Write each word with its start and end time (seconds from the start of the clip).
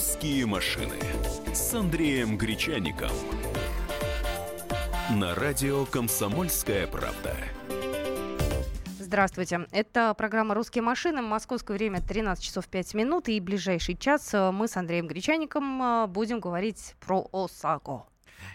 «Русские 0.00 0.46
машины» 0.46 0.96
с 1.52 1.74
Андреем 1.74 2.38
Гречаником. 2.38 3.10
На 5.10 5.34
радио 5.34 5.84
«Комсомольская 5.84 6.86
правда». 6.86 7.36
Здравствуйте. 8.98 9.66
Это 9.72 10.14
программа 10.14 10.54
«Русские 10.54 10.80
машины». 10.80 11.20
Московское 11.20 11.76
время 11.76 12.00
13 12.00 12.42
часов 12.42 12.66
5 12.68 12.94
минут. 12.94 13.28
И 13.28 13.38
ближайший 13.40 13.94
час 13.94 14.32
э, 14.32 14.50
мы 14.50 14.68
с 14.68 14.76
Андреем 14.78 15.06
Гречаником 15.06 15.82
э, 15.82 16.06
будем 16.06 16.40
говорить 16.40 16.94
про 17.00 17.28
ОСАГО. 17.30 18.06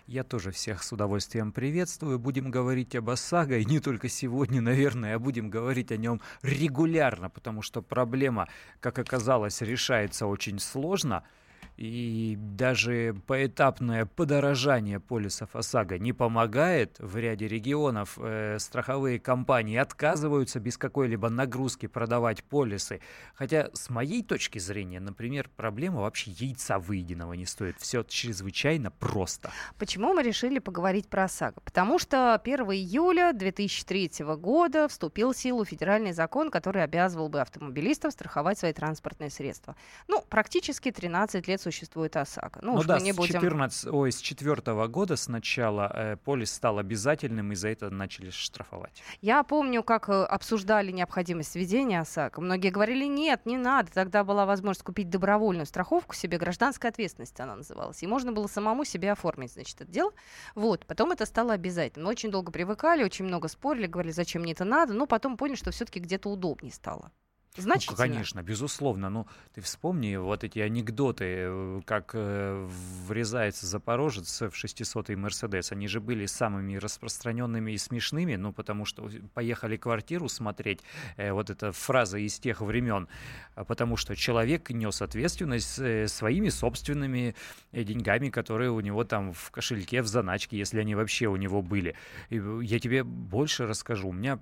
Я 0.07 0.23
тоже 0.23 0.50
всех 0.50 0.82
с 0.82 0.91
удовольствием 0.91 1.52
приветствую. 1.52 2.18
Будем 2.18 2.50
говорить 2.50 2.96
об 2.96 3.12
ОСАГО, 3.12 3.59
и 3.59 3.66
не 3.66 3.80
только 3.80 4.09
сегодня, 4.09 4.62
наверное, 4.64 5.14
а 5.14 5.20
будем 5.20 5.52
говорить 5.52 5.91
о 5.91 5.98
нем 5.98 6.21
регулярно, 6.41 7.30
потому 7.30 7.62
что 7.62 7.83
проблема, 7.83 8.47
как 8.79 8.97
оказалось, 8.97 9.61
решается 9.61 10.25
очень 10.25 10.57
сложно– 10.57 11.23
и 11.78 12.38
даже 12.38 13.15
поэтапное 13.28 14.06
подорожание 14.06 15.00
полисов 15.00 15.56
ОСАГО 15.56 15.97
не 15.97 16.14
помогает. 16.14 16.96
В 17.00 17.18
ряде 17.18 17.47
регионов 17.47 18.18
э, 18.18 18.57
страховые 18.60 19.20
компании 19.20 19.78
отказываются 19.78 20.60
без 20.60 20.78
какой-либо 20.78 21.30
нагрузки 21.30 21.88
продавать 21.88 22.43
полисы. 22.43 23.02
Хотя, 23.33 23.69
с 23.74 23.89
моей 23.89 24.24
точки 24.24 24.57
зрения, 24.57 25.00
например, 25.00 25.50
проблема 25.56 26.02
вообще 26.02 26.32
яйца 26.32 26.80
выеденного 26.80 27.33
не 27.33 27.46
стоит. 27.46 27.75
Все 27.80 28.04
чрезвычайно 28.04 28.92
просто. 28.92 29.52
Почему 29.78 30.14
мы 30.14 30.24
решили 30.24 30.60
поговорить 30.60 31.10
про 31.10 31.25
ОСАГО? 31.25 31.61
Потому 31.61 32.00
что 32.00 32.36
1 32.36 32.59
июля 32.72 33.33
2003 33.33 34.11
года 34.38 34.88
вступил 34.88 35.33
в 35.33 35.38
силу 35.38 35.66
федеральный 35.66 36.14
закон, 36.14 36.50
который 36.50 36.83
обязывал 36.83 37.28
бы 37.28 37.42
автомобилистов 37.42 38.14
страховать 38.14 38.59
свои 38.59 38.72
транспортные 38.72 39.30
средства. 39.30 39.75
Ну, 40.08 40.23
практически 40.30 40.92
13 40.92 41.47
лет 41.47 41.64
существует 41.66 42.16
ОСАГО. 42.16 42.59
Ну, 42.61 42.75
ну 42.75 42.83
да, 42.83 42.99
не 42.99 43.11
с, 43.11 43.16
будем... 43.16 43.33
14, 43.33 43.88
ой, 43.91 44.11
с 44.11 44.19
4 44.21 44.88
года 44.88 45.16
сначала 45.16 45.91
э, 45.94 46.17
полис 46.17 46.53
стал 46.53 46.77
обязательным, 46.77 47.52
и 47.52 47.55
за 47.55 47.69
это 47.69 47.89
начали 47.89 48.30
штрафовать. 48.30 49.02
Я 49.21 49.44
помню, 49.44 49.81
как 49.83 50.09
э, 50.09 50.23
обсуждали 50.23 50.91
необходимость 50.91 51.55
введения 51.55 52.02
ОСАГО. 52.02 52.41
Многие 52.41 52.69
говорили, 52.69 53.05
нет, 53.05 53.45
не 53.45 53.58
надо. 53.58 53.91
Тогда 53.91 54.23
была 54.23 54.45
возможность 54.45 54.83
купить 54.83 55.09
добровольную 55.09 55.66
страховку 55.66 56.13
себе, 56.13 56.38
гражданская 56.38 56.91
ответственность 56.91 57.39
она 57.39 57.55
называлась. 57.55 58.03
И 58.03 58.08
можно 58.08 58.31
было 58.31 58.47
самому 58.47 58.86
себе 58.86 59.11
оформить, 59.11 59.53
значит, 59.53 59.81
это 59.81 59.91
дело. 59.91 60.11
Вот, 60.53 60.86
потом 60.86 61.11
это 61.11 61.25
стало 61.25 61.53
обязательным. 61.53 62.05
Мы 62.05 62.11
очень 62.11 62.30
долго 62.30 62.52
привыкали, 62.52 63.03
очень 63.03 63.25
много 63.25 63.47
спорили, 63.47 63.88
говорили, 63.88 64.11
зачем 64.11 64.43
мне 64.43 64.52
это 64.52 64.66
надо, 64.66 64.93
но 64.93 65.08
потом 65.08 65.36
поняли, 65.38 65.55
что 65.55 65.71
все-таки 65.71 65.99
где-то 65.99 66.30
удобнее 66.30 66.71
стало. 66.71 67.11
Значит, 67.58 67.92
ну, 67.92 67.98
конечно, 67.98 68.44
безусловно. 68.44 69.09
Ну, 69.09 69.28
ты 69.53 69.61
вспомни 69.61 70.16
вот 70.17 70.44
эти 70.44 70.59
анекдоты, 70.59 71.25
э, 71.25 71.81
как 71.86 72.11
э, 72.14 72.67
врезается 73.08 73.66
Запорожец 73.66 74.42
в 74.42 74.53
600-й 74.53 75.16
Мерседес. 75.16 75.72
Они 75.72 75.88
же 75.88 76.02
были 76.02 76.26
самыми 76.26 76.76
распространенными 76.76 77.72
и 77.72 77.78
смешными, 77.78 78.36
ну, 78.36 78.52
потому 78.52 78.86
что 78.86 79.09
поехали 79.33 79.78
квартиру 79.78 80.28
смотреть, 80.28 80.81
э, 81.17 81.31
вот 81.31 81.50
эта 81.50 81.72
фраза 81.72 82.17
из 82.17 82.39
тех 82.39 82.61
времен, 82.61 83.08
а 83.56 83.64
потому 83.64 83.95
что 83.98 84.16
человек 84.16 84.70
нес 84.70 85.02
ответственность 85.02 85.80
э, 85.80 86.08
своими 86.08 86.50
собственными 86.50 87.36
э, 87.72 87.83
деньгами, 87.83 88.30
которые 88.30 88.72
у 88.72 88.80
него 88.81 89.03
там 89.03 89.33
в 89.33 89.52
кошельке, 89.52 90.02
в 90.02 90.08
заначке, 90.08 90.58
если 90.58 90.80
они 90.80 90.95
вообще 90.95 91.28
у 91.28 91.36
него 91.38 91.61
были. 91.61 91.95
И 92.30 92.42
я 92.61 92.80
тебе 92.80 93.03
больше 93.03 93.66
расскажу. 93.66 94.09
У 94.09 94.14
меня 94.14 94.39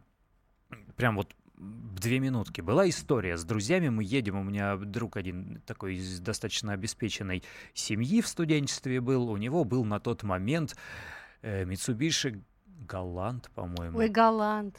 прям 0.95 1.15
вот 1.15 1.35
две 1.63 2.19
минутки. 2.19 2.61
Была 2.61 2.87
история 2.89 3.37
с 3.37 3.43
друзьями. 3.43 3.89
Мы 3.89 4.03
едем, 4.03 4.37
у 4.37 4.43
меня 4.43 4.75
друг 4.75 5.17
один 5.17 5.61
такой 5.65 5.95
из 5.95 6.19
достаточно 6.19 6.73
обеспеченной 6.73 7.43
семьи 7.73 8.21
в 8.21 8.27
студенчестве 8.27 9.01
был. 9.01 9.29
У 9.29 9.37
него 9.37 9.63
был 9.63 9.85
на 9.85 9.99
тот 9.99 10.23
момент 10.23 10.75
э, 11.41 11.63
Mitsubishi 11.63 12.41
Галант, 12.65 13.49
по-моему. 13.55 13.97
Ой, 13.97 14.09
Галант. 14.09 14.77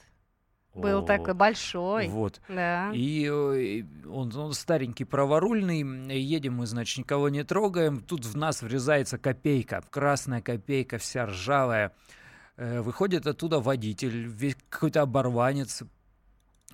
Был 0.74 0.98
О, 0.98 1.06
такой 1.06 1.34
большой. 1.34 2.08
Вот. 2.08 2.40
Да. 2.48 2.90
И 2.92 3.26
э, 3.26 4.08
он, 4.08 4.34
он 4.36 4.52
старенький, 4.52 5.04
праворульный. 5.04 6.18
Едем 6.20 6.54
мы, 6.54 6.66
значит, 6.66 6.98
никого 6.98 7.28
не 7.28 7.44
трогаем. 7.44 8.00
Тут 8.00 8.26
в 8.26 8.36
нас 8.36 8.60
врезается 8.60 9.16
копейка. 9.16 9.82
Красная 9.90 10.42
копейка, 10.42 10.98
вся 10.98 11.26
ржавая. 11.26 11.92
Э, 12.56 12.82
выходит 12.82 13.26
оттуда 13.26 13.60
водитель, 13.60 14.54
какой-то 14.68 15.02
оборванец, 15.02 15.82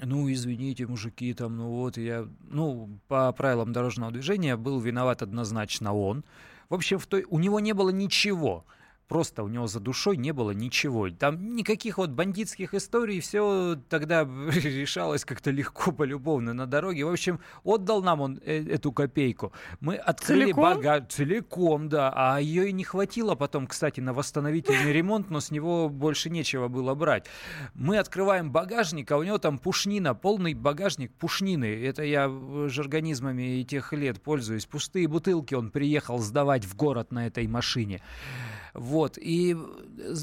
ну, 0.05 0.31
извините, 0.31 0.87
мужики, 0.87 1.33
там, 1.35 1.57
ну 1.57 1.69
вот, 1.69 1.97
я, 1.97 2.27
ну, 2.49 2.89
по 3.09 3.33
правилам 3.33 3.73
дорожного 3.73 4.13
движения 4.13 4.57
был 4.57 4.81
виноват 4.81 5.23
однозначно 5.23 5.95
он. 5.95 6.25
В 6.69 6.75
общем, 6.75 6.99
в 6.99 7.07
той, 7.07 7.27
у 7.29 7.39
него 7.39 7.61
не 7.61 7.73
было 7.73 7.91
ничего. 7.91 8.65
Просто 9.11 9.43
у 9.43 9.49
него 9.49 9.67
за 9.67 9.81
душой 9.81 10.17
не 10.17 10.31
было 10.31 10.53
ничего. 10.53 11.11
Там 11.11 11.57
никаких 11.57 11.99
вот 11.99 12.11
бандитских 12.11 12.75
историй, 12.75 13.19
все 13.19 13.77
тогда 13.89 14.23
решалось 14.23 15.25
как-то 15.25 15.51
легко, 15.51 15.91
полюбовно 15.91 16.55
на 16.55 16.65
дороге. 16.69 17.05
В 17.05 17.11
общем, 17.11 17.41
отдал 17.65 18.05
нам 18.05 18.21
он 18.21 18.41
э 18.47 18.65
эту 18.71 18.93
копейку. 18.93 19.53
Мы 19.81 19.97
открыли 19.97 20.53
багаж 20.53 21.09
целиком, 21.09 21.89
да. 21.89 22.13
А 22.15 22.41
ее 22.41 22.69
и 22.69 22.73
не 22.73 22.85
хватило 22.85 23.35
потом, 23.35 23.67
кстати, 23.67 23.99
на 24.01 24.13
восстановительный 24.13 24.93
ремонт, 24.99 25.29
но 25.29 25.41
с 25.41 25.51
него 25.51 25.89
больше 25.89 26.31
нечего 26.31 26.69
было 26.69 26.95
брать. 26.95 27.27
Мы 27.75 27.99
открываем 27.99 28.53
багажник, 28.53 29.11
а 29.11 29.17
у 29.17 29.25
него 29.25 29.39
там 29.39 29.59
пушнина, 29.59 30.15
полный 30.15 30.55
багажник 30.55 31.13
пушнины. 31.15 31.67
Это 31.85 32.05
я 32.05 32.29
жаргонизмами 32.69 33.65
тех 33.65 33.93
лет 33.93 34.23
пользуюсь. 34.23 34.67
Пустые 34.67 35.09
бутылки 35.09 35.55
он 35.55 35.73
приехал 35.73 36.21
сдавать 36.21 36.65
в 36.65 36.77
город 36.77 37.11
на 37.11 37.27
этой 37.27 37.49
машине. 37.49 38.01
Вот. 38.75 39.19
И, 39.19 39.57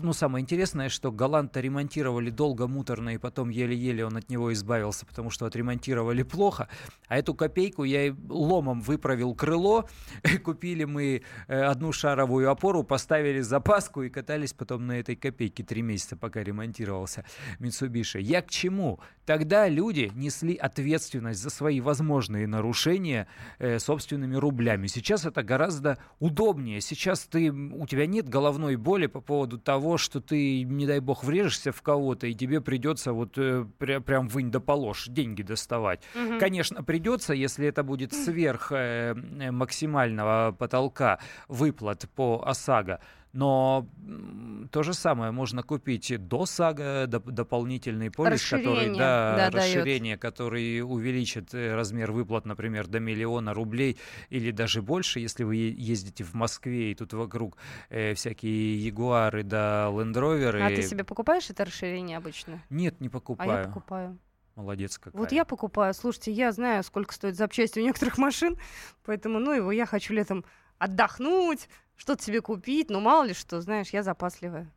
ну, 0.01 0.13
самое 0.13 0.43
интересное, 0.43 0.89
что 0.89 1.11
Галанта 1.11 1.59
ремонтировали 1.59 2.29
долго, 2.29 2.67
муторно, 2.67 3.09
и 3.09 3.17
потом 3.17 3.49
еле-еле 3.49 4.05
он 4.05 4.17
от 4.17 4.29
него 4.29 4.53
избавился, 4.53 5.05
потому 5.05 5.29
что 5.29 5.45
отремонтировали 5.45 6.23
плохо. 6.23 6.67
А 7.07 7.17
эту 7.17 7.33
копейку 7.33 7.83
я 7.83 8.15
ломом 8.29 8.81
выправил 8.81 9.33
крыло, 9.35 9.87
купили 10.43 10.83
мы 10.85 11.23
э, 11.47 11.61
одну 11.61 11.91
шаровую 11.91 12.49
опору, 12.49 12.83
поставили 12.83 13.41
запаску 13.41 14.03
и 14.03 14.09
катались 14.09 14.53
потом 14.53 14.87
на 14.87 14.99
этой 14.99 15.15
копейке 15.15 15.63
три 15.63 15.81
месяца, 15.81 16.15
пока 16.15 16.43
ремонтировался 16.43 17.25
Mitsubishi. 17.59 18.21
Я 18.21 18.41
к 18.41 18.49
чему? 18.49 18.99
Тогда 19.27 19.67
люди 19.67 20.09
несли 20.15 20.55
ответственность 20.55 21.41
за 21.41 21.49
свои 21.49 21.81
возможные 21.81 22.47
нарушения 22.47 23.27
э, 23.59 23.77
собственными 23.77 24.37
рублями. 24.37 24.87
Сейчас 24.87 25.25
это 25.25 25.43
гораздо 25.43 25.97
удобнее. 26.19 26.79
Сейчас 26.79 27.25
ты, 27.25 27.51
у 27.51 27.85
тебя 27.87 28.07
нет 28.07 28.29
головной 28.29 28.77
боли 28.77 29.07
по 29.07 29.19
поводу 29.19 29.59
того, 29.59 29.97
что 29.97 30.21
ты, 30.21 30.63
не 30.63 30.87
дай 30.87 31.01
бог, 31.01 31.25
врежешься 31.25 31.73
в 31.73 31.81
кого-то, 31.81 32.25
и 32.27 32.33
тебе 32.33 32.61
придется 32.61 33.11
вот 33.11 33.37
э, 33.37 33.65
пря- 33.77 33.99
прям 33.99 34.29
вынь 34.29 34.49
да 34.49 34.61
положь 34.61 35.07
деньги 35.09 35.41
доставать. 35.41 35.99
Угу. 36.15 36.39
Конечно, 36.39 36.81
придется, 36.81 37.33
если 37.33 37.67
это 37.67 37.83
будет 37.83 38.13
сверх 38.13 38.71
э, 38.71 39.13
максимального 39.51 40.55
потолка 40.57 41.19
выплат 41.49 42.09
по 42.15 42.41
ОСАГО. 42.45 43.01
Но 43.37 43.87
то 44.71 44.81
же 44.81 44.95
самое 44.95 45.29
можно 45.29 45.61
купить 45.61 46.11
до 46.27 46.47
САГА 46.47 47.05
доп- 47.05 47.29
дополнительный 47.29 48.09
полис, 48.09 48.43
который 48.49 48.97
да, 48.97 49.35
да, 49.35 49.49
расширение, 49.51 50.15
дает. 50.15 50.21
который 50.21 50.81
увеличит 50.81 51.53
э, 51.53 51.75
размер 51.75 52.11
выплат, 52.11 52.47
например, 52.47 52.87
до 52.87 52.99
миллиона 52.99 53.53
рублей 53.53 53.99
или 54.31 54.49
даже 54.49 54.81
больше, 54.81 55.19
если 55.19 55.43
вы 55.43 55.57
ездите 55.77 56.23
в 56.23 56.33
Москве 56.33 56.91
и 56.91 56.95
тут 56.95 57.13
вокруг 57.13 57.57
э, 57.89 58.15
всякие 58.15 58.83
Ягуары 58.83 59.43
да 59.43 59.91
Лендроверы. 59.91 60.63
А 60.63 60.69
ты 60.69 60.81
себе 60.81 61.03
покупаешь 61.03 61.47
это 61.51 61.63
расширение 61.63 62.17
обычно? 62.17 62.59
Нет, 62.71 62.99
не 62.99 63.09
покупаю. 63.09 63.51
А 63.51 63.59
я 63.59 63.67
покупаю. 63.67 64.17
Молодец 64.55 64.97
какая. 64.97 65.15
Вот 65.15 65.31
я 65.31 65.45
покупаю. 65.45 65.93
Слушайте, 65.93 66.31
я 66.31 66.51
знаю, 66.51 66.81
сколько 66.81 67.13
стоит 67.13 67.35
запчасти 67.35 67.77
у 67.77 67.83
некоторых 67.83 68.17
машин, 68.17 68.57
поэтому, 69.05 69.37
ну, 69.37 69.51
его 69.51 69.71
я 69.71 69.85
хочу 69.85 70.15
летом 70.15 70.43
отдохнуть, 70.79 71.69
что-то 71.97 72.23
себе 72.23 72.41
купить, 72.41 72.89
ну 72.89 72.99
мало 72.99 73.25
ли 73.25 73.33
что, 73.33 73.59
знаешь, 73.59 73.89
я 73.89 74.03
запасливая. 74.03 74.71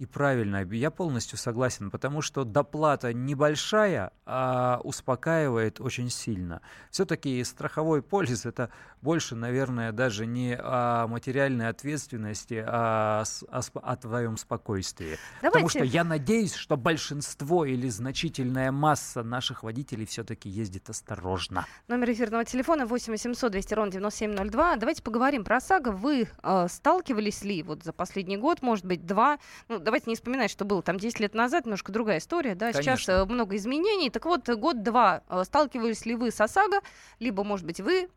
И 0.00 0.06
правильно, 0.06 0.64
я 0.64 0.90
полностью 0.90 1.36
согласен, 1.36 1.90
потому 1.90 2.22
что 2.22 2.44
доплата 2.44 3.12
небольшая, 3.12 4.12
а 4.24 4.80
успокаивает 4.82 5.78
очень 5.78 6.08
сильно. 6.08 6.62
Все-таки 6.90 7.44
страховой 7.44 8.00
полис 8.00 8.46
это 8.46 8.70
больше, 9.02 9.34
наверное, 9.34 9.92
даже 9.92 10.24
не 10.24 10.56
о 10.58 11.06
материальной 11.06 11.68
ответственности, 11.68 12.64
а 12.66 13.24
о, 13.50 13.60
о 13.74 13.96
твоем 13.96 14.38
спокойствии. 14.38 15.18
Давайте. 15.42 15.66
Потому 15.66 15.68
что 15.68 15.84
я 15.84 16.02
надеюсь, 16.02 16.54
что 16.54 16.78
большинство 16.78 17.66
или 17.66 17.88
значительная 17.90 18.72
масса 18.72 19.22
наших 19.22 19.62
водителей 19.62 20.06
все-таки 20.06 20.48
ездит 20.48 20.88
осторожно. 20.88 21.66
Номер 21.88 22.12
эфирного 22.12 22.46
телефона 22.46 22.86
8 22.86 23.12
800 23.12 23.52
200 23.52 23.74
ровно 23.74 23.92
9702. 23.92 24.76
Давайте 24.76 25.02
поговорим 25.02 25.44
про 25.44 25.58
ОСАГО. 25.58 25.92
Вы 25.92 26.26
э, 26.42 26.66
сталкивались 26.70 27.42
ли 27.42 27.62
вот 27.62 27.84
за 27.84 27.92
последний 27.92 28.38
год, 28.38 28.62
может 28.62 28.86
быть, 28.86 29.04
два, 29.04 29.38
ну, 29.68 29.78
давайте 29.90 30.08
не 30.08 30.14
вспоминать, 30.14 30.52
что 30.52 30.64
было 30.64 30.82
там 30.82 30.98
10 30.98 31.18
лет 31.18 31.34
назад, 31.34 31.64
немножко 31.66 31.90
другая 31.90 32.18
история, 32.18 32.54
да, 32.54 32.70
Конечно. 32.72 32.96
сейчас 32.96 33.08
э, 33.08 33.24
много 33.24 33.56
изменений. 33.56 34.08
Так 34.08 34.24
вот, 34.24 34.48
год-два 34.48 35.22
э, 35.28 35.42
сталкивались 35.44 36.06
ли 36.06 36.14
вы 36.14 36.30
с 36.30 36.40
ОСАГО, 36.40 36.80
либо, 37.18 37.42
может 37.42 37.66
быть, 37.66 37.80
вы 37.80 38.08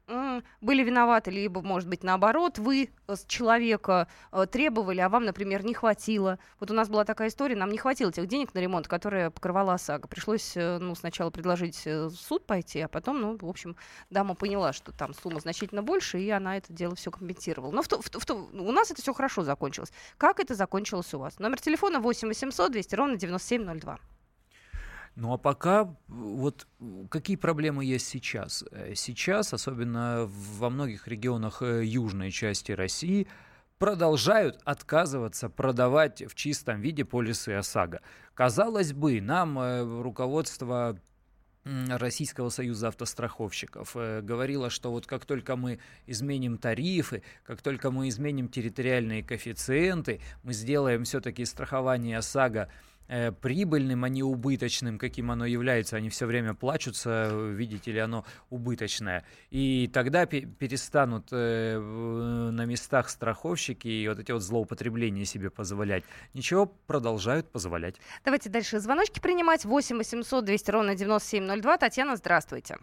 были 0.61 0.83
виноваты, 0.83 1.31
либо, 1.31 1.61
может 1.61 1.89
быть, 1.89 2.03
наоборот, 2.03 2.59
вы 2.59 2.91
э, 3.07 3.15
с 3.15 3.25
человека 3.25 4.07
э, 4.31 4.45
требовали, 4.45 4.99
а 4.99 5.09
вам, 5.09 5.25
например, 5.25 5.65
не 5.65 5.73
хватило. 5.73 6.37
Вот 6.59 6.69
у 6.69 6.75
нас 6.75 6.89
была 6.89 7.05
такая 7.05 7.29
история, 7.29 7.55
нам 7.55 7.71
не 7.71 7.79
хватило 7.79 8.11
тех 8.11 8.27
денег 8.27 8.53
на 8.53 8.59
ремонт, 8.59 8.87
которые 8.87 9.31
покрывала 9.31 9.73
ОСАГО. 9.73 10.07
Пришлось, 10.07 10.55
э, 10.55 10.77
ну, 10.77 10.93
сначала 10.93 11.31
предложить 11.31 11.81
э, 11.87 12.05
в 12.05 12.15
суд 12.15 12.45
пойти, 12.45 12.81
а 12.81 12.87
потом, 12.87 13.19
ну, 13.19 13.37
в 13.41 13.49
общем, 13.49 13.75
дама 14.11 14.35
поняла, 14.35 14.73
что 14.73 14.91
там 14.91 15.15
сумма 15.15 15.39
значительно 15.39 15.81
больше, 15.81 16.19
и 16.19 16.29
она 16.29 16.57
это 16.57 16.71
дело 16.71 16.95
все 16.95 17.09
компенсировала. 17.09 17.71
Но 17.71 17.81
в 17.81 17.87
то- 17.87 17.99
в 17.99 18.09
то- 18.11 18.19
в 18.19 18.25
то- 18.27 18.35
у 18.35 18.71
нас 18.71 18.91
это 18.91 19.01
все 19.01 19.13
хорошо 19.13 19.43
закончилось. 19.43 19.91
Как 20.17 20.39
это 20.39 20.53
закончилось 20.53 21.13
у 21.13 21.19
вас? 21.19 21.39
Номер 21.39 21.59
телефона 21.63 21.99
8 21.99 22.27
800 22.27 22.71
200 22.71 22.95
ровно 22.95 23.17
9702. 23.17 23.99
Ну 25.15 25.31
а 25.33 25.37
пока 25.37 25.95
вот 26.07 26.67
какие 27.09 27.35
проблемы 27.35 27.85
есть 27.85 28.07
сейчас? 28.07 28.63
Э, 28.71 28.93
Сейчас, 28.95 29.53
особенно 29.53 30.27
во 30.27 30.69
многих 30.69 31.07
регионах 31.07 31.61
э, 31.61 31.85
южной 31.85 32.31
части 32.31 32.71
России, 32.71 33.27
продолжают 33.77 34.59
отказываться 34.65 35.49
продавать 35.49 36.23
в 36.23 36.35
чистом 36.35 36.81
виде 36.81 37.05
полисы 37.05 37.49
ОСАГО. 37.49 38.01
Казалось 38.33 38.93
бы, 38.93 39.21
нам 39.21 39.59
э, 39.59 40.01
руководство 40.01 40.97
Российского 41.65 42.49
союза 42.49 42.89
автостраховщиков 42.89 43.95
э, 43.95 44.21
говорила, 44.21 44.69
что 44.69 44.91
вот 44.91 45.07
как 45.07 45.25
только 45.25 45.55
мы 45.55 45.79
изменим 46.07 46.57
тарифы, 46.57 47.23
как 47.45 47.61
только 47.61 47.89
мы 47.89 48.09
изменим 48.09 48.49
территориальные 48.49 49.23
коэффициенты, 49.23 50.19
мы 50.43 50.51
сделаем 50.51 51.05
все-таки 51.05 51.45
страхование 51.45 52.17
ОСАГО 52.17 52.69
э, 53.13 53.31
прибыльным, 53.31 54.03
а 54.03 54.09
не 54.09 54.23
убыточным, 54.23 54.97
каким 54.97 55.29
оно 55.31 55.45
является. 55.45 55.97
Они 55.97 56.09
все 56.09 56.25
время 56.25 56.53
плачутся, 56.53 57.29
видите 57.31 57.91
ли, 57.91 57.99
оно 57.99 58.25
убыточное. 58.49 59.23
И 59.51 59.89
тогда 59.93 60.25
пе- 60.25 60.41
перестанут 60.41 61.27
э, 61.31 61.77
на 61.79 62.65
местах 62.65 63.09
страховщики 63.09 63.87
и 63.87 64.07
вот 64.07 64.19
эти 64.19 64.31
вот 64.31 64.41
злоупотребления 64.41 65.25
себе 65.25 65.49
позволять. 65.49 66.03
Ничего, 66.33 66.65
продолжают 66.65 67.51
позволять. 67.51 67.95
Давайте 68.25 68.49
дальше 68.49 68.79
звоночки 68.79 69.19
принимать. 69.19 69.65
8 69.65 69.97
800 69.97 70.43
200 70.45 70.71
ровно 70.71 70.95
9702. 70.95 71.77
Татьяна, 71.77 72.15
здравствуйте. 72.15 72.77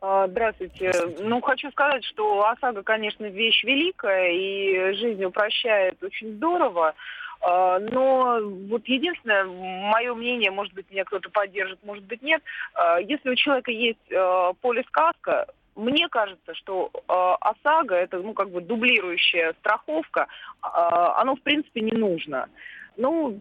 А, 0.00 0.28
Здравствуйте. 0.28 0.92
Здравствуйте. 0.92 1.24
Ну, 1.28 1.40
хочу 1.40 1.70
сказать, 1.72 2.04
что 2.04 2.48
ОСАГО, 2.48 2.84
конечно, 2.84 3.24
вещь 3.24 3.64
великая, 3.64 4.30
и 4.30 4.94
жизнь 4.94 5.24
упрощает 5.24 6.00
очень 6.02 6.36
здорово. 6.36 6.94
А, 7.40 7.78
Но 7.78 8.40
вот 8.68 8.86
единственное, 8.86 9.44
мое 9.44 10.14
мнение, 10.14 10.50
может 10.50 10.74
быть, 10.74 10.90
меня 10.90 11.04
кто-то 11.04 11.30
поддержит, 11.30 11.78
может 11.84 12.04
быть, 12.04 12.22
нет. 12.22 12.42
а, 12.74 13.00
Если 13.00 13.30
у 13.30 13.34
человека 13.34 13.70
есть 13.70 14.10
э, 14.10 14.52
полис 14.60 14.86
каска, 14.90 15.46
мне 15.76 16.08
кажется, 16.08 16.54
что 16.54 16.90
ОСАГО, 17.06 17.94
это, 17.94 18.18
ну, 18.18 18.34
как 18.34 18.50
бы 18.50 18.60
дублирующая 18.60 19.54
страховка, 19.60 20.26
а, 20.60 21.20
оно, 21.20 21.36
в 21.36 21.42
принципе, 21.42 21.82
не 21.82 21.92
нужно. 21.92 22.48
Ну, 22.96 23.40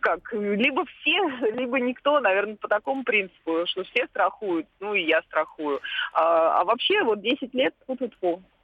как, 0.00 0.32
либо 0.32 0.84
все, 0.84 1.28
либо 1.54 1.80
никто, 1.80 2.20
наверное, 2.20 2.56
по 2.56 2.68
такому 2.68 3.04
принципу, 3.04 3.64
что 3.66 3.84
все 3.84 4.06
страхуют, 4.06 4.66
ну 4.80 4.94
и 4.94 5.02
я 5.02 5.22
страхую. 5.22 5.80
А, 6.12 6.60
а 6.60 6.64
вообще 6.64 7.02
вот 7.02 7.20
10 7.20 7.52
лет 7.54 7.74
тут 7.86 8.00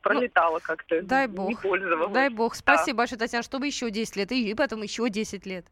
вот 0.04 0.14
пролетало 0.14 0.58
как-то. 0.58 1.02
дай 1.02 1.28
Не 1.28 1.34
бог. 1.34 1.62
пользовалась. 1.62 2.12
Дай 2.12 2.28
бог. 2.28 2.54
Спасибо 2.54 2.98
большое, 2.98 3.18
Татьяна, 3.18 3.42
чтобы 3.42 3.66
еще 3.66 3.90
10 3.90 4.16
лет, 4.16 4.32
и, 4.32 4.50
и 4.50 4.54
потом 4.54 4.82
еще 4.82 5.08
10 5.08 5.46
лет. 5.46 5.66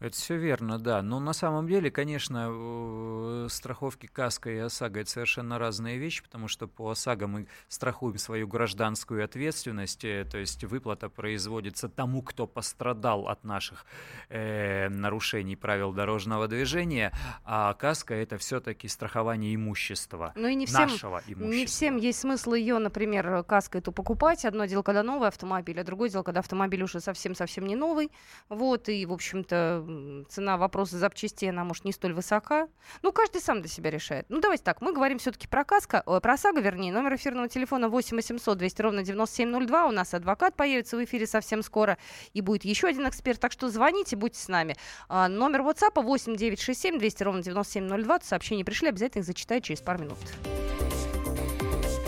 Это 0.00 0.16
все 0.16 0.36
верно, 0.36 0.78
да. 0.78 1.02
Но 1.02 1.20
на 1.20 1.32
самом 1.32 1.68
деле, 1.68 1.90
конечно, 1.90 3.48
страховки 3.48 4.06
КАСКО 4.06 4.50
и 4.50 4.58
ОСАГО 4.58 5.00
это 5.00 5.10
совершенно 5.10 5.58
разные 5.58 5.98
вещи, 5.98 6.22
потому 6.22 6.48
что 6.48 6.66
по 6.66 6.90
ОСАГО 6.90 7.26
мы 7.26 7.46
страхуем 7.68 8.18
свою 8.18 8.48
гражданскую 8.48 9.24
ответственность, 9.24 10.04
э, 10.04 10.26
то 10.30 10.38
есть 10.38 10.64
выплата 10.64 11.08
производится 11.08 11.88
тому, 11.88 12.22
кто 12.22 12.46
пострадал 12.46 13.28
от 13.28 13.44
наших 13.44 13.86
э, 14.28 14.88
нарушений 14.88 15.56
правил 15.56 15.92
дорожного 15.92 16.48
движения, 16.48 17.12
а 17.44 17.72
КАСКО 17.74 18.14
это 18.14 18.36
все-таки 18.36 18.88
страхование 18.88 19.54
имущества. 19.54 20.32
Ну 20.34 20.48
и 20.48 20.54
не 20.54 20.66
всем, 20.66 20.88
нашего 20.88 21.22
имущества. 21.26 21.54
не 21.54 21.66
всем 21.66 21.96
есть 21.96 22.20
смысл 22.20 22.54
ее, 22.54 22.78
например, 22.78 23.44
каской 23.44 23.80
эту 23.80 23.92
покупать. 23.92 24.44
Одно 24.44 24.64
дело, 24.64 24.82
когда 24.82 25.02
новый 25.02 25.28
автомобиль, 25.28 25.80
а 25.80 25.84
другое 25.84 26.08
дело, 26.08 26.22
когда 26.22 26.40
автомобиль 26.40 26.82
уже 26.82 27.00
совсем-совсем 27.00 27.66
не 27.66 27.76
новый. 27.76 28.10
Вот, 28.48 28.88
и, 28.88 29.06
в 29.06 29.12
общем-то, 29.12 29.83
цена 30.28 30.56
вопроса 30.56 30.98
запчастей, 30.98 31.50
она, 31.50 31.64
может, 31.64 31.84
не 31.84 31.92
столь 31.92 32.14
высока. 32.14 32.68
Ну, 33.02 33.12
каждый 33.12 33.40
сам 33.40 33.60
для 33.60 33.70
себя 33.70 33.90
решает. 33.90 34.26
Ну, 34.28 34.40
давайте 34.40 34.64
так, 34.64 34.80
мы 34.80 34.92
говорим 34.92 35.18
все-таки 35.18 35.46
про 35.46 35.64
каска, 35.64 36.02
э, 36.06 36.20
про 36.20 36.34
ОСАГО, 36.34 36.60
вернее. 36.60 36.92
Номер 36.92 37.14
эфирного 37.16 37.48
телефона 37.48 37.88
8 37.88 38.16
800 38.16 38.58
200 38.58 38.82
ровно 38.82 39.02
9702. 39.02 39.86
У 39.86 39.90
нас 39.90 40.14
адвокат 40.14 40.56
появится 40.56 40.96
в 40.96 41.04
эфире 41.04 41.26
совсем 41.26 41.62
скоро. 41.62 41.98
И 42.32 42.40
будет 42.40 42.64
еще 42.64 42.86
один 42.86 43.08
эксперт. 43.08 43.40
Так 43.40 43.52
что 43.52 43.68
звоните, 43.68 44.16
будьте 44.16 44.40
с 44.40 44.48
нами. 44.48 44.76
А, 45.08 45.28
номер 45.28 45.60
WhatsApp 45.60 46.02
8 46.02 46.36
967 46.36 46.98
200 46.98 47.22
ровно 47.22 47.42
9702. 47.42 48.20
Сообщения 48.22 48.64
пришли, 48.64 48.88
обязательно 48.88 49.20
их 49.20 49.26
зачитаю 49.26 49.60
через 49.60 49.80
пару 49.80 50.00
минут. 50.00 50.18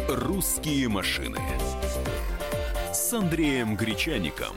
«Русские 0.09 0.89
машины» 0.89 1.39
с 2.93 3.13
Андреем 3.13 3.77
Гречаником. 3.77 4.57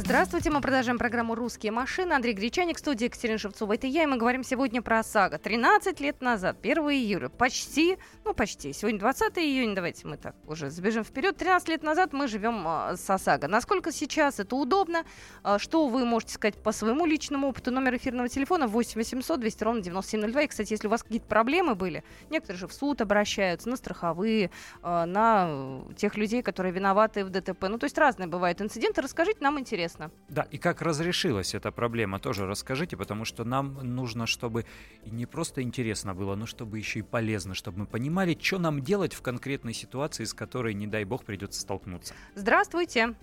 Здравствуйте, 0.00 0.48
мы 0.50 0.60
продолжаем 0.60 0.96
программу 0.96 1.34
«Русские 1.34 1.72
машины». 1.72 2.12
Андрей 2.12 2.32
Гречаник, 2.32 2.76
в 2.76 2.78
студии 2.78 3.06
Екатерина 3.06 3.36
Шевцова. 3.36 3.72
Это 3.72 3.88
я, 3.88 4.04
и 4.04 4.06
мы 4.06 4.16
говорим 4.16 4.44
сегодня 4.44 4.80
про 4.80 5.00
ОСАГО. 5.00 5.38
13 5.38 5.98
лет 5.98 6.20
назад, 6.20 6.58
1 6.62 6.78
июля, 6.90 7.28
почти, 7.28 7.98
ну 8.24 8.32
почти, 8.32 8.72
сегодня 8.72 9.00
20 9.00 9.36
июня, 9.38 9.74
давайте 9.74 10.06
мы 10.06 10.16
так 10.16 10.36
уже 10.46 10.70
забежим 10.70 11.02
вперед. 11.02 11.36
13 11.36 11.68
лет 11.68 11.82
назад 11.82 12.12
мы 12.12 12.28
живем 12.28 12.62
а, 12.64 12.96
с 12.96 13.10
ОСАГО. 13.10 13.48
Насколько 13.48 13.90
сейчас 13.90 14.38
это 14.38 14.54
удобно? 14.54 15.04
А, 15.42 15.58
что 15.58 15.88
вы 15.88 16.04
можете 16.04 16.34
сказать 16.34 16.62
по 16.62 16.70
своему 16.70 17.04
личному 17.04 17.48
опыту? 17.48 17.72
Номер 17.72 17.96
эфирного 17.96 18.28
телефона 18.28 18.68
8 18.68 18.94
800 18.94 19.40
200 19.40 19.64
ровно 19.64 19.82
9702. 19.82 20.42
И, 20.42 20.46
кстати, 20.46 20.74
если 20.74 20.86
у 20.86 20.90
вас 20.90 21.02
какие-то 21.02 21.26
проблемы 21.26 21.74
были, 21.74 22.04
некоторые 22.30 22.60
же 22.60 22.68
в 22.68 22.72
суд 22.72 23.00
обращаются, 23.00 23.68
на 23.68 23.74
страховые, 23.74 24.52
а, 24.80 25.06
на 25.06 25.48
э, 25.48 25.94
тех 25.96 26.16
людей, 26.16 26.42
которые 26.42 26.72
виноваты 26.72 27.24
в 27.24 27.30
ДТП. 27.30 27.64
Ну, 27.68 27.78
то 27.78 27.84
есть 27.86 27.98
разные 27.98 28.28
бывают 28.28 28.60
инциденты. 28.60 29.02
Расскажите, 29.02 29.38
нам 29.40 29.58
интересно. 29.58 29.87
Да, 30.28 30.42
и 30.42 30.58
как 30.58 30.82
разрешилась 30.82 31.54
эта 31.54 31.70
проблема, 31.70 32.18
тоже 32.18 32.46
расскажите, 32.46 32.96
потому 32.96 33.24
что 33.24 33.44
нам 33.44 33.74
нужно, 33.82 34.26
чтобы 34.26 34.66
не 35.04 35.26
просто 35.26 35.62
интересно 35.62 36.14
было, 36.14 36.34
но 36.34 36.46
чтобы 36.46 36.78
еще 36.78 37.00
и 37.00 37.02
полезно, 37.02 37.54
чтобы 37.54 37.80
мы 37.80 37.86
понимали, 37.86 38.36
что 38.40 38.58
нам 38.58 38.82
делать 38.82 39.14
в 39.14 39.22
конкретной 39.22 39.72
ситуации, 39.72 40.24
с 40.24 40.34
которой, 40.34 40.74
не 40.74 40.86
дай 40.86 41.04
бог, 41.04 41.24
придется 41.24 41.60
столкнуться. 41.60 42.14
Здравствуйте. 42.34 43.14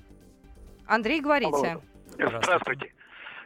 Андрей, 0.85 1.21
говорите. 1.21 1.51
Алло. 1.53 1.81
Здравствуйте. 2.41 2.94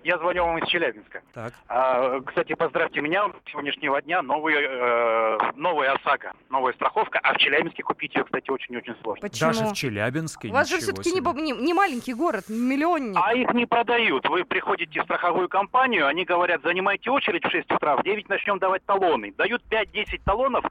Я 0.04 0.18
звоню 0.18 0.46
вам 0.46 0.58
из 0.60 0.68
Челябинска. 0.70 1.22
Так, 1.34 1.54
А, 1.68 2.20
кстати, 2.22 2.54
поздравьте 2.54 3.02
меня 3.02 3.28
с 3.46 3.52
сегодняшнего 3.52 4.02
дня. 4.02 4.22
Новый, 4.22 4.56
э, 4.58 5.38
новая 5.56 5.94
ОСАГО, 5.94 6.34
новая 6.50 6.74
страховка. 6.74 7.20
А 7.22 7.34
в 7.34 7.38
Челябинске 7.38 7.84
купить 7.84 8.16
ее, 8.16 8.24
кстати, 8.24 8.50
очень-очень 8.50 8.96
сложно. 9.02 9.28
Почему? 9.28 9.52
даже 9.52 9.66
в 9.66 9.74
Челябинске 9.74 10.48
У 10.50 10.52
вас 10.54 10.70
же 10.70 10.78
все-таки 10.78 11.12
не, 11.12 11.20
не- 11.42 11.52
не 11.66 11.74
маленький 11.74 12.14
город, 12.14 12.46
миллионник. 12.48 13.18
А 13.22 13.34
их 13.34 13.54
не 13.54 13.66
продают. 13.66 14.28
Вы 14.30 14.46
приходите 14.46 15.02
в 15.02 15.04
страховую 15.04 15.50
компанию, 15.50 16.08
они 16.08 16.24
говорят, 16.24 16.62
занимайте 16.64 17.10
очередь 17.12 17.44
в 17.46 17.52
6 17.52 17.70
утра, 17.72 17.98
в 17.98 18.04
9 18.04 18.30
начнем 18.30 18.58
давать 18.60 18.86
талоны. 18.86 19.34
Дают 19.38 19.62
5-10 19.70 20.22
талонов 20.26 20.64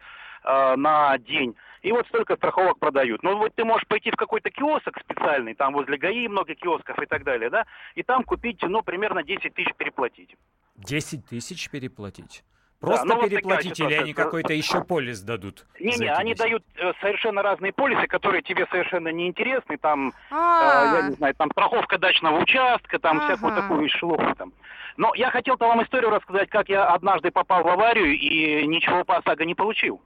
э, 0.44 0.76
на 0.76 1.18
день. 1.18 1.54
И 1.82 1.92
вот 1.92 2.06
столько 2.08 2.36
страховок 2.36 2.78
продают. 2.78 3.22
Ну 3.22 3.36
вот 3.38 3.54
ты 3.54 3.64
можешь 3.64 3.86
пойти 3.86 4.10
в 4.10 4.16
какой-то 4.16 4.50
киоск 4.50 4.90
специальный, 5.00 5.54
там 5.54 5.72
возле 5.74 5.96
ГАИ 5.96 6.28
много 6.28 6.54
киосков 6.54 6.98
и 7.00 7.06
так 7.06 7.22
далее, 7.24 7.50
да, 7.50 7.66
и 7.94 8.02
там 8.02 8.24
купить, 8.24 8.58
ну, 8.62 8.82
примерно 8.82 9.22
10 9.22 9.54
тысяч 9.54 9.72
переплатить. 9.76 10.36
10 10.76 11.26
тысяч 11.26 11.70
переплатить? 11.70 12.42
Просто 12.80 13.06
ну 13.06 13.14
вот 13.14 13.22
такая 13.24 13.36
переплатить 13.38 13.80
или 13.80 13.94
они 13.94 14.14
какой-то 14.14 14.52
еще 14.52 14.84
полис 14.84 15.20
дадут? 15.20 15.66
Не-не, 15.80 16.12
они 16.14 16.34
10? 16.34 16.38
дают 16.38 16.64
э, 16.76 16.92
совершенно 17.00 17.42
разные 17.42 17.72
полисы, 17.72 18.06
которые 18.06 18.42
тебе 18.42 18.66
совершенно 18.70 19.08
не 19.08 19.26
интересны. 19.26 19.78
Там, 19.78 20.10
э, 20.10 20.12
А, 20.30 20.94
я 21.00 21.08
не 21.08 21.14
знаю, 21.16 21.34
там 21.34 21.50
страховка 21.50 21.98
дачного 21.98 22.38
участка, 22.38 23.00
там 23.00 23.20
всякую 23.20 23.52
Ага. 23.52 23.62
такую 23.62 23.88
шелуху 23.88 24.32
там. 24.36 24.52
Но 24.96 25.12
я 25.16 25.30
хотел-то 25.30 25.66
вам 25.66 25.82
историю 25.82 26.10
рассказать, 26.10 26.50
как 26.50 26.68
я 26.68 26.86
однажды 26.86 27.32
попал 27.32 27.64
в 27.64 27.68
аварию 27.68 28.16
и 28.16 28.64
ничего 28.66 29.04
по 29.04 29.16
ОСАГО 29.16 29.44
не 29.44 29.56
получил. 29.56 30.00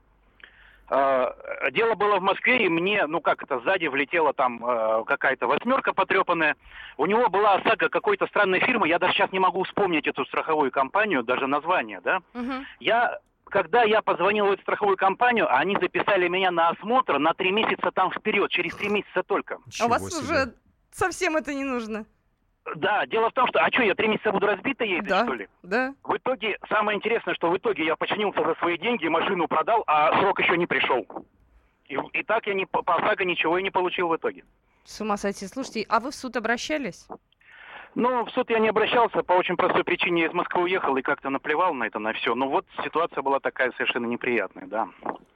Э, 0.89 1.31
дело 1.71 1.95
было 1.95 2.19
в 2.19 2.21
Москве, 2.21 2.65
и 2.65 2.69
мне, 2.69 3.05
ну 3.07 3.21
как 3.21 3.43
это, 3.43 3.59
сзади 3.61 3.87
влетела 3.87 4.33
там 4.33 4.63
э, 4.65 5.03
какая-то 5.05 5.47
восьмерка 5.47 5.93
потрепанная. 5.93 6.55
У 6.97 7.05
него 7.05 7.29
была 7.29 7.55
ОСАГО 7.55 7.89
какой-то 7.89 8.27
странной 8.27 8.59
фирмы, 8.59 8.87
я 8.87 8.99
даже 8.99 9.13
сейчас 9.13 9.31
не 9.31 9.39
могу 9.39 9.63
вспомнить 9.63 10.07
эту 10.07 10.25
страховую 10.25 10.71
компанию, 10.71 11.23
даже 11.23 11.47
название, 11.47 12.01
да. 12.01 12.21
Мгм. 12.33 12.65
Я, 12.79 13.19
когда 13.45 13.83
я 13.83 14.01
позвонил 14.01 14.47
в 14.47 14.51
эту 14.51 14.61
страховую 14.63 14.97
компанию, 14.97 15.47
они 15.53 15.77
записали 15.79 16.27
меня 16.27 16.51
на 16.51 16.69
осмотр 16.69 17.17
на 17.17 17.33
три 17.33 17.51
месяца 17.51 17.91
там 17.91 18.11
вперед, 18.11 18.51
через 18.51 18.75
три 18.75 18.89
месяца 18.89 19.23
только. 19.23 19.59
А 19.79 19.85
у 19.85 19.89
вас 19.89 20.05
себе. 20.09 20.21
уже 20.21 20.53
совсем 20.91 21.37
это 21.37 21.53
не 21.53 21.63
нужно. 21.63 22.05
Да, 22.75 23.05
дело 23.07 23.29
в 23.29 23.33
том, 23.33 23.47
что, 23.47 23.59
а 23.59 23.69
что, 23.71 23.83
я 23.83 23.93
три 23.93 24.07
месяца 24.07 24.31
буду 24.31 24.47
разбито 24.47 24.85
ездить, 24.85 25.09
Да. 25.09 25.23
что 25.25 25.33
ли? 25.33 25.47
Да? 25.63 25.93
В 26.03 26.15
итоге, 26.15 26.57
самое 26.69 26.97
интересное, 26.97 27.33
что 27.35 27.49
в 27.49 27.57
итоге 27.57 27.85
я 27.85 27.95
починился 27.95 28.43
за 28.43 28.55
свои 28.55 28.77
деньги, 28.77 29.07
машину 29.07 29.47
продал, 29.47 29.83
а 29.85 30.17
срок 30.19 30.39
еще 30.39 30.57
не 30.57 30.65
пришел. 30.65 31.05
И, 31.89 31.97
и 32.13 32.23
так 32.23 32.47
я 32.47 32.53
не, 32.53 32.65
по 32.65 32.79
ОСАГО 32.85 33.25
ничего 33.25 33.57
и 33.57 33.63
не 33.63 33.69
получил 33.69 34.07
в 34.07 34.15
итоге. 34.15 34.45
С 34.85 35.01
ума 35.01 35.17
сойти. 35.17 35.45
Слушайте, 35.47 35.85
а 35.89 35.99
вы 35.99 36.11
в 36.11 36.15
суд 36.15 36.35
обращались? 36.37 37.07
Но 37.95 38.25
в 38.25 38.31
суд 38.31 38.49
я 38.49 38.57
не 38.59 38.69
обращался, 38.69 39.21
по 39.21 39.33
очень 39.33 39.55
простой 39.55 39.83
причине 39.83 40.23
я 40.23 40.27
из 40.29 40.33
Москвы 40.33 40.63
уехал 40.63 40.95
и 40.97 41.01
как-то 41.03 41.29
наплевал 41.29 41.73
на 41.75 41.83
это, 41.83 41.99
на 41.99 42.13
все. 42.13 42.33
Ну 42.33 42.49
вот 42.49 42.65
ситуация 42.83 43.21
была 43.21 43.39
такая 43.39 43.71
совершенно 43.73 44.07
неприятная, 44.07 44.65
да. 44.65 44.87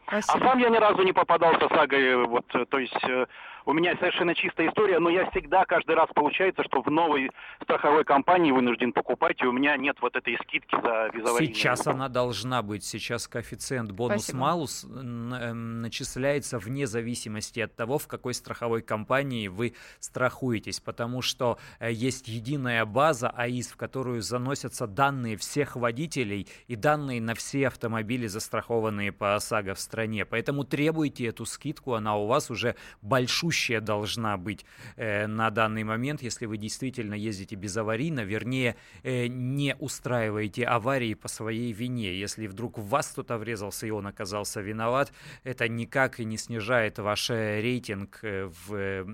А 0.07 0.21
Спасибо. 0.21 0.45
сам 0.45 0.57
я 0.59 0.69
ни 0.69 0.77
разу 0.77 1.03
не 1.03 1.13
попадался 1.13 1.67
с 1.67 1.71
АГой, 1.71 2.25
вот, 2.25 2.45
э, 2.55 2.65
то 2.65 2.79
есть 2.79 2.97
э, 3.03 3.27
у 3.67 3.73
меня 3.73 3.97
совершенно 3.97 4.33
чистая 4.33 4.69
история, 4.69 4.97
но 4.97 5.09
я 5.09 5.29
всегда, 5.29 5.65
каждый 5.65 5.95
раз 5.95 6.07
получается, 6.15 6.63
что 6.63 6.81
в 6.81 6.89
новой 6.89 7.29
страховой 7.61 8.05
компании 8.05 8.51
вынужден 8.51 8.93
покупать, 8.93 9.41
и 9.41 9.45
у 9.45 9.51
меня 9.51 9.75
нет 9.75 9.97
вот 9.99 10.15
этой 10.15 10.37
скидки 10.37 10.73
за 10.81 11.09
визовые. 11.13 11.47
Сейчас 11.47 11.85
она 11.85 12.07
должна 12.07 12.61
быть. 12.61 12.85
Сейчас 12.85 13.27
коэффициент 13.27 13.91
бонус-малус 13.91 14.85
эм, 14.85 15.81
начисляется 15.81 16.59
вне 16.59 16.87
зависимости 16.87 17.59
от 17.59 17.75
того, 17.75 17.97
в 17.97 18.07
какой 18.07 18.33
страховой 18.33 18.81
компании 18.81 19.49
вы 19.49 19.73
страхуетесь, 19.99 20.79
потому 20.79 21.21
что 21.21 21.57
э, 21.79 21.91
есть 21.91 22.29
единая 22.29 22.85
база 22.85 23.29
АИС, 23.29 23.73
в 23.73 23.75
которую 23.75 24.21
заносятся 24.21 24.87
данные 24.87 25.35
всех 25.35 25.75
водителей 25.75 26.47
и 26.67 26.77
данные 26.77 27.19
на 27.19 27.35
все 27.35 27.67
автомобили, 27.67 28.27
застрахованные 28.27 29.11
по 29.11 29.35
ОСАГО 29.35 29.73
в 29.73 29.79
стране. 29.81 30.23
Поэтому 30.23 30.63
требуйте 30.63 31.25
эту 31.25 31.45
скидку, 31.45 31.95
она 31.95 32.15
у 32.15 32.27
вас 32.27 32.49
уже 32.49 32.77
большущая 33.01 33.56
должна 33.81 34.37
быть 34.37 34.65
э, 34.95 35.27
на 35.27 35.49
данный 35.49 35.83
момент, 35.83 36.21
если 36.21 36.45
вы 36.45 36.57
действительно 36.57 37.13
ездите 37.13 37.55
безаварийно, 37.55 38.21
вернее, 38.21 38.75
э, 39.03 39.27
не 39.27 39.75
устраиваете 39.79 40.65
аварии 40.65 41.13
по 41.13 41.27
своей 41.27 41.73
вине. 41.73 42.19
Если 42.19 42.47
вдруг 42.47 42.77
в 42.77 42.87
вас 42.87 43.11
кто-то 43.11 43.37
врезался 43.37 43.87
и 43.87 43.91
он 43.91 44.07
оказался 44.07 44.61
виноват, 44.61 45.11
это 45.43 45.67
никак 45.67 46.19
и 46.19 46.25
не 46.25 46.37
снижает 46.37 46.99
ваш 46.99 47.29
э, 47.29 47.61
рейтинг 47.61 48.19
в, 48.21 49.05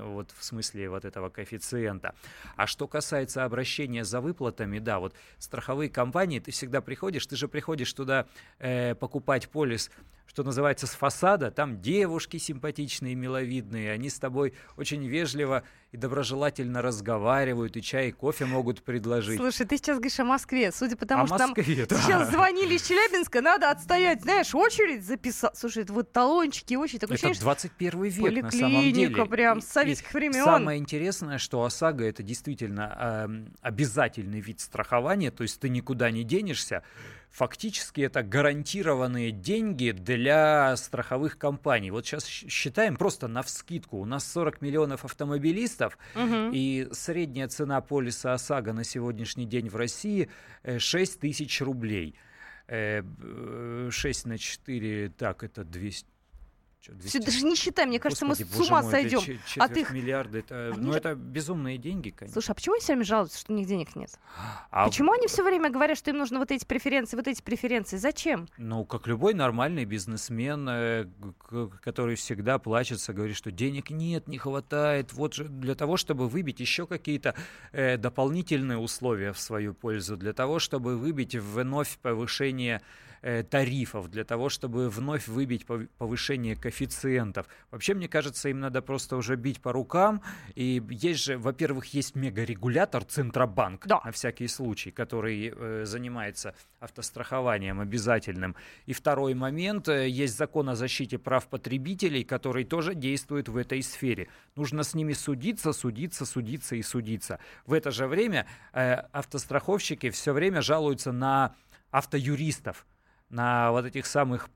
вот, 0.00 0.30
в 0.36 0.44
смысле 0.44 0.90
вот 0.90 1.04
этого 1.04 1.28
коэффициента. 1.30 2.14
А 2.56 2.66
что 2.66 2.86
касается 2.86 3.44
обращения 3.44 4.04
за 4.04 4.20
выплатами, 4.20 4.78
да, 4.78 4.98
вот 4.98 5.14
страховые 5.38 5.90
компании, 5.90 6.40
ты 6.40 6.50
всегда 6.50 6.80
приходишь, 6.80 7.26
ты 7.26 7.36
же 7.36 7.48
приходишь 7.48 7.92
туда 7.92 8.26
э, 8.58 8.94
покупать 8.94 9.48
полис, 9.48 9.90
что 10.28 10.44
называется, 10.44 10.86
с 10.86 10.90
фасада, 10.90 11.50
там 11.50 11.80
девушки 11.80 12.36
симпатичные, 12.36 13.14
миловидные, 13.14 13.90
они 13.90 14.10
с 14.10 14.18
тобой 14.18 14.52
очень 14.76 15.04
вежливо 15.08 15.62
и 15.90 15.96
доброжелательно 15.96 16.82
разговаривают, 16.82 17.76
и 17.78 17.82
чай, 17.82 18.08
и 18.08 18.12
кофе 18.12 18.44
могут 18.44 18.82
предложить. 18.82 19.38
Слушай, 19.38 19.66
ты 19.66 19.78
сейчас 19.78 19.96
говоришь 19.96 20.20
о 20.20 20.24
Москве. 20.24 20.70
Судя 20.70 20.96
по 20.96 21.06
тому, 21.06 21.24
О 21.24 21.26
что 21.26 21.38
нам 21.38 21.54
Москве, 21.56 21.86
да. 21.86 21.96
сейчас 21.96 22.30
звонили 22.30 22.74
из 22.74 22.86
Челябинска, 22.86 23.40
надо 23.40 23.70
отстоять, 23.70 24.20
знаешь, 24.22 24.54
очередь 24.54 25.02
записать. 25.02 25.56
Слушай, 25.56 25.84
это 25.84 25.94
вот 25.94 26.12
талончики, 26.12 26.74
очередь. 26.74 27.00
Такое 27.00 27.16
Это 27.16 27.28
ощущение, 27.28 27.34
что 27.36 27.44
21 27.44 28.02
век 28.04 28.42
на 28.42 28.50
самом 28.50 28.92
деле. 28.92 29.24
прям 29.26 29.58
И- 29.58 29.62
с 29.62 29.64
и 29.64 29.68
советских 29.68 30.12
времен. 30.12 30.44
Самое 30.44 30.78
интересное, 30.78 31.38
что 31.38 31.64
ОСАГО 31.64 32.04
это 32.04 32.22
действительно 32.22 33.24
эм, 33.26 33.54
обязательный 33.62 34.40
вид 34.40 34.60
страхования, 34.60 35.30
то 35.30 35.42
есть 35.42 35.58
ты 35.58 35.70
никуда 35.70 36.10
не 36.10 36.22
денешься. 36.22 36.82
Фактически 37.30 38.00
это 38.00 38.22
гарантированные 38.22 39.30
деньги 39.30 39.90
для 39.92 40.74
страховых 40.76 41.38
компаний. 41.38 41.90
Вот 41.90 42.06
сейчас 42.06 42.26
считаем 42.26 42.96
просто 42.96 43.28
на 43.28 43.42
вскидку. 43.42 43.98
У 43.98 44.04
нас 44.04 44.30
40 44.32 44.60
миллионов 44.62 45.04
автомобилистов, 45.04 45.98
Мгм. 46.14 46.50
и 46.52 46.88
средняя 46.92 47.46
цена 47.48 47.80
полиса 47.80 48.32
ОСАГО 48.34 48.72
на 48.72 48.82
сегодняшний 48.84 49.44
день 49.46 49.68
в 49.68 49.76
России 49.76 50.28
э, 50.62 50.78
6 50.78 51.20
тысяч 51.20 51.60
рублей. 51.60 52.14
Э, 52.66 53.02
б- 53.02 53.88
э, 53.88 53.90
6 53.92 54.26
на 54.26 54.36
4, 54.38 55.10
так, 55.10 55.42
это 55.44 55.64
200... 55.64 56.06
200 56.86 57.18
даже 57.18 57.44
не 57.44 57.56
считай, 57.56 57.86
мне 57.86 57.98
кажется, 57.98 58.24
мы 58.24 58.30
Господи, 58.30 58.48
с 58.48 58.56
боже 58.56 58.70
ума 58.70 58.82
мой, 58.82 58.90
сойдем. 58.90 59.20
Это 59.56 59.74
ты 59.74 59.80
их- 59.80 59.90
миллиарда, 59.90 60.38
это, 60.38 60.72
Они 60.74 60.86
ну, 60.86 60.92
это 60.92 61.14
безумные 61.14 61.76
деньги, 61.76 62.10
конечно. 62.10 62.32
Слушай, 62.32 62.52
а 62.52 62.54
почему 62.54 62.74
они 62.74 62.80
все 62.80 62.92
время 62.92 63.04
жалуются, 63.04 63.38
что 63.38 63.52
у 63.52 63.56
них 63.56 63.66
денег 63.66 63.96
нет? 63.96 64.10
А 64.70 64.86
Почему 64.86 65.12
они 65.12 65.26
все 65.26 65.42
время 65.42 65.70
говорят, 65.70 65.98
что 65.98 66.10
им 66.10 66.18
нужны 66.18 66.38
вот 66.38 66.50
эти 66.50 66.64
преференции, 66.64 67.16
вот 67.16 67.26
эти 67.26 67.42
преференции? 67.42 67.96
Зачем? 67.96 68.48
Ну, 68.58 68.84
как 68.84 69.06
любой 69.06 69.34
нормальный 69.34 69.84
бизнесмен, 69.84 70.68
э, 70.68 71.06
который 71.82 72.14
всегда 72.14 72.58
плачется, 72.58 73.12
говорит, 73.12 73.36
что 73.36 73.50
денег 73.50 73.90
нет, 73.90 74.28
не 74.28 74.38
хватает. 74.38 75.12
Вот 75.12 75.34
же 75.34 75.44
для 75.44 75.74
того, 75.74 75.96
чтобы 75.96 76.28
выбить 76.28 76.60
еще 76.60 76.86
какие-то 76.86 77.34
э, 77.72 77.96
дополнительные 77.96 78.78
условия 78.78 79.32
в 79.32 79.40
свою 79.40 79.74
пользу, 79.74 80.16
для 80.16 80.32
того, 80.32 80.58
чтобы 80.58 80.96
выбить 80.96 81.34
вновь 81.34 81.98
повышение 81.98 82.82
э, 83.22 83.42
тарифов, 83.42 84.08
для 84.10 84.24
того, 84.24 84.48
чтобы 84.48 84.88
вновь 84.90 85.28
выбить 85.28 85.64
пов- 85.64 85.88
повышение 85.98 86.56
коэффициентов. 86.56 87.46
Вообще, 87.70 87.94
мне 87.94 88.08
кажется, 88.08 88.48
им 88.48 88.60
надо 88.60 88.82
просто 88.82 89.16
уже 89.16 89.36
бить 89.36 89.60
по 89.60 89.72
рукам. 89.72 90.22
И 90.54 90.82
есть 90.90 91.20
же, 91.24 91.38
во-первых, 91.38 91.86
есть 91.94 92.14
мегарегулятор 92.14 93.04
Центробанк, 93.04 93.86
Да. 93.86 94.00
на 94.04 94.12
всякий 94.12 94.48
случай, 94.48 94.90
который 94.90 95.52
э, 95.54 95.84
занимается 95.84 96.54
автострахованием 96.80 97.80
обязательным. 97.80 98.56
И 98.86 98.92
второй 98.92 99.34
момент, 99.34 99.88
э, 99.88 100.08
есть 100.08 100.36
закон 100.36 100.68
о 100.68 100.74
защите 100.76 101.18
прав 101.18 101.46
потребителей, 101.48 102.24
который 102.24 102.64
тоже 102.64 102.94
действует 102.94 103.48
в 103.48 103.56
этой 103.56 103.82
сфере. 103.82 104.28
Нужно 104.56 104.82
с 104.82 104.94
ними 104.94 105.12
судиться, 105.12 105.72
судиться, 105.72 106.26
судиться 106.26 106.76
и 106.76 106.82
судиться. 106.82 107.38
В 107.66 107.72
это 107.72 107.90
же 107.90 108.06
время 108.06 108.46
э, 108.72 108.94
автостраховщики 109.12 110.10
все 110.10 110.32
время 110.32 110.62
жалуются 110.62 111.12
на 111.12 111.54
автоюристов, 111.90 112.86
на 113.30 113.70
вот 113.72 113.84
этих 113.84 114.06
самых 114.06 114.48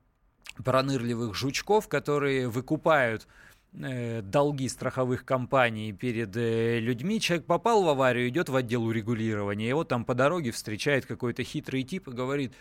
пронырливых 0.64 1.35
жучков, 1.35 1.88
которые 1.88 2.49
выкупают 2.49 3.26
э, 3.73 4.23
долги 4.23 4.69
страховых 4.69 5.25
компаний 5.25 5.93
перед 5.93 6.37
э, 6.37 6.79
людьми. 6.79 7.21
Человек 7.21 7.47
попал 7.47 7.83
в 7.85 7.88
аварию, 7.88 8.29
идет 8.29 8.49
в 8.49 8.57
отдел 8.57 8.85
урегулирования, 8.85 9.69
его 9.69 9.85
там 9.85 10.05
по 10.05 10.14
дороге 10.14 10.50
встречает 10.50 11.07
какой-то 11.07 11.43
хитрый 11.43 11.83
тип 11.83 12.09
и 12.09 12.12
говорит, 12.12 12.52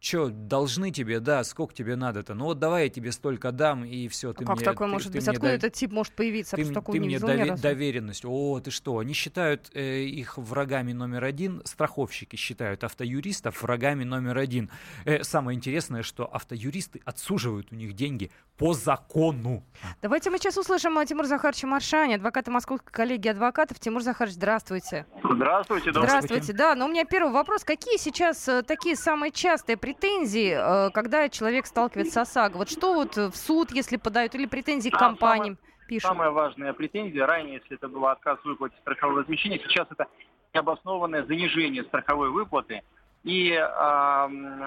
что, 0.00 0.28
должны 0.28 0.90
тебе, 0.92 1.18
да, 1.20 1.42
сколько 1.42 1.74
тебе 1.74 1.96
надо-то? 1.96 2.34
Ну 2.34 2.44
вот 2.46 2.58
давай 2.58 2.84
я 2.84 2.88
тебе 2.88 3.10
столько 3.12 3.50
дам, 3.52 3.84
и 3.84 4.06
все, 4.08 4.32
ты 4.32 4.44
А 4.44 4.46
как 4.46 4.56
мне... 4.56 4.64
такое 4.64 4.86
ты- 4.86 4.92
может 4.92 5.12
ты 5.12 5.18
быть? 5.18 5.28
Откуда 5.28 5.48
дов- 5.48 5.54
этот 5.56 5.72
тип 5.72 5.90
может 5.92 6.12
появиться? 6.14 6.56
ты, 6.56 6.64
такого 6.72 6.92
ты 6.92 6.98
не 7.00 7.08
мне 7.08 7.18
дове- 7.18 7.56
доверенность. 7.56 8.24
О, 8.24 8.60
ты 8.60 8.70
что? 8.70 8.98
Они 8.98 9.12
считают 9.12 9.70
э, 9.74 10.02
их 10.02 10.38
врагами 10.38 10.92
номер 10.92 11.24
один, 11.24 11.62
страховщики 11.64 12.36
считают 12.36 12.84
автоюристов 12.84 13.62
врагами 13.62 14.04
номер 14.04 14.38
один. 14.38 14.70
Э, 15.04 15.22
самое 15.24 15.56
интересное, 15.56 16.02
что 16.02 16.26
автоюристы 16.32 17.00
отсуживают 17.04 17.72
у 17.72 17.74
них 17.74 17.94
деньги 17.94 18.30
по 18.56 18.74
закону. 18.74 19.64
Давайте 20.02 20.30
мы 20.30 20.38
сейчас 20.38 20.56
услышим 20.56 20.98
э, 20.98 21.06
Тимур 21.06 21.26
Захаровича 21.26 21.66
Маршани, 21.66 22.14
адвоката 22.14 22.50
Московской 22.50 22.92
коллегии 22.92 23.28
адвокатов. 23.30 23.78
Тимур 23.80 24.02
Захарович, 24.02 24.34
здравствуйте. 24.36 25.06
Здравствуйте, 25.24 25.90
Здравствуйте. 25.90 26.52
Да, 26.52 26.74
но 26.74 26.86
у 26.86 26.88
меня 26.88 27.04
первый 27.04 27.32
вопрос. 27.32 27.64
Какие 27.64 27.98
сейчас 27.98 28.48
э, 28.48 28.62
такие 28.62 28.96
самые 28.96 29.32
частые 29.32 29.76
претензии, 29.88 30.52
э, 30.52 30.90
когда 30.90 31.30
человек 31.30 31.64
сталкивается 31.64 32.24
с 32.24 32.28
ОСАГО? 32.28 32.58
Вот 32.58 32.68
что 32.68 32.92
вот 32.92 33.16
в 33.16 33.34
суд, 33.34 33.72
если 33.72 33.96
подают, 33.96 34.34
или 34.34 34.44
претензии 34.44 34.90
к 34.90 34.98
компаниям 34.98 35.56
пишут? 35.88 36.08
Самая 36.08 36.30
важная 36.30 36.74
претензия, 36.74 37.24
ранее, 37.26 37.54
если 37.54 37.76
это 37.76 37.88
было 37.88 38.12
отказ 38.12 38.38
в 38.40 38.44
выплате 38.44 38.76
страхового 38.82 39.20
возмещения, 39.20 39.58
сейчас 39.58 39.88
это 39.90 40.06
необоснованное 40.52 41.24
занижение 41.24 41.84
страховой 41.84 42.28
выплаты. 42.28 42.82
И 43.24 43.50
э, 43.50 43.64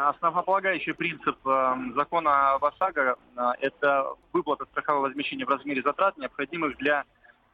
основополагающий 0.09 0.93
принцип 0.93 1.37
э, 1.45 1.75
закона 1.95 2.53
об 2.53 2.65
ОСАГО 2.65 3.15
э, 3.35 3.41
это 3.61 4.15
выплата 4.33 4.65
страхового 4.65 5.07
возмещения 5.07 5.45
в 5.45 5.49
размере 5.49 5.83
затрат, 5.83 6.17
необходимых 6.17 6.77
для 6.77 7.05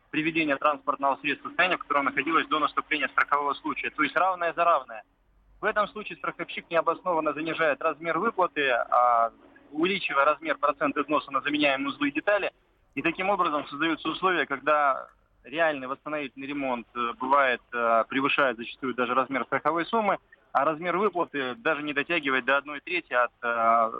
приведения 0.09 0.55
транспортного 0.55 1.17
средства 1.17 1.50
в 1.50 1.51
состояние, 1.51 1.77
в 1.77 1.81
котором 1.81 2.05
находилось 2.05 2.47
до 2.47 2.59
наступления 2.59 3.09
страхового 3.09 3.53
случая. 3.55 3.89
То 3.89 4.03
есть 4.03 4.15
равное 4.15 4.53
за 4.53 4.63
равное. 4.63 5.03
В 5.59 5.65
этом 5.65 5.87
случае 5.87 6.17
страховщик 6.17 6.69
необоснованно 6.69 7.33
занижает 7.33 7.81
размер 7.81 8.19
выплаты, 8.19 8.69
а, 8.69 9.31
увеличивая 9.71 10.25
размер 10.25 10.57
процента 10.57 11.01
износа 11.01 11.31
на 11.31 11.41
заменяемые 11.41 11.89
узлы 11.89 12.09
и 12.09 12.11
детали, 12.13 12.51
и 12.95 13.01
таким 13.01 13.29
образом 13.29 13.67
создаются 13.67 14.09
условия, 14.09 14.45
когда 14.45 15.07
реальный 15.43 15.87
восстановительный 15.87 16.47
ремонт 16.47 16.87
э, 16.95 17.13
бывает 17.19 17.61
э, 17.73 18.03
превышает 18.09 18.57
зачастую 18.57 18.93
даже 18.95 19.13
размер 19.13 19.45
страховой 19.45 19.85
суммы, 19.85 20.17
а 20.57 20.65
размер 20.65 20.97
выплаты 20.97 21.53
даже 21.55 21.83
не 21.83 21.93
дотягивает 21.93 22.45
до 22.45 22.57
одной 22.57 22.79
трети 22.79 23.13
от 23.13 23.31
э, 23.43 23.91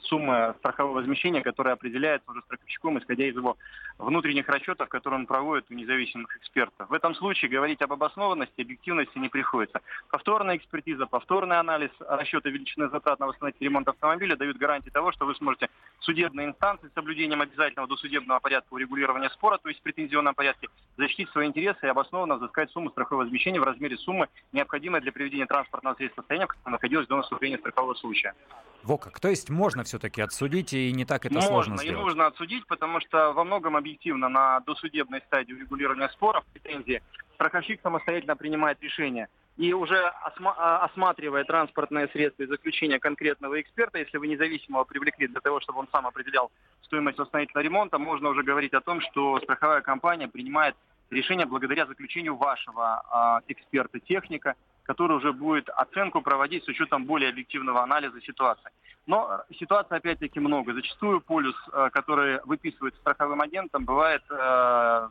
суммы 0.00 0.54
страхового 0.58 0.96
возмещения, 0.96 1.40
которая 1.40 1.74
определяется 1.74 2.28
уже 2.30 2.40
страховщиком, 2.42 2.98
исходя 2.98 3.26
из 3.26 3.36
его 3.36 3.56
внутренних 3.98 4.48
расчетов, 4.48 4.88
которые 4.88 5.20
он 5.20 5.26
проводит 5.26 5.66
у 5.70 5.74
независимых 5.74 6.36
экспертов. 6.38 6.88
В 6.88 6.92
этом 6.92 7.14
случае 7.14 7.50
говорить 7.50 7.82
об 7.82 7.92
обоснованности, 7.92 8.60
объективности 8.60 9.18
не 9.18 9.28
приходится. 9.28 9.80
Повторная 10.10 10.56
экспертиза, 10.56 11.06
повторный 11.06 11.58
анализ 11.58 11.90
расчета 12.00 12.50
величины 12.50 12.88
затрат 12.88 13.20
на 13.20 13.26
восстановительный 13.26 13.68
ремонт 13.68 13.88
автомобиля 13.88 14.36
дают 14.36 14.56
гарантии 14.56 14.90
того, 14.90 15.12
что 15.12 15.26
вы 15.26 15.34
сможете 15.36 15.68
в 16.00 16.04
судебной 16.04 16.46
инстанции 16.46 16.88
с 16.88 16.94
соблюдением 16.94 17.40
обязательного 17.40 17.88
досудебного 17.88 18.40
порядка 18.40 18.72
урегулирования 18.72 19.30
спора, 19.30 19.58
то 19.58 19.68
есть 19.68 19.80
в 19.80 19.82
претензионном 19.82 20.34
порядке, 20.34 20.68
защитить 20.96 21.30
свои 21.30 21.46
интересы 21.46 21.86
и 21.86 21.88
обоснованно 21.88 22.36
взыскать 22.36 22.70
сумму 22.70 22.90
страхового 22.90 23.24
возмещения 23.24 23.60
в 23.60 23.64
размере 23.64 23.96
суммы, 23.98 24.28
необходимой 24.52 25.00
для 25.00 25.12
приведения 25.12 25.46
транспортного 25.46 25.96
средства 26.00 26.22
в 26.22 26.24
состояние, 26.24 26.46
в 26.46 26.50
котором 26.50 26.72
находилось 26.72 27.06
до 27.06 27.16
наступления 27.16 27.58
страхового 27.58 27.94
случая. 27.94 28.34
Во 28.82 28.96
как. 28.96 29.20
То 29.20 29.28
есть 29.28 29.50
можно 29.50 29.84
все-таки 29.84 30.22
отсудить, 30.22 30.72
и 30.72 30.90
не 30.92 31.04
так 31.04 31.26
это 31.26 31.34
можно, 31.34 31.48
сложно 31.48 31.74
и 31.74 31.78
сделать? 31.78 32.00
нужно 32.00 32.26
отсудить, 32.26 32.66
потому 32.66 33.00
что 33.00 33.32
во 33.32 33.44
многом 33.44 33.76
объективно 33.76 34.28
на 34.28 34.60
досудебной 34.60 35.20
стадии 35.26 35.52
урегулирования 35.52 36.08
споров, 36.08 36.44
претензии, 36.52 37.02
страховщик 37.34 37.80
самостоятельно 37.82 38.36
принимает 38.36 38.82
решение. 38.82 39.28
И 39.58 39.74
уже 39.74 39.96
осма- 40.24 40.54
а, 40.56 40.84
осматривая 40.86 41.44
транспортное 41.44 42.08
средство 42.08 42.44
и 42.44 42.46
заключение 42.46 42.98
конкретного 42.98 43.60
эксперта, 43.60 43.98
если 43.98 44.16
вы 44.16 44.28
независимого 44.28 44.84
привлекли 44.84 45.28
для 45.28 45.40
того, 45.40 45.60
чтобы 45.60 45.80
он 45.80 45.88
сам 45.92 46.06
определял 46.06 46.50
стоимость 46.82 47.18
восстановительного 47.18 47.62
ремонта, 47.64 47.98
можно 47.98 48.30
уже 48.30 48.42
говорить 48.42 48.72
о 48.72 48.80
том, 48.80 49.02
что 49.02 49.38
страховая 49.40 49.82
компания 49.82 50.28
принимает 50.28 50.74
решение 51.10 51.44
благодаря 51.44 51.84
заключению 51.84 52.36
вашего 52.36 53.02
а, 53.10 53.42
эксперта-техника, 53.48 54.54
который 54.82 55.16
уже 55.16 55.32
будет 55.32 55.68
оценку 55.70 56.22
проводить 56.22 56.64
с 56.64 56.68
учетом 56.68 57.04
более 57.04 57.30
объективного 57.30 57.82
анализа 57.82 58.20
ситуации. 58.20 58.70
Но 59.06 59.42
ситуаций 59.58 59.96
опять-таки 59.96 60.40
много. 60.40 60.74
Зачастую 60.74 61.20
полюс, 61.20 61.56
э, 61.72 61.90
который 61.92 62.40
выписывает 62.44 62.94
страховым 62.96 63.40
агентом, 63.40 63.84
бывает 63.84 64.22
э, 64.30 65.08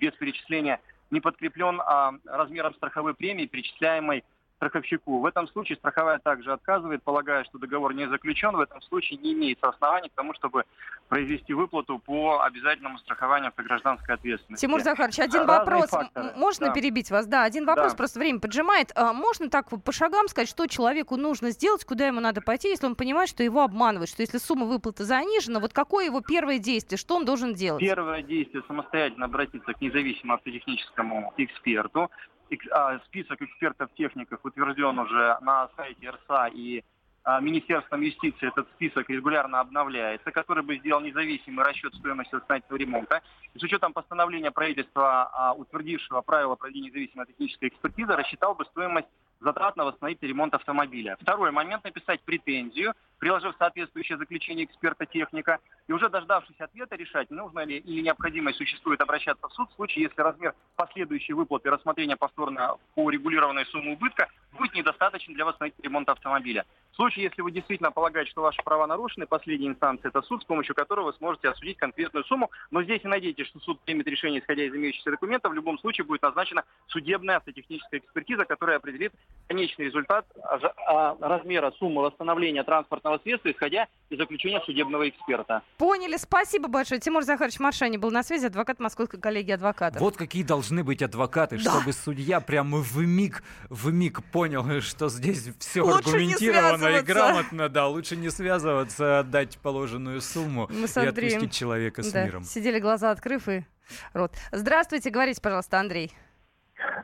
без 0.00 0.12
перечисления 0.14 0.80
не 1.10 1.20
подкреплен 1.20 1.80
а, 1.80 2.12
размером 2.26 2.74
страховой 2.74 3.14
премии, 3.14 3.46
перечисляемой 3.46 4.24
страховщику. 4.58 5.20
В 5.20 5.26
этом 5.26 5.46
случае 5.48 5.76
страховая 5.76 6.18
также 6.18 6.52
отказывает, 6.52 7.02
полагая, 7.02 7.44
что 7.44 7.58
договор 7.58 7.94
не 7.94 8.08
заключен. 8.08 8.56
В 8.56 8.60
этом 8.60 8.82
случае 8.82 9.18
не 9.20 9.32
имеется 9.32 9.68
оснований 9.68 10.08
к 10.08 10.12
тому, 10.14 10.34
чтобы 10.34 10.64
произвести 11.08 11.54
выплату 11.54 11.98
по 12.00 12.42
обязательному 12.42 12.98
страхованию 12.98 13.48
автогражданской 13.48 14.14
ответственности. 14.16 14.66
Тимур 14.66 14.80
Захарович, 14.82 15.20
один 15.20 15.42
Разные 15.42 15.58
вопрос. 15.58 15.90
факторы. 15.90 16.32
Можно 16.36 16.66
Да. 16.66 16.72
перебить 16.72 17.10
вас? 17.10 17.26
Да, 17.26 17.44
один 17.44 17.64
вопрос, 17.66 17.92
Да. 17.92 17.96
просто 17.96 18.18
время 18.18 18.40
поджимает. 18.40 18.90
А 18.96 19.12
можно 19.12 19.48
так 19.48 19.68
по 19.82 19.92
шагам 19.92 20.28
сказать, 20.28 20.48
что 20.48 20.66
человеку 20.66 21.16
нужно 21.16 21.50
сделать, 21.50 21.84
куда 21.84 22.08
ему 22.08 22.20
надо 22.20 22.40
пойти, 22.42 22.68
если 22.68 22.86
он 22.86 22.96
понимает, 22.96 23.28
что 23.28 23.42
его 23.44 23.62
обманывают, 23.62 24.10
что 24.10 24.22
если 24.22 24.38
сумма 24.38 24.66
выплаты 24.66 25.04
занижена, 25.04 25.60
вот 25.60 25.72
какое 25.72 26.06
его 26.06 26.20
первое 26.20 26.58
действие, 26.58 26.98
что 26.98 27.14
он 27.16 27.24
должен 27.24 27.54
делать? 27.54 27.80
Первое 27.80 28.22
действие 28.22 28.62
самостоятельно 28.66 29.26
обратиться 29.26 29.72
к 29.72 29.80
независимому 29.80 30.34
автотехническому 30.34 31.32
эксперту. 31.36 32.10
А, 32.70 32.98
Список 33.06 33.42
экспертов-техников 33.42 34.40
утвержден 34.42 34.98
уже 34.98 35.36
на 35.40 35.68
сайте 35.76 36.10
РСА 36.10 36.46
и 36.48 36.82
а, 37.24 37.40
Министерством 37.40 38.00
юстиции 38.00 38.48
этот 38.48 38.68
список 38.70 39.10
регулярно 39.10 39.60
обновляется, 39.60 40.30
который 40.30 40.62
бы 40.62 40.78
сделал 40.78 41.02
независимый 41.02 41.64
расчет 41.64 41.94
стоимости 41.94 42.34
восстановительного 42.34 42.78
ремонта. 42.80 43.22
И 43.54 43.58
с 43.58 43.62
учетом 43.62 43.92
постановления 43.92 44.50
правительства, 44.50 45.28
а, 45.32 45.52
утвердившего 45.52 46.22
правила 46.22 46.54
проведения 46.54 46.88
независимой 46.88 47.26
технической 47.26 47.68
экспертизы, 47.68 48.16
рассчитал 48.16 48.54
бы 48.54 48.64
стоимость 48.64 49.08
затрат 49.40 49.76
на 49.76 49.84
восстановительный 49.84 50.30
ремонт 50.30 50.54
автомобиля. 50.54 51.16
Второй 51.20 51.50
момент– 51.50 51.84
написать 51.84 52.20
претензию, 52.22 52.94
приложив 53.18 53.54
соответствующее 53.58 54.18
заключение 54.18 54.64
эксперта-техника, 54.64 55.58
и 55.86 55.92
уже 55.92 56.08
дождавшись 56.08 56.60
ответа 56.60 56.96
решать, 56.96 57.30
нужно 57.30 57.64
ли 57.64 57.78
или 57.78 58.00
необходимо 58.02 58.52
существует 58.52 59.00
обращаться 59.00 59.48
в 59.48 59.52
суд 59.52 59.70
в 59.70 59.74
случае, 59.74 60.04
если 60.04 60.20
размер 60.20 60.54
последующей 60.76 61.32
выплаты 61.32 61.70
рассмотрения 61.70 62.16
повторно 62.16 62.76
по 62.94 63.10
регулированной 63.10 63.66
сумме 63.66 63.92
убытка 63.92 64.28
будет 64.52 64.74
недостаточен 64.74 65.34
для 65.34 65.44
восстановительного 65.44 65.88
ремонта 65.88 66.12
автомобиля. 66.12 66.64
В 66.98 67.00
случае, 67.00 67.26
если 67.26 67.42
вы 67.42 67.52
действительно 67.52 67.92
полагаете, 67.92 68.32
что 68.32 68.42
ваши 68.42 68.60
права 68.60 68.84
нарушены, 68.88 69.24
последняя 69.24 69.68
инстанция– 69.68 70.08
это 70.12 70.20
суд, 70.22 70.42
с 70.42 70.44
помощью 70.44 70.74
которого 70.74 71.06
вы 71.06 71.12
сможете 71.12 71.48
осудить 71.48 71.76
конкретную 71.76 72.24
сумму, 72.24 72.50
но 72.72 72.82
здесь 72.82 73.04
не 73.04 73.10
надейтесь, 73.10 73.46
что 73.46 73.60
суд 73.60 73.78
примет 73.82 74.08
решение, 74.08 74.40
исходя 74.40 74.64
из 74.64 74.74
имеющихся 74.74 75.12
документов, 75.12 75.52
в 75.52 75.54
любом 75.54 75.78
случае 75.78 76.06
будет 76.06 76.22
назначена 76.22 76.64
судебная 76.88 77.36
автотехническая 77.36 78.00
экспертиза, 78.00 78.46
которая 78.46 78.78
определит 78.78 79.12
конечный 79.46 79.84
результат 79.84 80.26
а, 80.42 80.58
а, 80.88 81.16
размера 81.20 81.70
суммы 81.78 82.02
восстановления 82.02 82.64
транспортного 82.64 83.18
средства, 83.18 83.52
исходя 83.52 83.86
из 84.10 84.18
заключения 84.18 84.60
судебного 84.66 85.08
эксперта. 85.08 85.62
Поняли, 85.76 86.16
спасибо 86.16 86.66
большое. 86.66 87.00
Тимур 87.00 87.22
Захарович 87.22 87.60
Маршани 87.60 87.96
был 87.96 88.10
на 88.10 88.24
связи, 88.24 88.46
адвокат 88.46 88.80
Московской 88.80 89.20
коллегии 89.20 89.52
адвокатов. 89.52 90.00
Вот 90.00 90.16
какие 90.16 90.42
должны 90.42 90.82
быть 90.82 91.00
адвокаты, 91.00 91.58
Да. 91.58 91.70
чтобы 91.70 91.92
судья 91.92 92.40
прямо 92.40 92.78
в 92.78 92.96
миг, 92.96 93.44
в 93.70 93.92
миг 93.92 94.24
понял, 94.32 94.80
что 94.80 95.08
здесь 95.08 95.50
все 95.60 95.82
Лучше 95.82 96.26
не 96.26 96.34
аргументировано 96.88 97.00
и 97.00 97.04
связываться. 97.04 97.14
грамотно, 97.14 97.68
да, 97.68 97.86
лучше 97.88 98.16
не 98.16 98.30
связываться, 98.30 99.18
отдать 99.20 99.58
положенную 99.58 100.20
сумму 100.20 100.66
Мы 100.70 100.86
с 100.88 100.96
и 100.96 101.00
Андреем, 101.06 101.36
отпустить 101.36 101.52
человека 101.58 102.02
с 102.02 102.12
да, 102.12 102.24
миром. 102.24 102.42
сидели 102.44 102.78
глаза 102.80 103.10
открыв 103.10 103.48
и 103.48 103.64
рот. 104.14 104.32
Здравствуйте, 104.52 105.10
говорите, 105.10 105.40
пожалуйста, 105.40 105.78
Андрей. 105.80 106.12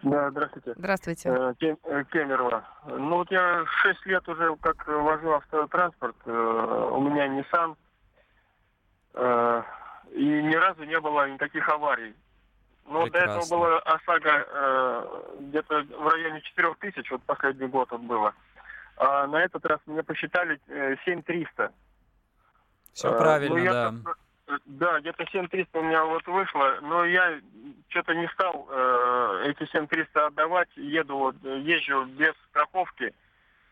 Да, 0.03 0.31
здравствуйте. 0.31 0.73
Здравствуйте. 0.77 1.29
Э, 1.31 1.53
э, 1.61 2.05
Кемерово. 2.13 2.65
Ну 2.87 3.17
вот 3.17 3.31
я 3.33 3.65
6 3.83 4.07
лет 4.07 4.29
уже 4.29 4.55
как 4.61 4.87
вожу 4.87 5.33
автотранспорт. 5.33 6.15
э, 6.27 6.91
У 6.93 7.01
меня 7.01 7.27
Nissan. 7.27 7.75
э, 9.15 9.63
И 10.13 10.25
ни 10.25 10.55
разу 10.55 10.85
не 10.85 11.01
было 11.01 11.29
никаких 11.29 11.69
аварий. 11.69 12.15
Ну, 12.87 13.01
вот 13.01 13.13
до 13.13 13.19
этого 13.19 13.41
Прекрасно. 13.41 13.57
была 13.57 13.79
ОСАГО 13.81 14.47
э, 14.47 15.33
где-то 15.41 15.83
в 15.99 16.07
районе 16.09 16.41
4 16.43 16.75
тысяч, 16.81 17.11
вот 17.11 17.23
последний 17.23 17.67
год 17.67 17.91
вот 17.91 18.03
было. 18.03 18.35
А 18.97 19.27
на 19.27 19.43
этот 19.43 19.65
раз 19.67 19.81
мне 19.87 20.03
посчитали 20.03 20.61
э, 20.69 20.97
7300. 21.05 21.73
Все 22.93 23.09
Э, 23.09 23.11
ну, 23.13 23.19
правильно, 23.19 23.73
да. 23.73 23.93
э, 24.47 24.59
Да, 24.67 25.01
где-то 25.01 25.25
7300 25.27 25.79
у 25.79 25.83
меня 25.83 26.05
вот 26.05 26.27
вышло, 26.27 26.79
но 26.83 27.05
я 27.05 27.41
что-то 27.89 28.15
не 28.15 28.29
стал 28.29 28.69
э, 28.71 29.45
эти 29.47 29.69
7300 29.71 30.27
отдавать, 30.27 30.69
еду, 30.77 31.17
вот, 31.17 31.37
э, 31.45 31.59
езжу 31.61 32.05
без 32.05 32.35
страховки, 32.51 33.13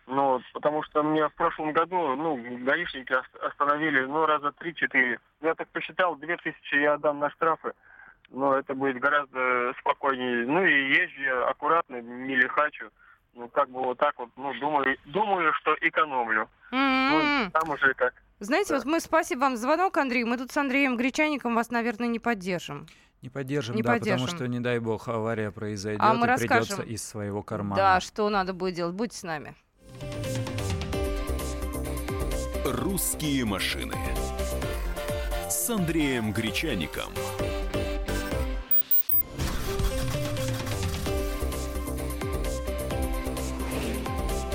ну, 0.07 0.41
потому 0.55 0.83
что 0.83 1.03
мне 1.05 1.29
в 1.29 1.35
прошлом 1.35 1.73
году, 1.73 2.17
ну, 2.17 2.37
гаишники 2.65 3.13
ос- 3.13 3.43
остановили, 3.43 4.01
ну, 4.05 4.27
раза 4.27 4.49
3-4. 4.49 5.21
Я 5.43 5.55
так 5.55 5.69
посчитал, 5.69 6.17
2000 6.17 6.75
я 6.75 6.95
отдам 6.95 7.21
на 7.21 7.31
штрафы, 7.31 7.75
но 8.31 8.57
это 8.57 8.75
будет 8.75 8.99
гораздо 8.99 9.73
спокойнее. 9.79 10.47
Ну, 10.47 10.65
и 10.65 10.95
езжу 10.95 11.21
я 11.23 11.47
аккуратно, 11.49 12.01
не 12.01 12.35
лихачу. 12.35 12.91
Ну, 13.35 13.49
как 13.49 13.71
бы 13.71 13.81
вот 13.81 13.99
так 13.99 14.19
вот, 14.19 14.29
ну, 14.37 14.53
думаю, 14.61 14.97
думаю, 15.07 15.53
что 15.55 15.75
экономлю. 15.81 16.49
Ну, 16.71 16.79
М-м-м. 16.79 17.51
там 17.51 17.71
уже 17.71 17.95
как. 17.95 18.13
Знаете, 18.41 18.71
да. 18.71 18.77
вот 18.77 18.85
мы 18.85 19.01
спасибо 19.01 19.41
вам 19.41 19.57
за 19.57 19.63
звонок, 19.63 19.97
Андрей. 19.97 20.25
Мы 20.25 20.37
тут 20.37 20.51
с 20.53 20.57
Андреем 20.57 20.97
Гречаником 20.97 21.55
вас, 21.55 21.71
наверное, 21.71 22.09
не 22.09 22.19
поддержим. 22.19 22.87
Не 23.23 23.29
поддержим, 23.31 23.77
Не 23.77 23.83
да, 23.83 23.93
поддержим. 23.93 24.27
потому 24.27 24.37
что, 24.37 24.49
не 24.49 24.61
дай 24.61 24.81
бог, 24.81 25.09
авария 25.09 25.51
произойдет, 25.51 26.03
А 26.03 26.13
мы 26.13 26.27
и 26.27 26.37
придется 26.37 26.55
расскажем. 26.59 26.85
из 26.87 27.05
своего 27.05 27.43
кармана. 27.43 27.77
Да, 27.77 28.01
что 28.01 28.29
надо 28.29 28.53
будет 28.53 28.75
делать? 28.75 28.95
Будьте 28.95 29.17
с 29.17 29.23
нами. 29.23 29.55
«Русские 32.65 33.45
машины» 33.45 33.95
с 35.49 35.71
Андреем 35.71 36.33
Гречаником. 36.33 37.13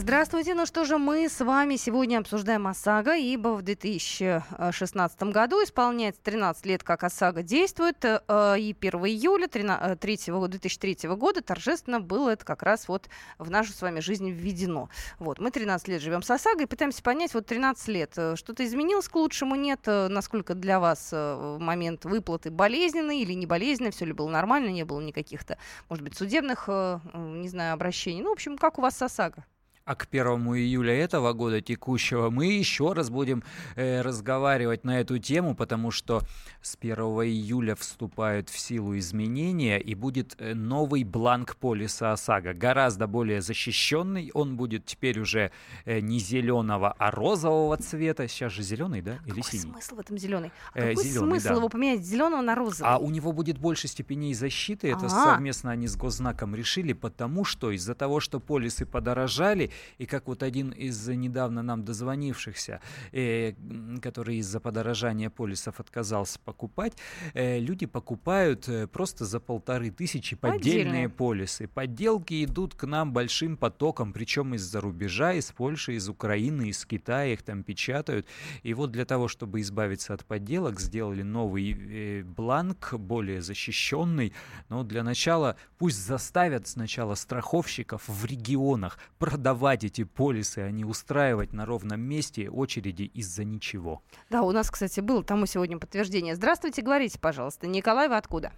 Здравствуйте. 0.00 0.54
Ну 0.54 0.64
что 0.64 0.84
же, 0.84 0.96
мы 0.96 1.28
с 1.28 1.44
вами 1.44 1.74
сегодня 1.74 2.18
обсуждаем 2.18 2.68
ОСАГО, 2.68 3.16
ибо 3.16 3.48
в 3.56 3.62
2016 3.62 5.22
году 5.24 5.64
исполняется 5.64 6.22
13 6.22 6.66
лет, 6.66 6.84
как 6.84 7.02
ОСАГО 7.02 7.42
действует, 7.42 8.04
э, 8.04 8.20
и 8.60 8.76
1 8.78 9.00
июля 9.06 9.48
3 9.48 10.46
2003 10.48 11.08
года 11.16 11.42
торжественно 11.42 11.98
было 11.98 12.30
это 12.30 12.44
как 12.44 12.62
раз 12.62 12.86
вот 12.86 13.08
в 13.38 13.50
нашу 13.50 13.72
с 13.72 13.82
вами 13.82 13.98
жизнь 13.98 14.30
введено. 14.30 14.88
Вот, 15.18 15.40
мы 15.40 15.50
13 15.50 15.88
лет 15.88 16.00
живем 16.00 16.22
с 16.22 16.30
ОСАГО 16.30 16.62
и 16.62 16.66
пытаемся 16.66 17.02
понять, 17.02 17.34
вот 17.34 17.46
13 17.46 17.88
лет, 17.88 18.12
э, 18.16 18.36
что-то 18.36 18.64
изменилось 18.64 19.08
к 19.08 19.16
лучшему, 19.16 19.56
нет, 19.56 19.80
Э, 19.88 20.08
насколько 20.08 20.54
для 20.54 20.78
вас 20.78 21.10
э, 21.12 21.56
момент 21.58 22.04
выплаты 22.04 22.52
болезненный 22.52 23.20
или 23.20 23.32
не 23.32 23.46
болезненный, 23.46 23.90
все 23.90 24.04
ли 24.04 24.12
было 24.12 24.28
нормально, 24.28 24.68
не 24.68 24.84
было 24.84 25.00
никаких-то, 25.00 25.58
может 25.88 26.04
быть, 26.04 26.16
судебных, 26.16 26.66
э, 26.68 27.00
э, 27.12 27.18
не 27.18 27.48
знаю, 27.48 27.74
обращений. 27.74 28.22
Ну, 28.22 28.30
в 28.30 28.34
общем, 28.34 28.58
как 28.58 28.78
у 28.78 28.82
вас 28.82 28.96
с 28.96 29.02
ОСАГО? 29.02 29.44
А 29.88 29.94
к 29.94 30.06
1 30.10 30.22
июля 30.54 30.92
этого 30.92 31.32
года 31.32 31.62
текущего 31.62 32.28
мы 32.28 32.44
еще 32.52 32.92
раз 32.92 33.08
будем 33.08 33.42
э, 33.74 34.02
разговаривать 34.02 34.84
на 34.84 35.00
эту 35.00 35.16
тему, 35.18 35.54
потому 35.54 35.90
что 35.90 36.20
с 36.60 36.76
1 36.78 36.94
июля 36.98 37.74
вступают 37.74 38.50
в 38.50 38.58
силу 38.58 38.98
изменения 38.98 39.78
и 39.80 39.94
будет 39.94 40.34
э, 40.38 40.52
новый 40.52 41.04
бланк 41.04 41.56
полиса 41.56 42.12
ОСАГО, 42.12 42.52
гораздо 42.52 43.06
более 43.06 43.40
защищенный. 43.40 44.30
Он 44.34 44.58
будет 44.58 44.84
теперь 44.84 45.18
уже 45.20 45.52
э, 45.86 46.00
не 46.00 46.18
зеленого, 46.18 46.94
а 46.98 47.10
розового 47.10 47.78
цвета. 47.78 48.28
Сейчас 48.28 48.52
же 48.52 48.62
зеленый, 48.62 49.00
да? 49.00 49.20
Или 49.24 49.40
Какой 49.40 49.42
синий? 49.44 49.72
смысл 49.72 49.96
в 49.96 50.00
этом 50.00 50.18
зеленый? 50.18 50.52
А 50.74 50.80
Э, 50.80 50.88
какой 50.90 51.04
зелёный, 51.04 51.30
смысл 51.30 51.48
да. 51.48 51.54
его 51.54 51.68
поменять 51.70 52.04
с 52.04 52.08
зеленого 52.10 52.42
на 52.42 52.54
розовый? 52.54 52.92
А 52.92 52.98
у 52.98 53.08
него 53.08 53.32
будет 53.32 53.56
больше 53.56 53.88
степеней 53.88 54.34
защиты. 54.34 54.88
Это 54.88 55.06
А. 55.06 55.08
совместно 55.08 55.70
они 55.70 55.88
с 55.88 55.96
госзнаком 55.96 56.54
решили, 56.54 56.92
потому 56.92 57.46
что 57.46 57.70
из-за 57.70 57.94
того, 57.94 58.20
что 58.20 58.38
полисы 58.38 58.84
подорожали, 58.84 59.70
и 59.98 60.06
как 60.06 60.26
вот 60.26 60.42
один 60.42 60.70
из 60.70 61.08
недавно 61.08 61.62
нам 61.62 61.84
дозвонившихся, 61.84 62.80
э, 63.12 63.54
который 64.02 64.36
из-за 64.38 64.60
подорожания 64.60 65.30
полисов 65.30 65.80
отказался 65.80 66.38
покупать, 66.44 66.94
э, 67.34 67.58
люди 67.58 67.86
покупают 67.86 68.68
э, 68.68 68.86
просто 68.86 69.24
за 69.24 69.40
полторы 69.40 69.90
тысячи 69.90 70.36
поддельные 70.36 70.58
Поддельные. 70.58 71.08
полисы. 71.08 71.68
Подделки 71.68 72.44
идут 72.44 72.74
к 72.74 72.86
нам 72.86 73.12
большим 73.12 73.56
потоком, 73.56 74.12
причем 74.12 74.54
из-за 74.54 74.80
рубежа, 74.80 75.32
из 75.32 75.52
Польши, 75.52 75.94
из 75.94 76.08
Украины, 76.08 76.68
из 76.68 76.84
Китая 76.84 77.32
их 77.32 77.42
там 77.42 77.62
печатают. 77.62 78.26
И 78.62 78.74
вот 78.74 78.90
для 78.90 79.04
того, 79.04 79.28
чтобы 79.28 79.60
избавиться 79.60 80.14
от 80.14 80.24
подделок, 80.24 80.80
сделали 80.80 81.22
новый 81.22 81.72
э, 81.72 82.22
бланк, 82.22 82.94
более 82.94 83.40
защищенный. 83.40 84.32
Но 84.68 84.82
для 84.84 85.02
начала 85.02 85.56
пусть 85.78 86.04
заставят 86.04 86.66
сначала 86.66 87.14
страховщиков 87.14 88.02
в 88.06 88.24
регионах 88.24 88.98
продавать 89.18 89.67
эти 89.84 90.04
полисы, 90.04 90.60
а 90.60 90.70
не 90.70 90.84
устраивать 90.84 91.52
на 91.52 91.66
ровном 91.66 92.00
месте 92.00 92.48
очереди 92.48 93.02
из-за 93.14 93.44
ничего. 93.44 94.02
Да, 94.30 94.42
у 94.42 94.52
нас, 94.52 94.70
кстати, 94.70 95.00
было 95.00 95.22
тому 95.22 95.46
сегодня 95.46 95.78
подтверждение. 95.78 96.34
Здравствуйте, 96.34 96.82
говорите, 96.82 97.18
пожалуйста. 97.20 97.66
Николай, 97.66 98.08
вы 98.08 98.16
откуда? 98.16 98.52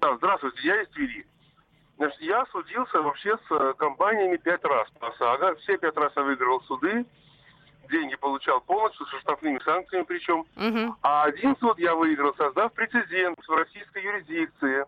Да, 0.00 0.16
здравствуйте, 0.16 0.58
я 0.62 0.82
из 0.82 0.88
Твери. 0.90 1.26
Значит, 1.96 2.20
я 2.20 2.44
судился 2.52 3.00
вообще 3.00 3.36
с 3.48 3.50
э, 3.50 3.74
компаниями 3.78 4.36
пять 4.36 4.62
раз 4.64 4.88
по 5.00 5.08
ОСАГО. 5.08 5.56
Все 5.56 5.78
пять 5.78 5.96
раз 5.96 6.12
я 6.14 6.22
выигрывал 6.22 6.60
суды. 6.62 7.06
Деньги 7.90 8.16
получал 8.16 8.60
полностью, 8.60 9.06
со 9.06 9.18
штрафными 9.20 9.60
санкциями 9.64 10.04
причем. 10.04 10.44
Мгм. 10.56 10.96
А 11.02 11.24
один 11.24 11.56
суд 11.56 11.78
я 11.78 11.94
выиграл, 11.94 12.34
создав 12.36 12.72
прецедент 12.72 13.38
в 13.46 13.50
российской 13.50 14.02
юрисдикции. 14.02 14.84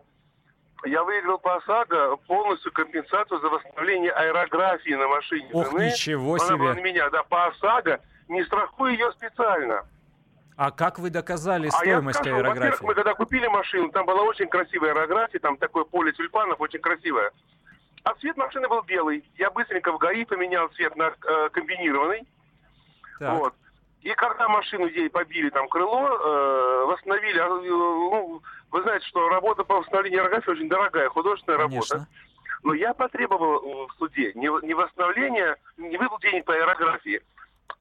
Я 0.85 1.03
выиграл 1.03 1.37
по 1.39 1.57
ОСАГО 1.57 2.17
полностью 2.27 2.71
компенсацию 2.71 3.39
за 3.41 3.49
восстановление 3.49 4.11
аэрографии 4.11 4.93
на 4.93 5.07
машине 5.07 5.49
Ох, 5.53 5.71
жены. 5.71 5.87
ничего 5.91 6.35
Она 6.39 6.57
была 6.57 6.69
на 6.69 6.75
себе! 6.75 6.83
меня, 6.83 7.09
да, 7.09 7.23
по 7.23 7.47
ОСАГО, 7.47 7.99
не 8.29 8.43
страхуя 8.45 8.91
ее 8.91 9.11
специально. 9.11 9.85
А 10.55 10.71
как 10.71 10.99
вы 10.99 11.09
доказали 11.09 11.63
А 11.63 11.65
я 11.65 11.71
стоимость 11.71 12.19
скажу, 12.19 12.35
во-первых, 12.35 12.57
аэрографии? 12.57 12.85
мы 12.85 12.93
когда 12.93 13.13
купили 13.13 13.47
машину, 13.47 13.89
там 13.91 14.05
была 14.05 14.23
очень 14.23 14.47
красивая 14.47 14.91
аэрография, 14.91 15.39
там 15.39 15.57
такое 15.57 15.83
поле 15.83 16.11
тюльпанов, 16.13 16.59
очень 16.61 16.79
красивое. 16.79 17.31
А 18.03 18.13
цвет 18.15 18.37
машины 18.37 18.67
был 18.67 18.81
белый. 18.83 19.23
Я 19.37 19.51
быстренько 19.51 19.91
в 19.91 19.97
ГАИ 19.97 20.23
поменял 20.25 20.67
цвет 20.69 20.95
на 20.95 21.11
э, 21.27 21.49
комбинированный. 21.51 22.25
Так. 23.19 23.37
Вот. 23.37 23.53
И 24.01 24.13
когда 24.13 24.47
машину 24.47 24.87
ей 24.87 25.09
побили 25.09 25.49
там 25.49 25.67
крыло, 25.67 26.07
э, 26.07 26.85
восстановили, 26.85 27.37
а, 27.37 27.47
э, 27.47 27.69
ну, 27.69 28.41
вы 28.71 28.81
знаете, 28.81 29.05
что 29.07 29.27
работа 29.27 29.63
по 29.63 29.79
восстановлению 29.79 30.21
аэрографии 30.21 30.51
очень 30.51 30.69
дорогая, 30.69 31.09
художественная 31.09 31.59
работа. 31.59 31.89
Конечно. 31.89 32.07
Но 32.63 32.73
я 32.73 32.93
потребовал 32.93 33.87
в 33.87 33.93
суде 33.97 34.31
не, 34.35 34.47
не 34.65 34.73
восстановления, 34.73 35.57
не 35.77 35.97
выплат 35.97 36.21
денег 36.21 36.45
по 36.45 36.53
аэрографии, 36.53 37.21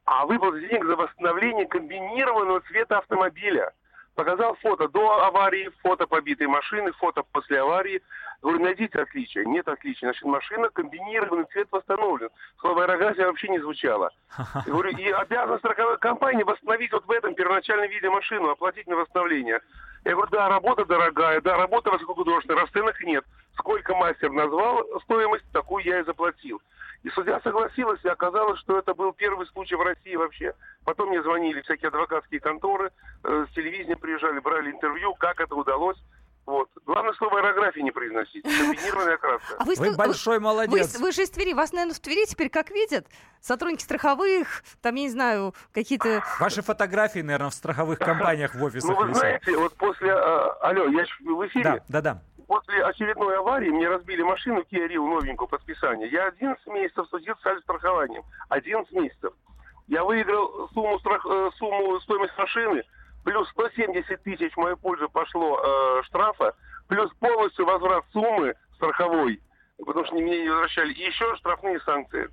а 0.04 0.26
выплат 0.26 0.60
денег 0.60 0.84
за 0.84 0.96
восстановление 0.96 1.66
комбинированного 1.66 2.60
цвета 2.62 2.98
автомобиля. 2.98 3.72
Показал 4.18 4.56
фото 4.56 4.88
до 4.88 5.26
аварии, 5.26 5.70
фото 5.80 6.08
побитой 6.08 6.48
машины, 6.48 6.90
фото 6.90 7.22
после 7.22 7.60
аварии. 7.60 8.02
Говорю, 8.42 8.64
найдите 8.64 8.98
отличия. 8.98 9.44
Нет 9.44 9.68
отличий. 9.68 10.08
Значит, 10.08 10.24
машина, 10.24 10.68
комбинированный 10.70 11.44
цвет 11.52 11.68
восстановлен. 11.70 12.28
Слово 12.60 12.82
аэрография 12.82 13.28
вообще 13.28 13.46
не 13.46 13.60
звучало. 13.60 14.10
Я 14.66 14.72
говорю, 14.72 14.90
и 14.98 15.08
обязана 15.08 15.58
страховая 15.58 15.98
компания 15.98 16.44
восстановить 16.44 16.90
вот 16.90 17.06
в 17.06 17.10
этом 17.12 17.36
первоначальном 17.36 17.88
виде 17.90 18.10
машину, 18.10 18.48
оплатить 18.48 18.88
мне 18.88 18.96
восстановление. 18.96 19.60
Я 20.04 20.14
говорю, 20.14 20.30
да, 20.32 20.48
работа 20.48 20.84
дорогая, 20.84 21.40
да, 21.40 21.56
работа 21.56 21.92
высокохудожественная, 21.92 22.60
расценок 22.60 23.00
нет. 23.04 23.24
Сколько 23.58 23.94
мастер 23.94 24.30
назвал 24.30 24.84
стоимость, 25.02 25.44
такую 25.52 25.84
я 25.84 26.00
и 26.00 26.04
заплатил. 26.04 26.60
И 27.02 27.10
судья 27.10 27.40
согласилась, 27.40 28.04
и 28.04 28.08
оказалось, 28.08 28.58
что 28.60 28.78
это 28.78 28.94
был 28.94 29.12
первый 29.12 29.46
случай 29.48 29.76
в 29.76 29.82
России 29.82 30.16
вообще. 30.16 30.54
Потом 30.84 31.10
мне 31.10 31.22
звонили 31.22 31.60
всякие 31.62 31.88
адвокатские 31.88 32.40
конторы, 32.40 32.90
э, 33.22 33.46
с 33.48 33.54
телевидения 33.54 33.96
приезжали, 33.96 34.40
брали 34.40 34.70
интервью, 34.70 35.14
как 35.14 35.40
это 35.40 35.54
удалось. 35.54 35.98
Вот. 36.48 36.70
Главное 36.86 37.12
слово 37.12 37.40
аэрографии 37.40 37.80
не 37.80 37.90
произносить. 37.90 38.42
Комбинированная 38.42 39.18
краска. 39.18 39.56
А 39.58 39.64
вы, 39.64 39.74
Вы 39.76 39.94
большой 39.94 40.38
вы, 40.38 40.44
молодец. 40.44 40.98
вы 40.98 41.12
же 41.12 41.24
из 41.24 41.30
Твери. 41.30 41.52
Вас, 41.52 41.72
наверное, 41.72 41.92
в 41.94 42.00
Твери 42.00 42.24
теперь 42.24 42.48
как 42.48 42.70
видят? 42.70 43.06
Сотрудники 43.42 43.82
страховых, 43.82 44.62
там, 44.80 44.94
я 44.94 45.02
не 45.02 45.10
знаю, 45.10 45.54
какие-то... 45.74 46.22
Ваши 46.40 46.62
фотографии, 46.62 47.18
наверное, 47.18 47.50
в 47.50 47.54
страховых 47.54 47.98
компаниях 47.98 48.54
в 48.54 48.58
Ну, 48.58 48.64
офисах 48.64 48.96
вы 48.96 49.08
висят. 49.08 49.16
знаете, 49.18 49.58
вот 49.58 49.74
после... 49.76 50.08
э, 50.08 50.14
алло, 50.62 50.86
я 50.86 51.04
в 51.20 51.46
эфире. 51.48 51.64
Да, 51.64 51.80
да, 51.88 52.00
да. 52.00 52.22
После 52.46 52.82
очередной 52.82 53.36
аварии 53.36 53.68
мне 53.68 53.86
разбили 53.86 54.22
машину 54.22 54.60
Kia 54.72 54.88
Rio 54.88 55.06
новенькую 55.06 55.48
под 55.48 55.60
списание. 55.60 56.08
Я 56.08 56.28
11 56.28 56.66
месяцев 56.68 57.06
судился 57.10 57.58
с 57.58 57.62
страхованием. 57.62 58.22
11 58.48 58.90
месяцев. 58.94 59.34
Я 59.86 60.02
выиграл 60.02 60.70
сумму, 60.72 60.98
страх, 61.00 61.26
э, 61.28 61.50
сумму 61.58 62.00
стоимость 62.00 62.32
машины, 62.38 62.84
плюс 63.28 63.46
170 63.50 64.22
тысяч 64.22 64.54
в 64.54 64.56
мою 64.56 64.78
пользу 64.78 65.06
пошло 65.10 65.60
э, 65.60 66.02
штрафа, 66.04 66.54
плюс 66.86 67.12
полностью 67.20 67.66
возврат 67.66 68.02
суммы 68.10 68.54
страховой, 68.76 69.42
потому 69.84 70.06
что 70.06 70.14
мне 70.14 70.44
не 70.44 70.48
возвращали, 70.48 70.94
и 70.94 71.02
еще 71.02 71.36
штрафные 71.36 71.78
санкции. 71.80 72.30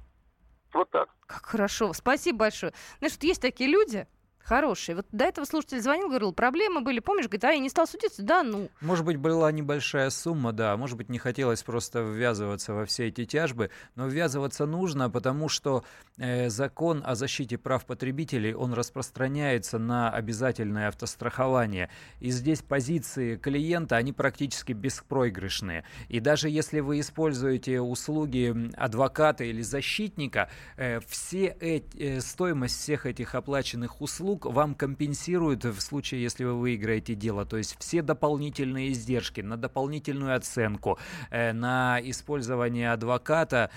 Вот 0.72 0.90
так. 0.92 1.10
Как 1.28 1.46
хорошо. 1.46 1.92
Спасибо 1.92 2.40
большое. 2.40 2.74
Вот 3.02 3.12
есть 3.24 3.42
такие 3.42 3.70
люди 3.70 4.08
хорошие. 4.46 4.96
Вот 4.96 5.08
до 5.12 5.26
этого 5.26 5.46
слушатель 5.46 5.82
звонил, 5.82 6.08
говорил, 6.08 6.32
проблемы 6.32 6.82
были. 6.82 7.00
Помнишь, 7.00 7.26
говорит, 7.26 7.44
а 7.44 7.52
я 7.52 7.60
не 7.60 7.70
стал 7.70 7.88
судиться? 7.88 8.22
Да, 8.22 8.44
ну. 8.44 8.70
Может 8.80 9.06
быть, 9.06 9.18
была 9.18 9.52
небольшая 9.52 10.10
сумма, 10.12 10.54
да, 10.54 10.78
может 10.78 10.98
быть, 10.98 11.10
не 11.10 11.18
хотелось 11.18 11.64
просто 11.64 12.02
ввязываться 12.02 12.74
во 12.74 12.86
все 12.86 13.08
эти 13.08 13.26
тяжбы, 13.26 13.72
но 13.96 14.08
ввязываться 14.08 14.66
нужно, 14.66 15.10
потому 15.10 15.50
что 15.50 15.84
э, 16.18 16.50
закон 16.50 17.02
о 17.06 17.16
защите 17.16 17.58
прав 17.58 17.86
потребителей, 17.86 18.54
он 18.54 18.74
распространяется 18.74 19.80
на 19.80 20.12
обязательное 20.12 20.90
автострахование. 20.90 21.90
И 22.20 22.30
здесь 22.30 22.62
позиции 22.62 23.38
клиента, 23.38 23.96
они 23.98 24.14
практически 24.14 24.74
беспроигрышные. 24.74 25.86
И 26.08 26.20
даже 26.20 26.50
если 26.50 26.82
вы 26.82 27.00
используете 27.00 27.82
услуги 27.82 28.72
адвоката 28.78 29.44
или 29.44 29.62
защитника, 29.62 30.50
э, 30.78 31.00
все 31.08 31.56
эти, 31.60 31.98
э, 31.98 32.22
стоимость 32.22 32.80
всех 32.80 33.06
этих 33.08 33.34
оплаченных 33.34 34.02
услуг 34.02 34.35
вам 34.44 34.76
компенсируют 34.76 35.64
в 35.64 35.80
случае, 35.80 36.22
если 36.22 36.44
вы 36.44 36.56
выиграете 36.60 37.16
дело. 37.16 37.46
То 37.46 37.56
есть 37.56 37.78
все 37.80 38.02
дополнительные 38.02 38.92
издержки 38.92 39.40
на 39.40 39.56
дополнительную 39.56 40.36
оценку, 40.36 41.00
э, 41.30 41.54
на 41.54 42.00
использование 42.04 42.92
адвоката, 42.92 43.70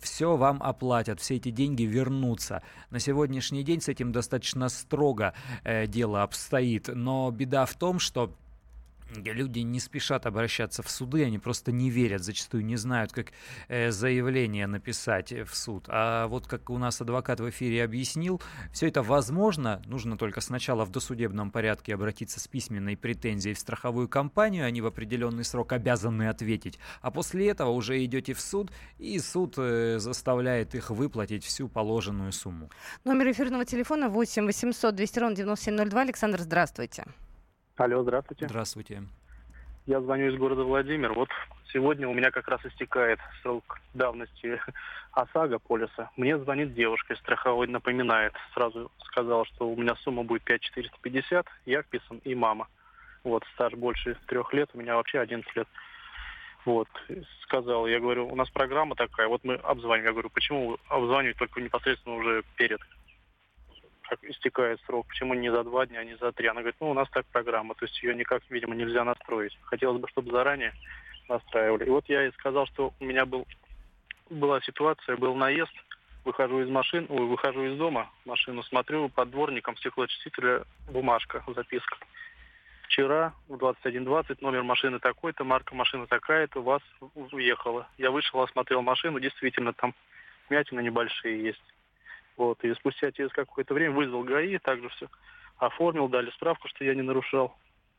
все 0.00 0.36
вам 0.36 0.62
оплатят, 0.62 1.20
все 1.20 1.36
эти 1.36 1.50
деньги 1.50 1.82
вернутся. 1.82 2.62
На 2.90 2.98
сегодняшний 2.98 3.62
день 3.62 3.80
с 3.80 3.88
этим 3.88 4.12
достаточно 4.12 4.68
строго 4.68 5.34
э, 5.64 5.86
дело 5.86 6.22
обстоит, 6.22 6.88
но 6.88 7.30
беда 7.30 7.66
в 7.66 7.74
том, 7.74 7.98
что 7.98 8.34
люди 9.14 9.60
не 9.60 9.80
спешат 9.80 10.26
обращаться 10.26 10.82
в 10.82 10.90
суды, 10.90 11.24
они 11.24 11.38
просто 11.38 11.72
не 11.72 11.90
верят, 11.90 12.22
зачастую 12.22 12.64
не 12.64 12.76
знают, 12.76 13.12
как 13.12 13.32
э, 13.68 13.90
заявление 13.90 14.66
написать 14.66 15.32
э, 15.32 15.44
в 15.44 15.54
суд. 15.54 15.86
А 15.88 16.26
вот 16.28 16.46
как 16.46 16.70
у 16.70 16.78
нас 16.78 17.00
адвокат 17.00 17.40
в 17.40 17.48
эфире 17.50 17.84
объяснил, 17.84 18.40
все 18.72 18.88
это 18.88 19.02
возможно, 19.02 19.82
нужно 19.86 20.16
только 20.16 20.40
сначала 20.40 20.84
в 20.84 20.90
досудебном 20.90 21.50
порядке 21.50 21.94
обратиться 21.94 22.40
с 22.40 22.48
письменной 22.48 22.96
претензией 22.96 23.54
в 23.54 23.58
страховую 23.58 24.08
компанию, 24.08 24.66
они 24.66 24.80
в 24.80 24.86
определенный 24.86 25.44
срок 25.44 25.72
обязаны 25.72 26.28
ответить, 26.28 26.78
а 27.00 27.10
после 27.10 27.48
этого 27.48 27.70
уже 27.70 28.04
идете 28.04 28.34
в 28.34 28.40
суд, 28.40 28.70
и 28.98 29.18
суд 29.18 29.54
э, 29.58 29.98
заставляет 29.98 30.74
их 30.74 30.90
выплатить 30.90 31.44
всю 31.44 31.68
положенную 31.68 32.32
сумму. 32.32 32.70
Номер 33.04 33.32
эфирного 33.32 33.64
телефона 33.64 34.08
8 34.08 34.46
800 34.46 34.94
200 34.94 35.18
ровно 35.18 35.36
9702. 35.36 36.00
Александр, 36.00 36.40
здравствуйте. 36.40 37.04
Алло, 37.76 38.02
здравствуйте. 38.02 38.46
Здравствуйте. 38.46 39.02
Я 39.86 40.00
звоню 40.00 40.28
из 40.28 40.38
города 40.38 40.62
Владимир. 40.62 41.12
Вот 41.12 41.28
сегодня 41.72 42.08
у 42.08 42.14
меня 42.14 42.30
как 42.30 42.46
раз 42.46 42.64
истекает 42.64 43.18
срок 43.42 43.80
давности 43.94 44.60
ОСАГО 45.12 45.58
полиса. 45.58 46.08
Мне 46.16 46.38
звонит 46.38 46.72
девушка 46.74 47.14
из 47.14 47.18
страховой, 47.18 47.66
напоминает. 47.66 48.32
Сразу 48.54 48.92
сказала, 49.06 49.44
что 49.46 49.68
у 49.68 49.76
меня 49.76 49.96
сумма 49.96 50.22
будет 50.22 50.44
5450. 50.44 51.46
Я 51.66 51.82
вписан 51.82 52.18
и 52.18 52.36
мама. 52.36 52.68
Вот, 53.24 53.42
стаж 53.54 53.72
больше 53.72 54.16
трех 54.28 54.52
лет, 54.52 54.70
у 54.74 54.78
меня 54.78 54.94
вообще 54.94 55.18
11 55.18 55.56
лет. 55.56 55.66
Вот, 56.64 56.88
сказал, 57.42 57.88
я 57.88 57.98
говорю, 57.98 58.28
у 58.28 58.36
нас 58.36 58.48
программа 58.50 58.94
такая, 58.94 59.26
вот 59.26 59.42
мы 59.42 59.54
обзваниваем. 59.56 60.06
Я 60.06 60.12
говорю, 60.12 60.30
почему 60.30 60.78
обзванивать 60.88 61.38
только 61.38 61.60
непосредственно 61.60 62.14
уже 62.16 62.44
перед, 62.56 62.80
истекает 64.22 64.80
срок, 64.86 65.06
почему 65.08 65.34
не 65.34 65.50
за 65.50 65.64
два 65.64 65.86
дня, 65.86 66.00
а 66.00 66.04
не 66.04 66.16
за 66.16 66.32
три? 66.32 66.48
Она 66.48 66.60
говорит, 66.60 66.76
ну, 66.80 66.90
у 66.90 66.94
нас 66.94 67.08
так 67.10 67.26
программа, 67.26 67.74
то 67.74 67.84
есть 67.84 68.02
ее 68.02 68.14
никак, 68.14 68.42
видимо, 68.50 68.74
нельзя 68.74 69.04
настроить. 69.04 69.56
Хотелось 69.62 70.00
бы, 70.00 70.08
чтобы 70.08 70.30
заранее 70.30 70.72
настраивали. 71.28 71.86
И 71.86 71.90
вот 71.90 72.04
я 72.08 72.26
и 72.26 72.32
сказал, 72.32 72.66
что 72.66 72.92
у 73.00 73.04
меня 73.04 73.26
был, 73.26 73.46
была 74.30 74.60
ситуация, 74.60 75.16
был 75.16 75.34
наезд, 75.34 75.72
выхожу 76.24 76.60
из 76.62 76.68
машины, 76.68 77.06
ой, 77.08 77.26
выхожу 77.26 77.64
из 77.64 77.78
дома, 77.78 78.10
машину 78.24 78.62
смотрю, 78.62 79.08
под 79.08 79.30
дворником 79.30 79.76
стеклоочистителя 79.76 80.64
бумажка, 80.90 81.44
записка 81.54 81.96
вчера 82.94 83.32
в 83.48 83.54
21.20 83.54 84.38
номер 84.40 84.62
машины 84.62 85.00
такой-то, 85.00 85.42
марка 85.42 85.74
машины 85.74 86.06
такая-то, 86.06 86.60
у 86.60 86.62
вас 86.62 86.82
уехала. 87.32 87.88
Я 87.98 88.12
вышел, 88.12 88.40
осмотрел 88.40 88.82
машину, 88.82 89.18
действительно, 89.18 89.72
там 89.72 89.94
вмятины 90.48 90.80
небольшие 90.80 91.42
есть. 91.42 91.73
Вот, 92.36 92.62
и 92.64 92.74
спустя 92.74 93.12
через 93.12 93.30
какое-то 93.32 93.74
время 93.74 93.94
вызвал 93.94 94.24
ГАИ, 94.24 94.58
также 94.58 94.88
все 94.90 95.08
оформил, 95.58 96.08
дали 96.08 96.30
справку, 96.30 96.68
что 96.68 96.84
я 96.84 96.94
не 96.94 97.02
нарушал. 97.02 97.54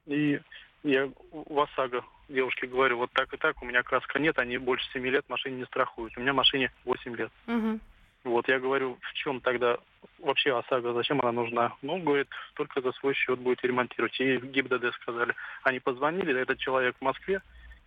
И 0.06 0.39
я 0.84 1.10
в 1.32 1.60
ОСАГО 1.60 2.04
девушке 2.30 2.67
говорю, 2.67 2.98
вот 2.98 3.12
так 3.13 3.34
и 3.34 3.38
так, 3.38 3.62
у 3.62 3.65
меня 3.65 3.82
краска 3.84 4.19
нет, 4.19 4.38
они 4.39 4.58
больше 4.58 4.86
7 4.91 5.06
лет 5.08 5.28
машине 5.30 5.58
не 5.58 5.65
страхуют. 5.65 6.17
У 6.17 6.21
меня 6.21 6.34
машине 6.34 6.71
8 6.84 7.15
лет. 7.15 7.32
Угу. 7.48 7.80
Вот, 8.26 8.48
я 8.48 8.60
говорю, 8.60 8.98
в 9.02 9.13
чем 9.13 9.39
тогда 9.39 9.78
вообще 10.19 10.58
ОСАГО, 10.58 10.93
зачем 10.93 11.21
она 11.21 11.32
нужна? 11.32 11.76
Ну, 11.82 12.00
говорит, 12.00 12.28
только 12.56 12.82
за 12.82 12.91
свой 12.93 13.13
счет 13.13 13.39
будете 13.39 13.67
ремонтировать. 13.67 14.19
И 14.19 14.38
ГИБДД 14.38 14.93
сказали. 14.95 15.36
Они 15.63 15.80
позвонили, 15.80 16.39
этот 16.39 16.58
человек 16.58 16.95
в 16.98 17.04
Москве 17.04 17.41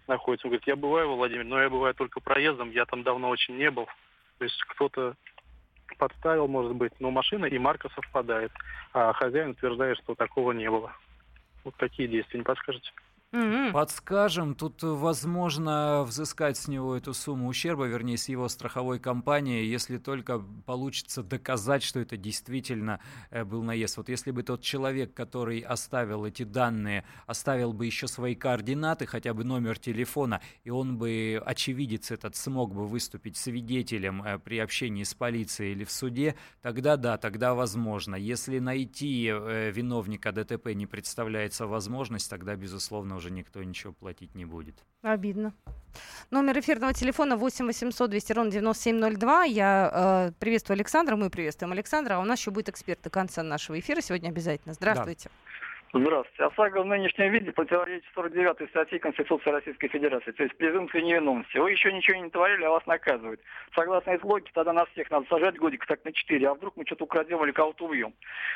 находится. 0.06 0.46
Он 0.46 0.50
говорит, 0.50 0.66
я 0.66 0.76
бываю, 0.76 1.14
Владимир, 1.14 1.44
но 1.44 1.60
я 1.60 1.68
бываю 1.68 1.94
только 1.94 2.20
проездом, 2.20 2.70
я 2.70 2.84
там 2.86 3.02
давно 3.02 3.28
очень 3.28 3.56
не 3.56 3.70
был. 3.70 3.86
То 4.38 4.44
есть 4.44 4.62
кто-то 4.68 5.14
подставил, 5.98 6.48
может 6.48 6.74
быть, 6.74 6.92
но 7.00 7.10
машина 7.10 7.46
и 7.46 7.58
марка 7.58 7.88
совпадает. 7.94 8.52
А 8.94 9.12
хозяин 9.12 9.50
утверждает, 9.50 9.98
что 9.98 10.14
такого 10.14 10.52
не 10.52 10.70
было. 10.70 10.92
Вот 11.64 11.74
такие 11.76 12.08
действия, 12.08 12.38
не 12.38 12.44
подскажете? 12.44 12.90
Mm-hmm. 13.30 13.72
Подскажем, 13.72 14.54
тут 14.54 14.82
возможно 14.82 16.02
взыскать 16.04 16.56
с 16.56 16.66
него 16.66 16.96
эту 16.96 17.12
сумму 17.12 17.48
ущерба, 17.48 17.84
вернее, 17.84 18.16
с 18.16 18.30
его 18.30 18.48
страховой 18.48 18.98
компании, 18.98 19.66
если 19.66 19.98
только 19.98 20.38
получится 20.64 21.22
доказать, 21.22 21.82
что 21.82 22.00
это 22.00 22.16
действительно 22.16 23.00
э, 23.30 23.44
был 23.44 23.62
наезд. 23.62 23.98
Вот 23.98 24.08
если 24.08 24.30
бы 24.30 24.42
тот 24.44 24.62
человек, 24.62 25.12
который 25.12 25.60
оставил 25.60 26.24
эти 26.24 26.44
данные, 26.44 27.04
оставил 27.26 27.74
бы 27.74 27.84
еще 27.84 28.08
свои 28.08 28.34
координаты, 28.34 29.04
хотя 29.04 29.34
бы 29.34 29.44
номер 29.44 29.78
телефона, 29.78 30.40
и 30.64 30.70
он 30.70 30.96
бы, 30.96 31.42
очевидец 31.44 32.10
этот, 32.10 32.34
смог 32.34 32.74
бы 32.74 32.86
выступить 32.86 33.36
свидетелем 33.36 34.22
э, 34.22 34.38
при 34.38 34.58
общении 34.58 35.04
с 35.04 35.12
полицией 35.12 35.72
или 35.72 35.84
в 35.84 35.90
суде, 35.90 36.34
тогда 36.62 36.96
да, 36.96 37.18
тогда 37.18 37.52
возможно. 37.52 38.14
Если 38.14 38.58
найти 38.58 39.28
э, 39.30 39.70
виновника 39.70 40.32
ДТП 40.32 40.68
не 40.68 40.86
представляется 40.86 41.66
возможность, 41.66 42.30
тогда, 42.30 42.56
безусловно, 42.56 43.17
уже 43.18 43.30
никто 43.30 43.62
ничего 43.62 43.92
платить 43.92 44.34
не 44.34 44.44
будет. 44.44 44.82
Обидно. 45.02 45.52
Номер 46.30 46.58
эфирного 46.60 46.94
телефона 46.94 47.36
8 47.36 47.66
800 47.66 48.10
200 48.10 48.32
ровно 48.32 48.50
9702. 48.50 49.44
Я 49.44 50.30
э, 50.30 50.32
приветствую 50.38 50.76
Александра, 50.76 51.16
мы 51.16 51.28
приветствуем 51.28 51.72
Александра, 51.72 52.14
а 52.14 52.20
у 52.20 52.24
нас 52.24 52.38
еще 52.38 52.50
будет 52.50 52.68
эксперт 52.70 53.02
до 53.02 53.10
конца 53.10 53.42
нашего 53.42 53.78
эфира 53.78 54.00
сегодня 54.00 54.28
обязательно. 54.28 54.74
Здравствуйте. 54.74 55.28
Да. 55.28 55.67
Здравствуйте. 55.90 56.44
ОСАГО 56.44 56.82
в 56.82 56.86
нынешнем 56.86 57.32
виде 57.32 57.50
противоречит 57.50 58.04
49 58.14 58.68
статье 58.68 58.98
Конституции 58.98 59.48
Российской 59.48 59.88
Федерации, 59.88 60.32
то 60.32 60.42
есть 60.42 60.54
презумпции 60.58 61.00
невиновности. 61.00 61.56
Вы 61.56 61.70
еще 61.70 61.90
ничего 61.90 62.18
не 62.18 62.28
творили, 62.28 62.64
а 62.64 62.70
вас 62.70 62.84
наказывают. 62.86 63.40
Согласно 63.74 64.10
этой 64.10 64.26
логике, 64.26 64.50
тогда 64.52 64.74
нас 64.74 64.86
всех 64.90 65.10
надо 65.10 65.26
сажать 65.30 65.56
годик 65.56 65.86
так 65.86 66.04
на 66.04 66.12
4, 66.12 66.46
а 66.46 66.54
вдруг 66.54 66.76
мы 66.76 66.84
что-то 66.84 67.04
украдем 67.04 67.42
или 67.42 67.52
кого-то 67.52 67.86
убьем. 67.86 68.12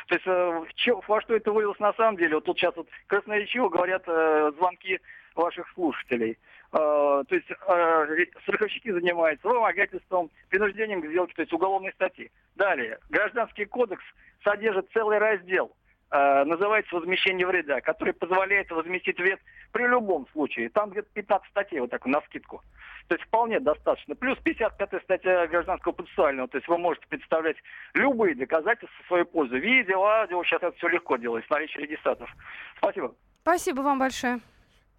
То 0.09 0.15
есть 0.15 0.27
э, 0.27 0.65
че, 0.75 1.01
во 1.09 1.23
что 1.23 1.35
это 1.35 1.53
вылилось 1.53 1.79
на 1.79 1.95
самом 1.95 2.19
деле? 2.19 2.35
Вот 2.35 2.45
тут 2.45 2.59
сейчас 2.59 2.77
вот 2.77 2.89
красноречиво 3.07 3.71
говорят 3.71 4.03
э, 4.07 4.53
звонки 4.59 5.01
ваших 5.35 5.71
слушателей. 5.73 6.39
Uh, 6.73 7.23
то 7.27 7.35
есть 7.35 7.51
uh, 7.51 8.29
страховщики 8.45 8.91
занимаются 8.91 9.47
вымогательством, 9.47 10.31
принуждением 10.49 11.03
к 11.03 11.07
сделке, 11.07 11.35
то 11.35 11.43
есть 11.43 11.53
уголовной 11.53 11.93
статьи. 11.93 12.31
Далее, 12.57 12.99
Гражданский 13.11 13.67
кодекс 13.67 14.03
содержит 14.43 14.91
целый 14.91 15.19
раздел 15.19 15.71
Э, 15.71 15.82
называется 16.13 16.95
возмещение 16.95 17.47
вреда, 17.47 17.81
который 17.81 18.13
позволяет 18.13 18.71
возместить 18.71 19.19
вред 19.19 19.41
при 19.73 19.87
любом 19.87 20.27
случае. 20.33 20.69
Там 20.69 20.91
где-то 20.91 21.09
15 21.15 21.49
статей 21.51 21.81
вот 21.81 21.91
так 21.91 22.05
на 22.07 22.21
скидку. 22.23 22.63
То 23.09 23.15
есть 23.15 23.27
вполне 23.27 23.61
достаточно. 23.61 24.15
Плюс 24.15 24.39
55 24.39 25.03
статья 25.03 25.47
гражданского 25.47 25.93
процессуального. 25.93 26.49
То 26.49 26.59
есть 26.59 26.69
вы 26.69 26.79
можете 26.79 27.07
представлять 27.09 27.57
любые 27.95 28.35
доказательства 28.35 29.03
в 29.05 29.07
свою 29.07 29.25
пользу. 29.27 29.57
Видео, 29.57 30.05
аудио, 30.05 30.45
сейчас 30.45 30.63
это 30.63 30.77
все 30.77 30.89
легко 30.89 31.17
делать 31.17 31.45
с 31.47 31.51
наличием 31.51 31.85
регистратов. 31.85 32.31
Спасибо. 32.77 33.15
Спасибо 33.43 33.81
вам 33.81 33.99
большое. 33.99 34.41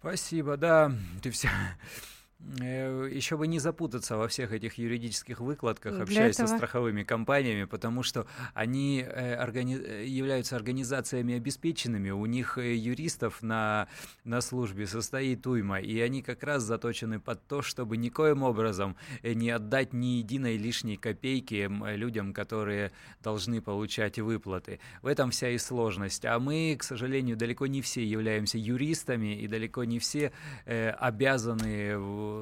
Спасибо, 0.00 0.56
да. 0.56 0.90
Ты 1.22 1.30
вся 1.30 1.48
Э, 1.48 2.13
еще 2.60 3.36
бы 3.36 3.46
не 3.46 3.58
запутаться 3.58 4.16
во 4.16 4.28
всех 4.28 4.52
этих 4.52 4.78
юридических 4.78 5.40
выкладках, 5.40 6.00
общаясь 6.00 6.34
этого... 6.34 6.48
со 6.48 6.56
страховыми 6.56 7.02
компаниями, 7.02 7.64
потому 7.64 8.02
что 8.02 8.26
они 8.52 9.04
э, 9.06 9.42
органи... 9.42 9.74
являются 10.06 10.56
организациями 10.56 11.34
обеспеченными, 11.34 12.10
у 12.10 12.26
них 12.26 12.58
э, 12.58 12.74
юристов 12.74 13.42
на, 13.42 13.88
на 14.24 14.40
службе 14.40 14.86
состоит 14.86 15.46
уйма, 15.46 15.80
и 15.80 15.98
они 16.00 16.22
как 16.22 16.42
раз 16.42 16.62
заточены 16.62 17.18
под 17.18 17.46
то, 17.46 17.62
чтобы 17.62 17.96
никоим 17.96 18.42
образом 18.42 18.96
не 19.22 19.50
отдать 19.50 19.92
ни 19.92 20.18
единой 20.18 20.56
лишней 20.56 20.96
копейки 20.96 21.70
людям, 21.94 22.32
которые 22.32 22.92
должны 23.22 23.60
получать 23.60 24.18
выплаты. 24.18 24.80
В 25.02 25.06
этом 25.06 25.30
вся 25.30 25.50
и 25.50 25.58
сложность. 25.58 26.24
А 26.24 26.38
мы, 26.38 26.76
к 26.78 26.82
сожалению, 26.82 27.36
далеко 27.36 27.66
не 27.66 27.80
все 27.82 28.04
являемся 28.04 28.58
юристами, 28.58 29.40
и 29.40 29.46
далеко 29.48 29.84
не 29.84 29.98
все 29.98 30.32
э, 30.66 30.90
обязаны 30.90 31.96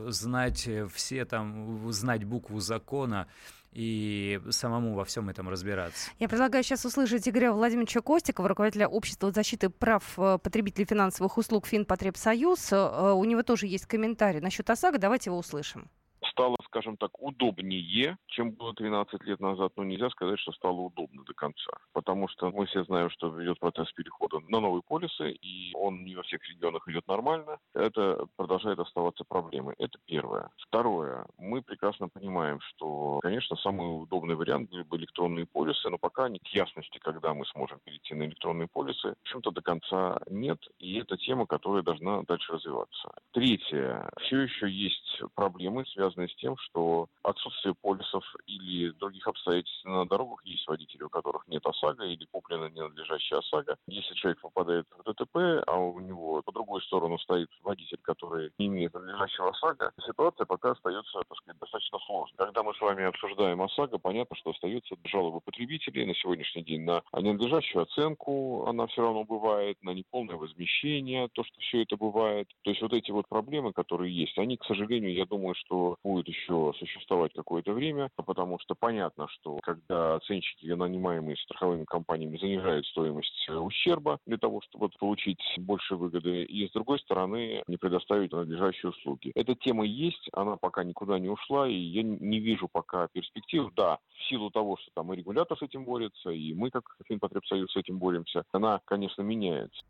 знать 0.09 0.68
все 0.92 1.24
там, 1.24 1.92
знать 1.92 2.24
букву 2.24 2.61
закона 2.61 3.26
и 3.72 4.40
самому 4.50 4.94
во 4.94 5.05
всем 5.05 5.31
этом 5.31 5.48
разбираться. 5.48 6.11
Я 6.18 6.28
предлагаю 6.28 6.62
сейчас 6.62 6.85
услышать 6.85 7.26
Игоря 7.28 7.52
Владимировича 7.52 8.00
Костикова, 8.02 8.48
руководителя 8.48 8.87
Общества 8.87 9.33
защиты 9.33 9.70
прав 9.70 10.05
э, 10.18 10.38
потребителей 10.38 10.85
финансовых 10.85 11.38
услуг 11.38 11.66
Финпотребсоюз. 11.66 12.72
Э, 12.72 13.12
у 13.12 13.24
него 13.24 13.42
тоже 13.42 13.66
есть 13.66 13.87
комментарий 13.87 14.40
насчет 14.40 14.68
ОСАГО. 14.68 14.98
Давайте 14.98 15.31
его 15.31 15.38
услышим 15.38 15.88
стало, 16.33 16.57
скажем 16.72 16.96
так, 16.96 17.11
удобнее, 17.20 18.16
чем 18.26 18.52
было 18.52 18.72
13 18.72 19.22
лет 19.24 19.40
назад. 19.40 19.72
Но 19.76 19.85
нельзя 19.85 20.08
сказать, 20.08 20.38
что 20.40 20.52
стало 20.52 20.80
удобно 20.80 21.22
до 21.24 21.35
конца. 21.35 21.70
Потому 21.92 22.28
что 22.28 22.50
мы 22.50 22.64
все 22.66 22.82
знаем, 22.85 23.11
что 23.11 23.28
идет 23.44 23.58
процесс 23.61 23.92
перехода 23.92 24.40
на 24.48 24.61
новые 24.61 24.82
полисы, 24.82 25.32
и 25.32 25.72
он 25.74 26.04
не 26.04 26.16
во 26.16 26.22
всех 26.22 26.40
регионах 26.48 26.88
идет 26.88 27.06
нормально. 27.06 27.58
Это 27.74 28.26
продолжает 28.37 28.78
оставаться 28.78 29.24
проблемой. 29.24 29.74
Это 29.78 29.98
первое. 30.06 30.48
Второе. 30.56 31.26
Мы 31.37 31.61
прекрасно 31.61 32.08
понимаем, 32.08 32.58
что, 32.61 33.20
конечно, 33.20 33.56
самый 33.56 34.02
удобный 34.02 34.35
вариант 34.35 34.70
были 34.70 34.82
бы 34.82 34.96
электронные 34.96 35.44
полисы, 35.44 35.90
но 35.90 35.98
пока 35.98 36.30
нет 36.30 36.46
ясности, 36.48 36.98
когда 36.98 37.35
мы 37.35 37.44
сможем 37.46 37.80
перейти 37.85 38.14
на 38.14 38.22
электронные 38.24 38.68
полисы, 38.68 39.08
в 39.08 39.22
общем-то, 39.22 39.50
до 39.50 39.61
конца 39.61 40.20
нет. 40.30 40.58
И 40.78 40.98
это 40.98 41.18
тема, 41.18 41.46
которая 41.46 41.82
должна 41.82 42.22
дальше 42.22 42.54
развиваться. 42.54 43.11
Третье. 43.32 44.08
Все 44.22 44.40
еще 44.40 44.70
есть 44.70 45.22
проблемы, 45.35 45.85
связанные 45.87 46.28
с 46.28 46.35
тем, 46.37 46.56
что 46.62 47.09
отсутствие 47.22 47.75
полисов 47.75 48.25
или 48.46 48.90
других 48.90 49.27
обстоятельств 49.27 49.85
на 49.85 50.07
дорогах 50.07 50.44
есть 50.44 50.66
водители, 50.66 51.03
у 51.03 51.09
которых 51.09 51.46
нет 51.48 51.64
ОСАГО 51.64 52.05
или 52.05 52.25
куплена 52.31 52.68
ненадлежащая 52.70 53.40
ОСАГО. 53.40 53.77
Если 53.87 54.14
человек 54.14 54.40
попадает 54.40 54.87
в 54.90 55.03
ДТП, 55.05 55.64
а 55.66 55.77
у 55.77 56.01
него 56.01 56.42
по 56.42 56.53
другую 56.53 56.81
сторону 56.83 57.18
стоит 57.18 57.48
водитель, 57.62 57.98
который 58.03 58.51
не 58.59 58.66
имеет 58.66 58.94
надлежащего 58.94 59.51
ОСАГО, 59.51 59.92
ситуация 60.07 60.46
пока 60.46 60.72
остается, 60.72 61.20
так 61.29 61.37
сказать, 61.38 61.61
достаточно 61.61 61.98
сложной. 62.07 62.37
Когда 62.37 62.62
мы 62.62 62.75
с 62.75 62.81
вами 62.81 63.05
обсуждаем 63.05 63.62
ОСАГО, 63.62 63.98
понятно, 63.98 64.37
что 64.37 64.51
остаются 64.51 64.96
жалобы 65.05 65.40
потребителей 65.40 66.07
на 66.07 66.14
сегодняшний 66.14 66.62
день 66.62 66.83
на 66.83 67.03
ненадлежащую 67.16 67.83
оценку, 67.83 68.66
она 68.66 68.87
все 68.87 69.03
равно 69.03 69.25
бывает, 69.25 69.79
на 69.83 69.90
неполное 69.90 70.37
возмещение, 70.37 71.29
то, 71.33 71.44
что 71.44 71.61
все 71.61 71.83
это 71.83 71.96
бывает. 71.96 72.48
То 72.62 72.70
есть 72.70 72.83
вот 72.83 72.92
эти 72.92 73.11
вот 73.11 73.29
проблемы, 73.29 73.72
которые 73.72 74.14
есть, 74.14 74.38
они, 74.38 74.57
к 74.57 74.64
сожалению, 74.64 75.14
я 75.14 75.27
думаю, 75.27 75.55
что 75.55 75.96
будет 76.03 76.29
еще 76.29 76.51
существовать 76.78 77.32
какое-то 77.34 77.72
время, 77.72 78.10
потому 78.16 78.58
что 78.58 78.74
понятно, 78.74 79.28
что 79.28 79.58
когда 79.62 80.16
оценщики, 80.16 80.66
нанимаемые 80.66 81.36
страховыми 81.36 81.84
компаниями, 81.84 82.38
занижают 82.38 82.86
стоимость 82.86 83.46
э, 83.48 83.54
ущерба 83.54 84.18
для 84.26 84.38
того, 84.38 84.60
чтобы 84.62 84.88
получить 84.98 85.40
больше 85.58 85.96
выгоды, 85.96 86.44
и 86.44 86.68
с 86.68 86.72
другой 86.72 86.98
стороны 87.00 87.62
не 87.66 87.76
предоставить 87.76 88.32
надлежащие 88.32 88.90
услуги. 88.90 89.32
Эта 89.34 89.54
тема 89.54 89.84
есть, 89.84 90.28
она 90.32 90.56
пока 90.56 90.84
никуда 90.84 91.18
не 91.18 91.28
ушла, 91.28 91.68
и 91.68 91.74
я 91.74 92.02
не 92.02 92.40
вижу 92.40 92.68
пока 92.70 93.08
перспектив. 93.08 93.70
Да, 93.74 93.98
в 94.14 94.28
силу 94.28 94.50
того, 94.50 94.76
что 94.76 94.90
там 94.94 95.12
и 95.12 95.16
регулятор 95.16 95.58
с 95.58 95.62
этим 95.62 95.84
борется, 95.84 96.30
и 96.30 96.54
мы, 96.54 96.70
как 96.70 96.84
Финпотребсоюз, 97.06 97.72
с 97.72 97.76
этим 97.76 97.98
боремся, 97.98 98.44
она, 98.52 98.80
конечно, 98.84 99.22
меняется. 99.22 99.82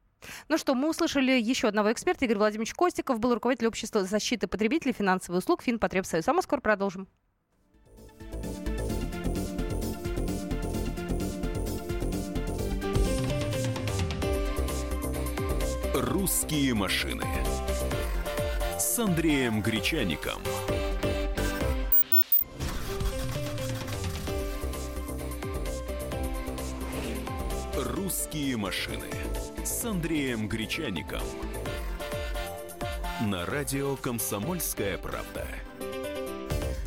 Ну 0.48 0.58
что, 0.58 0.74
мы 0.74 0.88
услышали 0.90 1.32
еще 1.32 1.68
одного 1.68 1.92
эксперта. 1.92 2.24
Игорь 2.24 2.38
Владимирович 2.38 2.74
Костиков 2.74 3.18
был 3.20 3.34
руководитель 3.34 3.66
общества 3.66 4.04
защиты 4.04 4.46
потребителей 4.46 4.92
финансовых 4.92 5.40
услуг 5.42 5.62
Финпотребсоюз. 5.62 6.26
А 6.28 6.32
мы 6.32 6.42
скоро 6.42 6.60
продолжим. 6.60 7.08
«Русские 15.94 16.74
машины» 16.74 17.24
с 18.78 18.98
Андреем 18.98 19.60
Гречаником. 19.60 20.40
«Русские 27.76 28.56
машины» 28.56 29.08
с 29.64 29.84
Андреем 29.84 30.48
Гречаником. 30.48 31.22
На 33.20 33.46
радио 33.46 33.96
«Комсомольская 33.96 34.98
правда». 34.98 35.46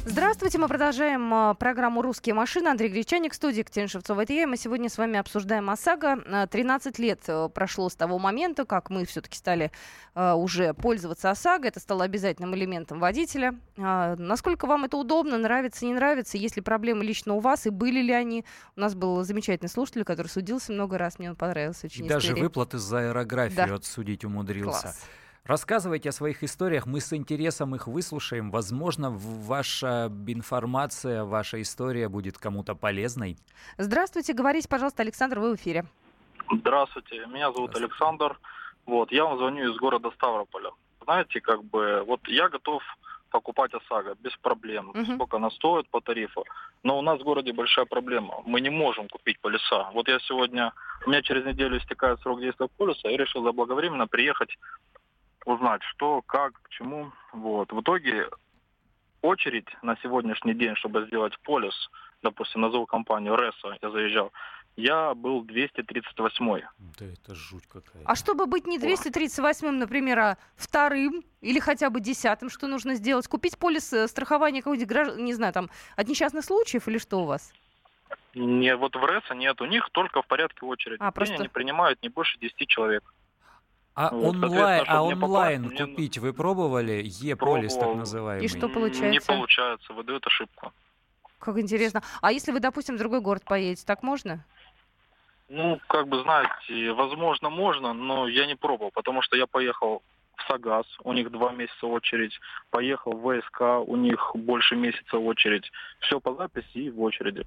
Здравствуйте, 0.08 0.60
мы 0.60 0.68
продолжаем 0.68 1.34
э, 1.34 1.56
программу 1.56 2.04
«Русские 2.04 2.36
машины». 2.36 2.68
Андрей 2.68 2.90
Гречаник, 2.90 3.34
студия 3.34 3.62
Екатерина 3.62 3.90
Шевцова. 3.90 4.22
Это 4.22 4.34
я, 4.34 4.44
и 4.44 4.46
мы 4.46 4.56
сегодня 4.56 4.88
с 4.88 5.00
вами 5.00 5.18
обсуждаем 5.18 5.68
ОСАГО. 5.72 6.48
13 6.52 7.00
лет 7.00 7.22
э, 7.28 7.50
прошло 7.52 7.90
с 7.90 7.96
того 7.96 8.20
момента, 8.20 8.66
как 8.66 8.92
мы 8.92 9.06
все-таки 9.06 9.36
стали 9.36 9.72
э, 10.14 10.34
уже 10.34 10.76
пользоваться 10.76 11.32
ОСАГО. 11.32 11.70
Это 11.70 11.80
стало 11.80 12.04
обязательным 12.04 12.54
элементом 12.54 13.00
водителя. 13.00 13.56
Насколько 13.78 14.68
вам 14.68 14.86
это 14.86 14.96
удобно, 14.96 15.40
нравится, 15.40 15.86
не 15.88 15.96
нравится? 15.96 16.38
Есть 16.38 16.56
ли 16.56 16.62
проблемы 16.62 17.04
лично 17.04 17.34
у 17.34 17.40
вас 17.40 17.66
и 17.66 17.72
были 17.72 18.02
ли 18.02 18.14
они? 18.14 18.46
У 18.76 18.82
нас 18.82 18.94
был 18.94 19.24
замечательный 19.24 19.70
слушатель, 19.70 20.04
который 20.04 20.28
судился 20.28 20.72
много 20.72 21.00
раз, 21.00 21.18
мне 21.18 21.32
он 21.32 21.36
понравился 21.36 21.88
очень. 21.88 22.08
Даже 22.08 22.28
история. 22.28 22.44
выплаты 22.44 22.78
за 22.78 23.00
аэрографию 23.00 23.68
Да. 23.70 23.74
отсудить 23.74 24.24
умудрился. 24.24 24.82
Класс. 24.84 25.02
Рассказывайте 25.46 26.10
о 26.10 26.12
своих 26.12 26.42
историях, 26.42 26.88
мы 26.88 27.00
с 27.00 27.14
интересом 27.14 27.76
их 27.76 27.86
выслушаем. 27.86 28.50
Возможно, 28.50 29.12
ваша 29.12 30.12
информация, 30.26 31.24
ваша 31.24 31.62
история 31.62 32.10
будет 32.10 32.40
кому-то 32.40 32.74
полезной. 32.74 33.38
Здравствуйте, 33.78 34.34
говорите, 34.34 34.68
пожалуйста, 34.68 35.04
Александр, 35.04 35.40
вы 35.40 35.52
в 35.52 35.56
эфире. 35.58 35.86
Здравствуйте, 36.52 37.28
меня 37.28 37.52
зовут 37.52 37.76
Александр. 37.76 38.40
Вот, 38.88 39.12
я 39.12 39.26
вам 39.26 39.38
звоню 39.38 39.72
из 39.72 39.78
города 39.78 40.10
Ставрополя. 40.16 40.72
Знаете, 41.04 41.40
как 41.42 41.64
бы, 41.64 42.04
вот 42.08 42.22
я 42.28 42.50
готов 42.50 42.82
покупать 43.30 43.72
ОСАГО 43.76 44.16
без 44.22 44.36
проблем, 44.38 44.92
Мгм. 44.96 45.16
сколько 45.16 45.38
она 45.38 45.52
стоит 45.52 45.88
по 45.90 46.02
тарифу. 46.02 46.44
Но 46.82 46.98
у 46.98 47.02
нас 47.04 47.20
в 47.20 47.24
городе 47.24 47.54
большая 47.54 47.86
проблема. 47.86 48.42
Мы 48.46 48.62
не 48.62 48.70
можем 48.72 49.08
купить 49.10 49.40
полиса. 49.42 49.92
Вот 49.94 50.08
я 50.08 50.18
сегодня, 50.20 50.74
у 51.06 51.10
меня 51.10 51.22
через 51.22 51.46
неделю 51.46 51.78
истекает 51.78 52.20
срок 52.22 52.40
действия 52.40 52.68
полиса, 52.78 53.10
я 53.10 53.18
решил 53.18 53.44
заблаговременно 53.44 54.08
приехать 54.08 54.58
узнать, 55.46 55.82
что, 55.84 56.22
как, 56.24 56.54
к 56.64 56.70
чему. 56.70 57.12
Вот. 57.32 57.72
В 57.72 57.82
итоге 57.82 58.28
очередь 59.22 59.68
на 59.82 59.96
сегодняшний 60.04 60.54
день, 60.54 60.76
чтобы 60.76 61.06
сделать 61.08 61.38
полис, 61.44 61.90
допустим, 62.22 62.62
назову 62.62 62.86
компанию 62.86 63.36
Реса, 63.36 63.78
я 63.82 63.90
заезжал, 63.90 64.32
я 64.76 65.14
был 65.14 65.44
238 65.44 66.62
Да 67.00 67.06
это 67.06 67.34
жуть 67.36 67.66
какая. 67.68 68.04
А 68.06 68.16
чтобы 68.16 68.46
быть 68.46 68.68
не 68.68 68.78
238-м, 68.78 69.78
например, 69.80 70.20
а 70.20 70.38
вторым 70.58 71.24
или 71.42 71.60
хотя 71.60 71.90
бы 71.90 72.02
десятым, 72.02 72.50
что 72.50 72.68
нужно 72.68 72.96
сделать? 72.96 73.28
Купить 73.28 73.58
полис 73.58 73.94
э, 73.94 74.08
страхования 74.08 74.62
какой-нибудь, 74.62 74.90
гражд- 74.92 75.22
не 75.22 75.34
знаю, 75.34 75.54
там, 75.54 75.70
от 75.96 76.08
несчастных 76.08 76.44
случаев 76.44 76.88
или 76.88 76.98
что 76.98 77.22
у 77.22 77.26
вас? 77.26 77.54
Не, 78.34 78.76
вот 78.76 78.96
в 78.98 79.06
Реса 79.06 79.34
нет, 79.34 79.62
у 79.62 79.66
них 79.66 79.90
только 79.92 80.22
в 80.22 80.28
порядке 80.28 80.66
очереди. 80.66 80.98
А, 81.02 81.12
просто- 81.12 81.36
они 81.36 81.48
принимают 81.48 82.02
не 82.04 82.10
больше 82.10 82.38
10 82.38 82.68
человек. 82.68 83.04
А 83.96 84.10
Вот, 84.10 84.36
онлайн, 84.36 84.42
соответственно, 84.42 84.82
а 84.82 84.84
чтобы 84.84 85.08
не 85.08 85.24
онлайн 85.24 85.64
попасть, 85.64 85.80
мне 85.80 85.90
купить 85.90 86.18
вы 86.18 86.34
пробовали? 86.34 87.02
Е-полис 87.06 87.78
так 87.78 87.96
называемый. 87.96 88.46
И 88.46 88.50
что 88.50 88.68
Не 88.68 88.74
получается? 88.74 89.28
получается, 89.28 89.94
выдают 89.94 90.28
ошибку. 90.28 90.74
Как 91.40 91.58
интересно. 91.58 92.02
А 92.22 92.34
если 92.34 92.52
вы, 92.52 92.60
допустим, 92.60 92.96
в 92.96 93.00
другой 93.00 93.22
город 93.22 93.44
поедете, 93.46 93.86
так 93.86 94.04
можно? 94.04 94.44
Ну, 95.48 95.80
как 95.88 96.08
бы, 96.08 96.22
знаете, 96.24 96.92
возможно, 96.92 97.50
можно, 97.50 97.94
но 97.94 98.28
я 98.28 98.48
не 98.48 98.56
пробовал, 98.56 98.92
потому 98.92 99.22
что 99.22 99.38
я 99.38 99.48
поехал 99.48 100.02
в 100.36 100.48
Сагаз, 100.48 100.86
у 101.04 101.14
них 101.14 101.32
два 101.32 101.54
месяца 101.54 101.88
очередь, 101.88 102.38
поехал 102.72 103.14
в 103.14 103.40
ВСК, 103.40 103.88
у 103.88 103.96
них 103.96 104.32
больше 104.34 104.76
месяца 104.76 105.18
очередь. 105.18 105.72
Все 106.00 106.20
по 106.20 106.34
записи 106.36 106.80
и 106.80 106.90
в 106.90 107.00
очереди. 107.02 107.46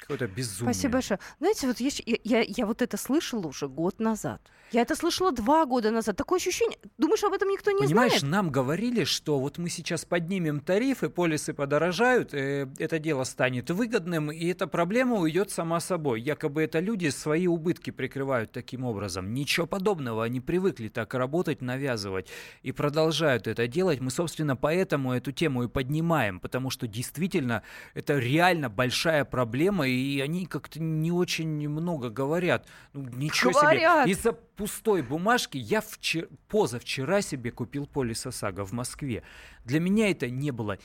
Какое-то 0.00 0.26
безумие. 0.26 0.72
Спасибо 0.74 0.92
большое. 0.94 1.20
Знаете, 1.38 1.66
вот 1.66 1.80
я, 1.80 1.90
я, 2.24 2.40
я- 2.42 2.66
вот 2.66 2.82
это 2.82 2.96
слышала 2.96 3.46
уже 3.46 3.68
год 3.68 4.00
назад. 4.00 4.40
Я 4.72 4.82
это 4.82 4.94
слышала 4.94 5.32
два 5.32 5.66
года 5.66 5.90
назад. 5.90 6.16
Такое 6.16 6.38
ощущение. 6.38 6.78
Думаешь, 6.96 7.24
об 7.24 7.32
этом 7.32 7.48
никто 7.48 7.72
не 7.72 7.80
Понимаешь, 7.86 8.20
знает? 8.20 8.32
нам 8.32 8.50
говорили, 8.50 9.02
что 9.02 9.40
вот 9.40 9.58
мы 9.58 9.68
сейчас 9.68 10.04
поднимем 10.04 10.60
тарифы, 10.60 11.08
полисы 11.10 11.52
подорожают, 11.52 12.32
э, 12.34 12.68
это 12.78 13.00
дело 13.00 13.24
станет 13.24 13.68
выгодным, 13.70 14.30
и 14.30 14.46
эта 14.46 14.68
проблема 14.68 15.16
уйдет 15.16 15.50
сама 15.50 15.80
собой. 15.80 16.20
Якобы 16.20 16.62
это 16.62 16.78
люди 16.78 17.08
свои 17.08 17.48
убытки 17.48 17.90
прикрывают 17.90 18.52
таким 18.52 18.84
образом. 18.84 19.34
Ничего 19.34 19.66
подобного, 19.66 20.22
они 20.24 20.40
привыкли 20.40 20.86
так 20.88 21.14
работать, 21.14 21.62
навязывать, 21.62 22.28
и 22.62 22.70
продолжают 22.70 23.48
это 23.48 23.66
делать. 23.66 24.00
Мы, 24.00 24.10
собственно, 24.12 24.54
поэтому 24.56 25.12
эту 25.14 25.32
тему 25.32 25.64
и 25.64 25.68
поднимаем, 25.68 26.38
потому 26.38 26.70
что 26.70 26.86
действительно 26.86 27.64
это 27.94 28.18
реально 28.18 28.70
большая 28.70 29.24
проблема, 29.24 29.88
и 29.90 30.20
они 30.20 30.46
как-то 30.46 30.80
не 30.80 31.12
очень 31.12 31.68
много 31.68 32.10
говорят. 32.10 32.66
Ну, 32.92 33.02
ничего 33.14 33.52
Говорят. 33.52 34.04
себе. 34.04 34.12
Из-за 34.12 34.32
пустой 34.60 35.00
бумажки 35.00 35.56
я 35.56 35.80
вчера, 35.80 36.26
позавчера 36.48 37.22
себе 37.22 37.50
купил 37.50 37.86
полис 37.86 38.26
ОСАГО 38.26 38.66
в 38.66 38.72
Москве. 38.72 39.22
Для 39.64 39.80
меня 39.80 40.10
это 40.10 40.28
не 40.28 40.50
было 40.50 40.78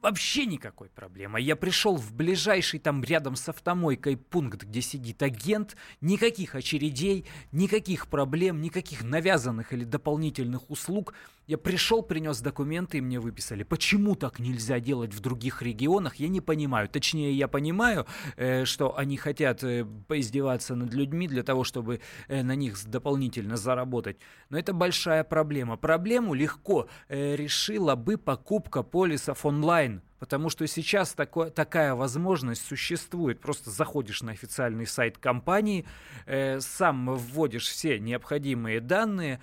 вообще 0.00 0.46
никакой 0.46 0.88
проблемы. 0.88 1.40
Я 1.40 1.54
пришел 1.54 1.96
в 1.96 2.14
ближайший 2.14 2.80
там 2.80 3.04
рядом 3.04 3.36
с 3.36 3.48
автомойкой 3.48 4.16
пункт, 4.16 4.64
где 4.64 4.80
сидит 4.80 5.22
агент, 5.22 5.76
никаких 6.00 6.54
очередей, 6.54 7.26
никаких 7.52 8.08
проблем, 8.08 8.60
никаких 8.62 9.04
навязанных 9.04 9.72
или 9.72 9.84
дополнительных 9.84 10.70
услуг. 10.70 11.14
Я 11.46 11.56
пришел, 11.56 12.02
принес 12.02 12.40
документы 12.40 12.98
и 12.98 13.00
мне 13.00 13.20
выписали. 13.20 13.62
Почему 13.62 14.14
так 14.14 14.38
нельзя 14.38 14.80
делать 14.80 15.14
в 15.14 15.20
других 15.20 15.62
регионах, 15.62 16.16
я 16.16 16.28
не 16.28 16.40
понимаю. 16.40 16.88
Точнее, 16.88 17.32
я 17.32 17.48
понимаю, 17.48 18.06
э, 18.36 18.64
что 18.64 18.96
они 18.98 19.16
хотят 19.16 19.62
э, 19.64 19.86
поиздеваться 20.08 20.74
над 20.74 20.92
людьми 20.92 21.28
для 21.28 21.42
того, 21.42 21.64
чтобы 21.64 22.00
э, 22.28 22.42
на 22.42 22.54
них 22.56 22.76
с- 22.76 22.84
дополнительно 23.18 23.56
заработать. 23.56 24.16
Но 24.50 24.58
это 24.58 24.72
большая 24.72 25.24
проблема. 25.24 25.76
Проблему 25.76 26.34
легко 26.34 26.88
э, 27.08 27.36
решила 27.36 27.94
бы 27.96 28.16
покупка 28.16 28.82
полисов 28.82 29.44
онлайн. 29.44 30.02
Потому 30.18 30.50
что 30.50 30.66
сейчас 30.66 31.12
такое, 31.12 31.50
такая 31.50 31.94
возможность 31.94 32.66
существует. 32.66 33.40
Просто 33.40 33.70
заходишь 33.70 34.22
на 34.22 34.32
официальный 34.32 34.86
сайт 34.86 35.18
компании, 35.18 35.84
э, 36.26 36.60
сам 36.60 37.14
вводишь 37.14 37.68
все 37.68 37.98
необходимые 37.98 38.80
данные, 38.80 39.40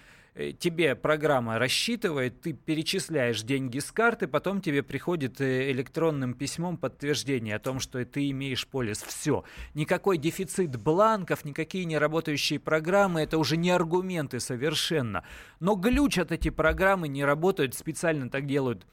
тебе 0.60 0.96
программа 0.96 1.60
рассчитывает, 1.60 2.42
ты 2.42 2.54
перечисляешь 2.54 3.42
деньги 3.42 3.80
с 3.80 3.92
карты, 3.92 4.28
потом 4.28 4.62
тебе 4.62 4.84
приходит 4.84 5.40
э, 5.40 5.72
электронным 5.72 6.34
письмом 6.34 6.78
подтверждение 6.78 7.56
о 7.56 7.60
том, 7.60 7.80
что 7.80 8.04
ты 8.06 8.30
имеешь 8.32 8.68
полис. 8.68 9.02
Все. 9.02 9.46
Никакой 9.74 10.18
дефицит 10.18 10.76
бланков, 10.76 11.46
никакие 11.46 11.86
неработающие 11.86 12.60
программы, 12.60 13.22
это 13.22 13.38
уже 13.38 13.56
не 13.56 13.70
аргументы 13.70 14.40
совершенно. 14.40 15.24
Но 15.60 15.76
глючат 15.76 16.32
эти 16.32 16.50
программы, 16.50 17.08
не 17.08 17.24
работают, 17.24 17.74
специально 17.74 18.30
так 18.30 18.46
делают 18.46 18.86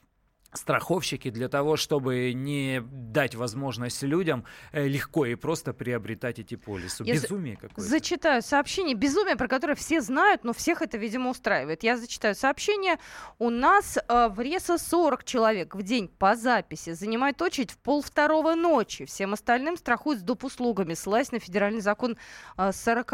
страховщики 0.53 1.29
для 1.29 1.49
того, 1.49 1.77
чтобы 1.77 2.33
не 2.33 2.81
дать 2.83 3.35
возможность 3.35 4.03
людям 4.03 4.45
э, 4.71 4.87
легко 4.87 5.25
и 5.25 5.35
просто 5.35 5.73
приобретать 5.73 6.39
эти 6.39 6.55
полисы. 6.55 7.03
Я 7.05 7.15
Безумие 7.15 7.55
какое-то. 7.55 7.81
Зачитаю 7.81 8.41
сообщение. 8.41 8.95
Безумие, 8.95 9.35
про 9.35 9.47
которое 9.47 9.75
все 9.75 10.01
знают, 10.01 10.43
но 10.43 10.53
всех 10.53 10.81
это, 10.81 10.97
видимо, 10.97 11.29
устраивает. 11.29 11.83
Я 11.83 11.97
зачитаю 11.97 12.35
сообщение. 12.35 12.97
У 13.39 13.49
нас 13.49 13.97
э, 13.97 14.27
в 14.29 14.39
РЕСа 14.39 14.77
40 14.77 15.23
человек 15.23 15.75
в 15.75 15.83
день 15.83 16.07
по 16.07 16.35
записи. 16.35 16.93
Занимает 16.93 17.41
очередь 17.41 17.71
в 17.71 17.77
полвторого 17.77 18.55
ночи. 18.55 19.05
Всем 19.05 19.33
остальным 19.33 19.77
страхуют 19.77 20.19
с 20.19 20.23
доп. 20.23 20.43
услугами, 20.43 20.93
ссылаясь 20.93 21.31
на 21.31 21.39
федеральный 21.39 21.81
закон 21.81 22.17
э, 22.57 22.71
40 22.71 23.13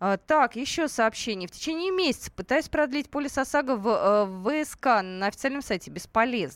Э, 0.00 0.18
Так, 0.26 0.56
еще 0.56 0.88
сообщение. 0.88 1.48
В 1.48 1.52
течение 1.52 1.90
месяца 1.90 2.30
пытаюсь 2.30 2.68
продлить 2.68 3.10
полис 3.10 3.38
ОСАГО 3.38 3.76
в 3.76 3.88
э, 4.44 4.64
ВСК 4.64 4.86
на 5.02 5.26
официальном 5.26 5.62
сайте. 5.62 5.90
Бесполезно. 5.90 6.49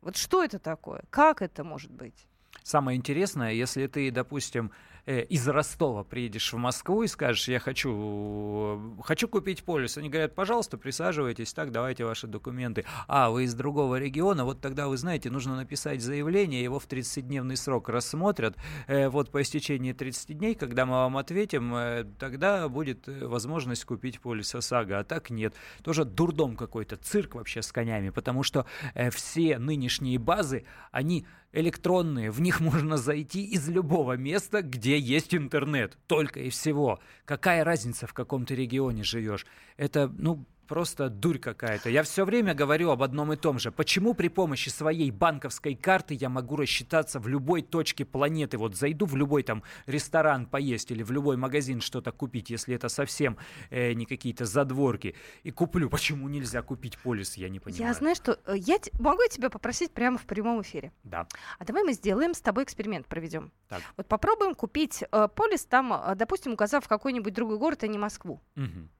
Вот 0.00 0.16
что 0.16 0.44
это 0.44 0.58
такое? 0.58 1.02
Как 1.10 1.42
это 1.42 1.64
может 1.64 1.90
быть? 1.90 2.26
Самое 2.62 2.96
интересное, 2.96 3.52
если 3.52 3.86
ты, 3.86 4.10
допустим, 4.10 4.70
э, 5.06 5.22
из 5.22 5.46
Ростова 5.48 6.04
приедешь 6.04 6.52
в 6.52 6.56
Москву 6.56 7.02
и 7.02 7.06
скажешь, 7.06 7.48
я 7.48 7.58
хочу, 7.58 8.96
хочу 9.02 9.28
купить 9.28 9.64
полис. 9.64 9.96
Они 9.96 10.08
говорят, 10.08 10.34
пожалуйста, 10.34 10.76
присаживайтесь, 10.76 11.52
так, 11.52 11.72
давайте 11.72 12.04
ваши 12.04 12.26
документы. 12.26 12.84
А, 13.08 13.30
вы 13.30 13.44
из 13.44 13.54
другого 13.54 13.98
региона, 13.98 14.44
вот 14.44 14.60
тогда, 14.60 14.88
вы 14.88 14.96
знаете, 14.96 15.30
нужно 15.30 15.56
написать 15.56 16.02
заявление, 16.02 16.62
его 16.62 16.78
в 16.78 16.86
30-дневный 16.86 17.56
срок 17.56 17.88
рассмотрят. 17.88 18.56
Э, 18.86 19.08
вот 19.08 19.30
по 19.30 19.40
истечении 19.42 19.92
30 19.92 20.36
дней, 20.36 20.54
когда 20.54 20.84
мы 20.84 20.92
вам 20.92 21.16
ответим, 21.16 21.74
э, 21.74 22.04
тогда 22.18 22.68
будет 22.68 23.06
возможность 23.06 23.84
купить 23.84 24.20
полис 24.20 24.54
ОСАГО, 24.54 24.98
а 24.98 25.04
так 25.04 25.30
нет. 25.30 25.54
Тоже 25.82 26.04
дурдом 26.04 26.56
какой-то, 26.56 26.96
цирк 26.96 27.34
вообще 27.36 27.62
с 27.62 27.72
конями, 27.72 28.10
потому 28.10 28.42
что 28.42 28.66
все 29.10 29.58
нынешние 29.58 30.18
базы, 30.18 30.64
они 30.90 31.26
электронные, 31.56 32.30
в 32.30 32.40
них 32.40 32.60
можно 32.72 32.96
зайти 32.96 33.44
из 33.44 33.68
любого 33.68 34.16
места, 34.16 34.62
где 34.62 34.98
есть 34.98 35.34
интернет, 35.34 35.98
только 36.06 36.40
и 36.40 36.50
всего. 36.50 37.00
Какая 37.24 37.64
разница, 37.64 38.06
в 38.06 38.12
каком 38.12 38.44
ты 38.46 38.54
регионе 38.54 39.02
живешь? 39.02 39.46
Это, 39.76 40.12
ну, 40.18 40.44
просто 40.66 41.08
дурь 41.08 41.38
какая-то. 41.38 41.88
Я 41.90 42.02
все 42.02 42.24
время 42.24 42.54
говорю 42.54 42.90
об 42.90 43.02
одном 43.02 43.32
и 43.32 43.36
том 43.36 43.58
же. 43.58 43.70
Почему 43.72 44.14
при 44.14 44.28
помощи 44.28 44.68
своей 44.68 45.10
банковской 45.10 45.74
карты 45.74 46.14
я 46.14 46.28
могу 46.28 46.56
рассчитаться 46.56 47.20
в 47.20 47.28
любой 47.28 47.62
точке 47.62 48.04
планеты? 48.04 48.58
Вот 48.58 48.76
зайду 48.76 49.06
в 49.06 49.16
любой 49.16 49.42
там 49.42 49.62
ресторан 49.86 50.46
поесть 50.46 50.90
или 50.90 51.02
в 51.02 51.10
любой 51.10 51.36
магазин 51.36 51.80
что-то 51.80 52.12
купить, 52.12 52.50
если 52.50 52.74
это 52.74 52.88
совсем 52.88 53.36
э, 53.70 53.92
не 53.94 54.06
какие-то 54.06 54.44
задворки, 54.44 55.14
и 55.42 55.50
куплю. 55.50 55.88
Почему 55.88 56.28
нельзя 56.28 56.62
купить 56.62 56.98
полис, 56.98 57.36
я 57.36 57.48
не 57.48 57.60
понимаю. 57.60 57.88
Я 57.88 57.94
знаю, 57.94 58.14
что 58.16 58.38
э, 58.46 58.54
я 58.56 58.78
т- 58.78 58.90
могу 58.98 59.22
я 59.22 59.28
тебя 59.28 59.50
попросить 59.50 59.92
прямо 59.92 60.18
в 60.18 60.24
прямом 60.26 60.60
эфире. 60.62 60.92
Да. 61.04 61.26
А 61.58 61.64
давай 61.64 61.82
мы 61.84 61.92
сделаем 61.92 62.34
с 62.34 62.40
тобой 62.40 62.64
эксперимент, 62.64 63.06
проведем. 63.06 63.52
Так. 63.68 63.82
Вот 63.96 64.06
попробуем 64.06 64.54
купить 64.54 65.02
э, 65.10 65.28
полис 65.34 65.64
там, 65.64 65.92
э, 65.92 66.14
допустим, 66.14 66.52
указав 66.52 66.86
какой-нибудь 66.88 67.32
другой 67.34 67.58
город, 67.58 67.82
а 67.84 67.86
не 67.86 67.98
Москву. 67.98 68.40
Мгм. 68.54 68.90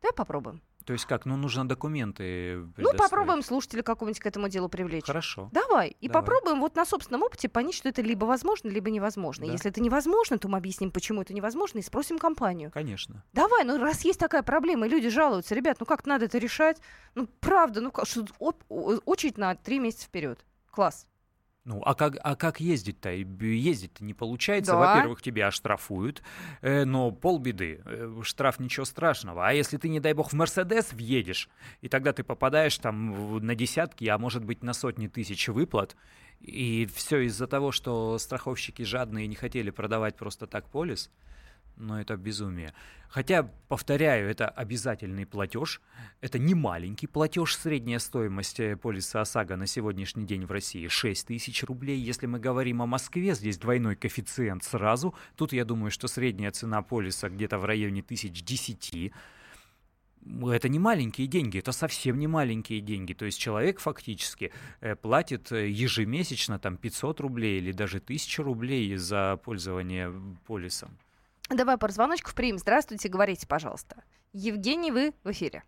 Давай 0.00 0.14
попробуем. 0.14 0.60
То 0.84 0.92
есть 0.92 1.04
как? 1.06 1.26
Ну, 1.26 1.36
нужно 1.36 1.66
документы 1.68 2.64
Ну, 2.76 2.92
попробуем 2.96 3.42
слушателя 3.42 3.82
какого-нибудь 3.82 4.20
к 4.20 4.26
этому 4.26 4.48
делу 4.48 4.68
привлечь. 4.68 5.04
Хорошо. 5.04 5.48
Давай. 5.52 5.96
И 6.00 6.08
Давай. 6.08 6.22
попробуем 6.22 6.60
вот 6.60 6.76
на 6.76 6.84
собственном 6.84 7.22
опыте 7.22 7.48
понять, 7.48 7.74
что 7.74 7.88
это 7.88 8.02
либо 8.02 8.24
возможно, 8.24 8.68
либо 8.68 8.90
невозможно. 8.90 9.46
Да. 9.46 9.52
Если 9.52 9.70
это 9.70 9.80
невозможно, 9.80 10.38
то 10.38 10.48
мы 10.48 10.58
объясним, 10.58 10.90
почему 10.90 11.22
это 11.22 11.34
невозможно, 11.34 11.78
и 11.78 11.82
спросим 11.82 12.18
компанию. 12.18 12.70
Конечно. 12.72 13.24
Давай, 13.32 13.64
ну 13.64 13.78
раз 13.78 14.04
есть 14.04 14.18
такая 14.18 14.42
проблема, 14.42 14.86
и 14.86 14.88
люди 14.88 15.08
жалуются, 15.08 15.54
ребят, 15.54 15.78
ну 15.80 15.86
как 15.86 16.06
надо 16.06 16.26
это 16.26 16.38
решать? 16.38 16.80
Ну 17.14 17.26
правда, 17.40 17.80
ну 17.80 17.90
как, 17.90 18.06
очередь 18.38 19.38
на 19.38 19.54
три 19.54 19.78
месяца 19.78 20.06
вперед. 20.06 20.44
Класс. 20.70 21.06
Ну, 21.64 21.80
а 21.84 21.94
как, 21.94 22.16
а 22.22 22.34
как 22.34 22.60
ездить-то? 22.60 23.10
Ездить-то 23.10 24.04
не 24.04 24.14
получается. 24.14 24.72
Да. 24.72 24.78
Во-первых, 24.78 25.22
тебя 25.22 25.46
оштрафуют, 25.46 26.20
э, 26.60 26.84
но 26.84 27.12
полбеды. 27.12 27.80
Э, 27.84 28.20
штраф 28.24 28.58
ничего 28.58 28.84
страшного. 28.84 29.46
А 29.46 29.52
если 29.52 29.76
ты, 29.76 29.88
не 29.88 30.00
дай 30.00 30.12
бог, 30.12 30.30
в 30.30 30.32
Мерседес 30.32 30.92
въедешь, 30.92 31.48
и 31.80 31.88
тогда 31.88 32.12
ты 32.12 32.24
попадаешь 32.24 32.76
там 32.78 33.38
на 33.44 33.54
десятки, 33.54 34.06
а 34.06 34.18
может 34.18 34.44
быть 34.44 34.64
на 34.64 34.72
сотни 34.72 35.06
тысяч 35.06 35.46
выплат, 35.48 35.96
и 36.40 36.88
все 36.92 37.20
из-за 37.20 37.46
того, 37.46 37.70
что 37.70 38.18
страховщики 38.18 38.82
жадные 38.82 39.28
не 39.28 39.36
хотели 39.36 39.70
продавать 39.70 40.16
просто 40.16 40.48
так 40.48 40.68
полис, 40.68 41.10
но 41.76 42.00
это 42.00 42.16
безумие. 42.16 42.72
Хотя, 43.12 43.42
повторяю, 43.68 44.30
это 44.30 44.48
обязательный 44.48 45.26
платеж. 45.26 45.82
Это 46.22 46.38
не 46.38 46.54
маленький 46.54 47.06
платеж. 47.06 47.56
Средняя 47.56 47.98
стоимость 47.98 48.58
э, 48.58 48.74
полиса 48.74 49.20
ОСАГО 49.20 49.56
на 49.56 49.66
сегодняшний 49.66 50.24
день 50.24 50.46
в 50.46 50.50
России 50.50 50.88
6 50.88 51.26
тысяч 51.26 51.62
рублей. 51.64 51.98
Если 51.98 52.24
мы 52.24 52.38
говорим 52.38 52.80
о 52.80 52.86
Москве, 52.86 53.34
здесь 53.34 53.58
двойной 53.58 53.96
коэффициент 53.96 54.64
сразу. 54.64 55.14
Тут 55.36 55.52
я 55.52 55.66
думаю, 55.66 55.90
что 55.90 56.08
средняя 56.08 56.50
цена 56.52 56.80
полиса 56.80 57.28
где-то 57.28 57.58
в 57.58 57.66
районе 57.66 58.02
тысяч 58.02 58.42
десяти. 58.42 59.12
Это 60.24 60.70
не 60.70 60.78
маленькие 60.78 61.26
деньги, 61.26 61.58
это 61.58 61.72
совсем 61.72 62.18
не 62.18 62.28
маленькие 62.28 62.80
деньги. 62.80 63.12
То 63.12 63.26
есть 63.26 63.38
человек 63.38 63.80
фактически 63.80 64.52
э, 64.80 64.94
платит 64.96 65.52
э, 65.52 65.68
ежемесячно 65.68 66.58
там 66.58 66.78
500 66.78 67.20
рублей 67.20 67.58
или 67.58 67.72
даже 67.72 67.98
1000 67.98 68.42
рублей 68.42 68.96
за 68.96 69.38
пользование 69.44 70.14
полисом. 70.46 70.96
Давай 71.54 71.76
по 71.76 71.88
звоночку 71.88 72.30
примем. 72.34 72.58
Здравствуйте, 72.58 73.08
говорите, 73.08 73.46
пожалуйста. 73.46 74.02
Евгений, 74.32 74.90
вы 74.90 75.12
в 75.22 75.30
эфире. 75.32 75.64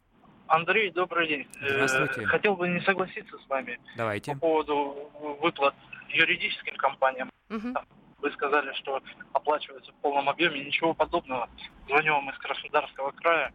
Андрей, 0.47 0.91
добрый 0.91 1.29
день. 1.29 1.49
Э, 1.61 1.87
Здравствуйте. 1.87 2.27
Хотел 2.27 2.57
бы 2.57 2.69
не 2.69 2.81
согласиться 2.81 3.37
с 3.39 3.49
вами 3.49 3.79
Давайте. 3.97 4.33
по 4.33 4.39
поводу 4.39 5.11
выплат 5.41 5.75
юридическим 6.09 6.77
компаниям. 6.77 7.31
Мгм. 7.49 7.77
Вы 8.19 8.31
сказали, 8.33 8.73
что 8.75 9.03
оплачивается 9.33 9.93
в 9.93 9.95
полном 9.97 10.29
объеме. 10.29 10.65
Ничего 10.65 10.95
подобного. 10.95 11.49
Звоню 11.87 12.15
вам 12.15 12.31
из 12.31 12.39
Краснодарского 12.39 13.11
края. 13.13 13.53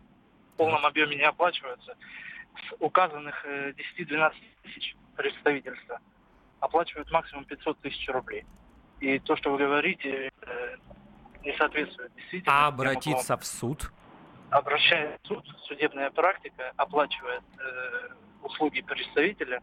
В 0.54 0.58
полном 0.58 0.86
объеме 0.86 1.16
не 1.16 1.24
оплачивается. 1.24 1.96
С 2.70 2.76
указанных 2.80 3.44
э, 3.46 3.74
10-12 3.98 4.34
тысяч 4.64 4.96
представительства 5.16 6.00
оплачивают 6.60 7.10
максимум 7.12 7.46
500 7.46 7.80
тысяч 7.80 8.08
рублей. 8.10 8.46
И 9.00 9.18
то, 9.20 9.36
что 9.38 9.52
вы 9.52 9.58
говорите, 9.58 10.32
э, 10.42 10.76
не 11.44 11.56
соответствует 11.58 12.12
действительно. 12.16 12.66
А 12.66 12.68
обратиться 12.68 13.38
в 13.38 13.46
суд? 13.46 13.92
обращаясь 14.50 15.20
в 15.24 15.28
суд, 15.28 15.46
судебная 15.64 16.10
практика 16.12 16.74
оплачивает 16.76 17.44
э, 17.60 18.10
услуги 18.44 18.82
представителя. 18.82 19.62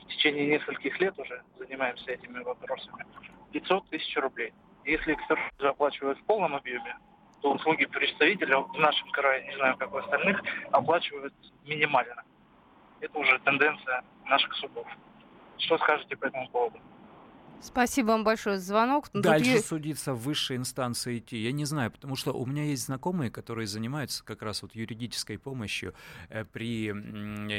В 0.00 0.06
течение 0.06 0.46
нескольких 0.46 1.00
лет 1.00 1.18
уже 1.18 1.42
занимаемся 1.58 2.12
этими 2.12 2.40
вопросами. 2.42 3.04
500 3.52 3.88
тысяч 3.88 4.16
рублей. 4.16 4.52
Если 4.84 5.14
экспертизу 5.14 5.68
оплачивают 5.68 6.18
в 6.18 6.24
полном 6.24 6.54
объеме, 6.54 6.96
то 7.40 7.52
услуги 7.52 7.86
представителя 7.86 8.58
в 8.58 8.78
нашем 8.78 9.08
крае, 9.10 9.46
не 9.46 9.56
знаю, 9.56 9.76
как 9.76 9.90
в 9.90 9.96
остальных, 9.96 10.42
оплачивают 10.72 11.34
минимально. 11.64 12.22
Это 13.00 13.18
уже 13.18 13.38
тенденция 13.40 14.04
наших 14.26 14.52
судов. 14.54 14.86
Что 15.58 15.78
скажете 15.78 16.16
по 16.16 16.26
этому 16.26 16.48
поводу? 16.48 16.78
Спасибо 17.64 18.08
вам 18.08 18.24
большое 18.24 18.58
за 18.58 18.66
звонок. 18.66 19.08
Тут 19.08 19.22
Дальше 19.22 19.50
ю- 19.50 19.62
судиться 19.62 20.12
в 20.12 20.22
высшей 20.22 20.56
инстанции 20.56 21.18
идти. 21.18 21.38
Я 21.38 21.50
не 21.52 21.64
знаю, 21.64 21.90
потому 21.90 22.14
что 22.14 22.32
у 22.32 22.44
меня 22.44 22.64
есть 22.64 22.84
знакомые, 22.84 23.30
которые 23.30 23.66
занимаются 23.66 24.22
как 24.22 24.42
раз 24.42 24.62
вот 24.62 24.74
юридической 24.74 25.38
помощью 25.38 25.94
э, 26.28 26.44
при 26.44 26.90
э, 26.90 26.92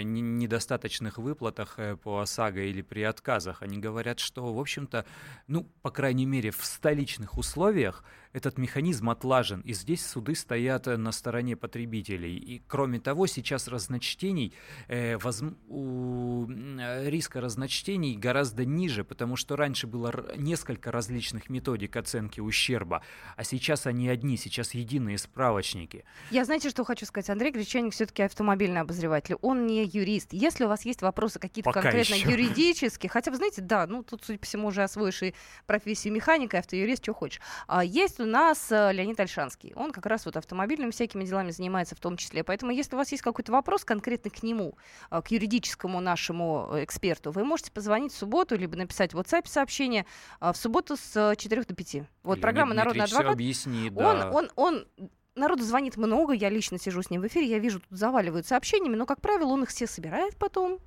не- 0.04 0.22
недостаточных 0.22 1.18
выплатах 1.18 1.76
э, 1.78 1.98
по 1.98 2.20
ОСАГО 2.20 2.62
или 2.62 2.84
при 2.84 3.02
отказах. 3.02 3.64
Они 3.64 3.80
говорят, 3.80 4.20
что, 4.20 4.54
в 4.54 4.60
общем-то, 4.60 5.06
ну, 5.48 5.68
по 5.82 5.90
крайней 5.90 6.26
мере, 6.28 6.52
в 6.52 6.64
столичных 6.64 7.38
условиях 7.38 8.04
этот 8.36 8.58
механизм 8.58 9.10
отлажен, 9.10 9.62
и 9.62 9.74
здесь 9.74 10.06
суды 10.06 10.36
стоят 10.36 10.88
э, 10.88 10.98
на 10.98 11.14
стороне 11.14 11.56
потребителей. 11.56 12.36
И, 12.36 12.62
кроме 12.68 13.00
того, 13.00 13.28
сейчас 13.28 13.70
разночтений, 13.70 14.54
э, 14.90 15.16
возм- 15.16 15.56
у, 15.70 16.46
э, 16.52 17.10
риска 17.10 17.40
разночтений 17.40 18.18
гораздо 18.18 18.66
ниже, 18.66 19.06
потому 19.06 19.38
что 19.38 19.56
раньше 19.56 19.88
было 19.88 20.12
несколько 20.36 20.92
различных 20.92 21.50
методик 21.50 21.96
оценки 21.96 22.42
ущерба, 22.42 23.02
а 23.38 23.44
сейчас 23.46 23.88
они 23.88 24.10
одни, 24.10 24.36
сейчас 24.36 24.74
единые 24.74 25.18
справочники. 25.18 26.04
Я 26.30 26.44
знаете, 26.44 26.70
что 26.70 26.84
хочу 26.84 27.06
сказать? 27.06 27.30
Андрей 27.30 27.52
Гречаник 27.52 27.94
все-таки 27.94 28.24
автомобильный 28.24 28.82
обозреватель. 28.82 29.36
Он 29.42 29.66
не 29.66 29.86
юрист. 29.86 30.34
Если 30.34 30.66
у 30.66 30.68
вас 30.68 30.84
есть 30.84 31.02
вопросы 31.02 31.40
какие-то 31.40 31.70
Пока 31.70 31.84
конкретно 31.84 32.16
еще. 32.16 32.32
юридические, 32.32 33.10
хотя 33.10 33.32
бы, 33.32 33.38
знаете, 33.38 33.62
да, 33.62 33.88
ну 33.88 34.04
тут, 34.04 34.26
судя 34.26 34.40
по 34.40 34.46
всему, 34.46 34.68
уже 34.68 34.84
освоивший 34.84 35.36
профессию 35.68 36.14
механика, 36.14 36.60
автоюрист, 36.60 37.02
что 37.02 37.14
хочешь. 37.14 37.40
А 37.68 37.84
есть 37.86 38.20
у 38.26 38.28
нас 38.28 38.72
э, 38.72 38.92
Леонид 38.92 39.20
Альшанский. 39.20 39.72
Он 39.76 39.92
как 39.92 40.06
раз 40.06 40.26
вот 40.26 40.36
автомобильными 40.36 40.92
всякими 40.92 41.24
делами 41.24 41.52
занимается 41.52 41.96
в 41.96 42.00
том 42.00 42.18
числе. 42.18 42.44
Поэтому, 42.44 42.72
если 42.72 42.96
у 42.96 42.98
вас 42.98 43.12
есть 43.12 43.24
какой-то 43.24 43.52
вопрос 43.52 43.86
конкретно 43.86 44.30
к 44.32 44.44
нему, 44.44 44.78
э, 45.12 45.22
к 45.22 45.30
юридическому 45.30 46.02
нашему 46.02 46.70
э, 46.72 46.84
эксперту, 46.84 47.32
вы 47.32 47.46
можете 47.46 47.72
позвонить 47.72 48.12
в 48.12 48.18
субботу, 48.18 48.58
либо 48.58 48.76
написать 48.76 49.14
в 49.14 49.20
WhatsApp 49.20 49.48
сообщение 49.48 50.06
в 50.42 50.56
субботу 50.56 50.98
с 50.98 51.36
4 51.38 51.64
до 51.64 51.74
5. 51.76 51.96
Вот 51.96 52.06
Леонид 52.24 52.42
программа 52.42 52.74
«Народный 52.74 53.06
адвокат». 53.06 53.34
объяснит, 53.34 53.94
Он, 53.96 54.20
да. 54.20 54.32
он, 54.32 54.50
он 54.56 54.88
Народу 55.36 55.64
звонит 55.64 55.98
много, 55.98 56.34
я 56.34 56.50
лично 56.50 56.80
сижу 56.80 57.02
с 57.02 57.10
ним 57.10 57.22
в 57.22 57.28
эфире, 57.28 57.48
я 57.48 57.60
вижу, 57.60 57.80
тут 57.80 57.98
заваливают 57.98 58.48
сообщениями, 58.48 58.96
но, 58.96 59.06
как 59.06 59.22
правило, 59.22 59.50
он 59.50 59.64
их 59.64 59.70
все 59.70 59.86
собирает 59.86 60.36
потом 60.38 60.80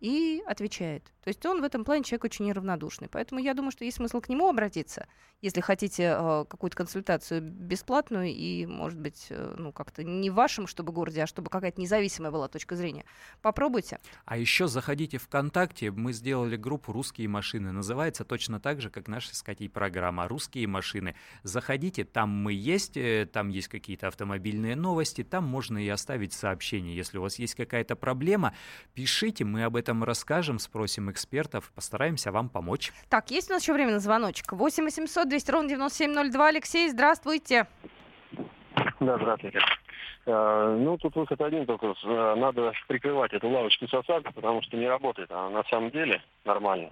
и 0.00 0.42
отвечает. 0.46 1.04
То 1.28 1.30
есть 1.30 1.44
он 1.44 1.60
в 1.60 1.64
этом 1.64 1.84
плане 1.84 2.04
человек 2.04 2.24
очень 2.24 2.46
неравнодушный. 2.46 3.08
Поэтому 3.10 3.40
я 3.40 3.52
думаю, 3.52 3.70
что 3.70 3.84
есть 3.84 3.98
смысл 3.98 4.20
к 4.20 4.28
нему 4.28 4.48
обратиться, 4.48 5.06
если 5.42 5.60
хотите 5.60 6.14
э, 6.16 6.44
какую-то 6.48 6.76
консультацию 6.76 7.42
бесплатную 7.42 8.28
и, 8.28 8.64
может 8.64 8.98
быть, 8.98 9.26
э, 9.28 9.54
ну 9.58 9.72
как-то 9.72 10.02
не 10.04 10.30
в 10.30 10.34
вашем, 10.34 10.66
чтобы 10.66 10.92
городе, 10.92 11.22
а 11.22 11.26
чтобы 11.26 11.50
какая-то 11.50 11.80
независимая 11.80 12.30
была 12.30 12.48
точка 12.48 12.76
зрения. 12.76 13.04
Попробуйте. 13.42 13.98
А 14.24 14.38
еще 14.38 14.68
заходите 14.68 15.18
ВКонтакте, 15.18 15.90
мы 15.90 16.12
сделали 16.12 16.56
группу 16.56 16.92
«Русские 16.92 17.28
машины». 17.28 17.72
Называется 17.72 18.24
точно 18.24 18.58
так 18.60 18.80
же, 18.80 18.88
как 18.88 19.08
наша 19.08 19.34
с 19.34 19.42
Катей 19.42 19.68
программа 19.68 20.28
«Русские 20.28 20.66
машины». 20.66 21.14
Заходите, 21.42 22.04
там 22.04 22.30
мы 22.30 22.52
есть, 22.52 22.96
э, 22.96 23.28
там 23.30 23.48
есть 23.48 23.68
какие-то 23.68 24.08
автомобильные 24.08 24.76
новости, 24.76 25.24
там 25.24 25.44
можно 25.44 25.76
и 25.76 25.88
оставить 25.88 26.32
сообщение. 26.32 26.96
Если 26.96 27.18
у 27.18 27.22
вас 27.22 27.38
есть 27.38 27.54
какая-то 27.54 27.96
проблема, 27.96 28.54
пишите, 28.94 29.44
мы 29.44 29.64
об 29.64 29.76
этом 29.76 29.87
этом 29.88 30.04
расскажем, 30.04 30.58
спросим 30.58 31.10
экспертов, 31.10 31.72
постараемся 31.74 32.30
вам 32.30 32.50
помочь. 32.50 32.92
Так, 33.08 33.30
есть 33.30 33.48
у 33.48 33.54
нас 33.54 33.62
еще 33.62 33.72
время 33.72 33.92
на 33.92 34.00
звоночек. 34.00 34.52
8 34.52 34.84
800 34.84 35.26
200 35.26 35.50
ровно 35.50 35.68
9702. 35.70 36.48
Алексей, 36.48 36.90
здравствуйте. 36.90 37.66
Да, 39.00 39.16
здравствуйте. 39.16 39.60
Э, 40.26 40.76
Ну, 40.78 40.98
тут 40.98 41.16
выход 41.16 41.40
один 41.40 41.66
только. 41.66 41.94
Э, 42.04 42.34
Надо 42.36 42.72
прикрывать 42.86 43.32
эту 43.32 43.48
лавочку 43.48 43.86
с 43.86 43.94
ОСАГО, 43.94 44.32
потому 44.32 44.62
что 44.62 44.76
не 44.76 44.88
работает 44.88 45.30
она 45.30 45.50
на 45.50 45.64
самом 45.64 45.90
деле 45.90 46.22
нормально. 46.44 46.90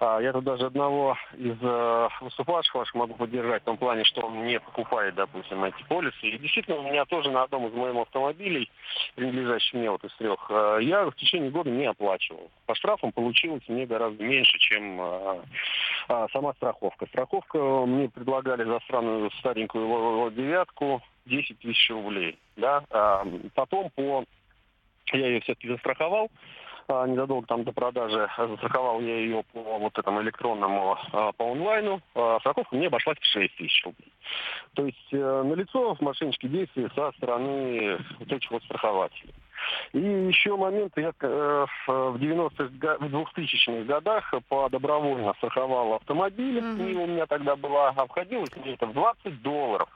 А 0.00 0.20
Я 0.20 0.32
тут 0.32 0.44
даже 0.44 0.66
одного 0.66 1.16
из 1.36 1.56
э, 1.60 2.08
выступавших 2.20 2.74
ваших 2.74 2.94
могу 2.94 3.14
поддержать 3.14 3.62
в 3.62 3.64
том 3.64 3.76
плане, 3.76 4.04
что 4.04 4.22
он 4.22 4.46
не 4.46 4.60
покупает, 4.60 5.14
допустим, 5.14 5.64
эти 5.64 5.82
полисы. 5.88 6.16
И 6.22 6.38
действительно, 6.38 6.78
у 6.78 6.82
меня 6.82 7.04
тоже 7.06 7.30
на 7.30 7.42
одном 7.42 7.66
из 7.66 7.72
моих 7.72 7.96
автомобилей, 7.96 8.70
принадлежащих 9.16 9.74
мне 9.74 9.90
вот 9.90 10.04
из 10.04 10.14
трех, 10.16 10.50
я 10.80 11.06
в 11.06 11.14
течение 11.16 11.50
года 11.50 11.70
не 11.70 11.86
оплачивал. 11.86 12.50
По 12.66 12.74
штрафам 12.74 13.12
получилось 13.12 13.62
мне 13.68 13.86
гораздо 13.86 14.22
меньше, 14.22 14.58
чем 14.58 15.00
э, 15.00 16.26
сама 16.32 16.52
страховка. 16.54 17.06
Страховка 17.06 17.58
мне 17.58 18.08
предлагали 18.08 18.64
за 18.64 18.78
странную 18.80 19.30
старенькую 19.40 20.30
девятку 20.32 21.02
10 21.28 21.58
тысяч 21.58 21.90
рублей. 21.90 22.38
Да? 22.56 22.82
А 22.90 23.24
потом 23.54 23.90
по... 23.90 24.24
Я 25.12 25.26
ее 25.26 25.40
все-таки 25.40 25.68
застраховал, 25.68 26.30
а, 26.88 27.06
незадолго 27.06 27.46
там 27.46 27.64
до 27.64 27.72
продажи 27.72 28.28
застраховал 28.36 29.00
я 29.00 29.18
ее 29.18 29.42
по 29.52 29.78
вот 29.78 29.98
этому 29.98 30.22
электронному, 30.22 30.98
а, 31.12 31.32
по 31.32 31.52
онлайну. 31.52 32.00
Страховка 32.12 32.74
мне 32.74 32.88
обошлась 32.88 33.18
в 33.18 33.24
6 33.24 33.56
тысяч 33.56 33.84
рублей. 33.84 34.12
То 34.74 34.86
есть 34.86 35.08
э, 35.12 35.42
налицо 35.42 35.96
мошеннические 36.00 36.50
действия 36.50 36.90
со 36.94 37.12
стороны 37.16 37.98
вот 38.18 38.32
этих 38.32 38.50
вот 38.50 38.62
страхователей. 38.64 39.34
И 39.92 39.98
еще 39.98 40.56
момент, 40.56 40.92
я 40.96 41.12
э, 41.20 41.66
в 41.86 42.16
90-х, 42.16 42.64
го- 42.78 43.06
в 43.06 43.38
2000-х 43.38 43.84
годах 43.84 44.32
по 44.48 44.68
добровольно 44.68 45.32
страховал 45.38 45.94
автомобиль, 45.94 46.58
и 46.58 46.94
у 46.96 47.06
меня 47.06 47.26
тогда 47.26 47.56
была, 47.56 47.88
обходилось 47.90 48.54
мне 48.56 48.74
это 48.74 48.86
в 48.86 48.92
20 48.92 49.42
долларов, 49.42 49.88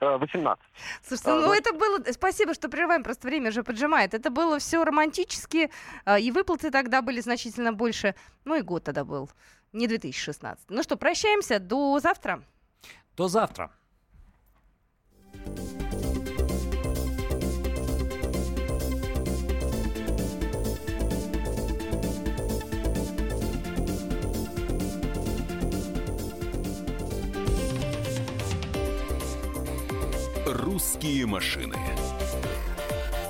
э, 0.00 0.16
18. 0.16 0.64
Слушайте, 1.02 1.30
А, 1.30 1.34
ну 1.34 1.52
это 1.52 1.72
было... 1.72 1.98
Спасибо, 2.12 2.54
что 2.54 2.68
прерываем, 2.68 3.02
просто 3.02 3.28
время 3.28 3.50
уже 3.50 3.62
поджимает. 3.62 4.14
Это 4.14 4.30
было 4.30 4.58
все 4.58 4.84
романтически, 4.84 5.70
а, 6.04 6.18
и 6.18 6.30
выплаты 6.30 6.70
тогда 6.70 7.02
были 7.02 7.20
значительно 7.20 7.72
больше. 7.72 8.14
Ну 8.44 8.54
и 8.56 8.62
год 8.62 8.84
тогда 8.84 9.04
был, 9.04 9.30
не 9.72 9.86
2016. 9.86 10.66
Ну 10.70 10.82
что, 10.82 10.96
прощаемся, 10.96 11.58
до 11.60 11.98
завтра. 12.00 12.42
До 13.16 13.28
завтра. 13.28 13.70
«Русские 30.78 31.26
машины» 31.26 31.76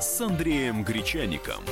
с 0.03 0.21
Андреем 0.21 0.85
Гречаником. 0.85 1.65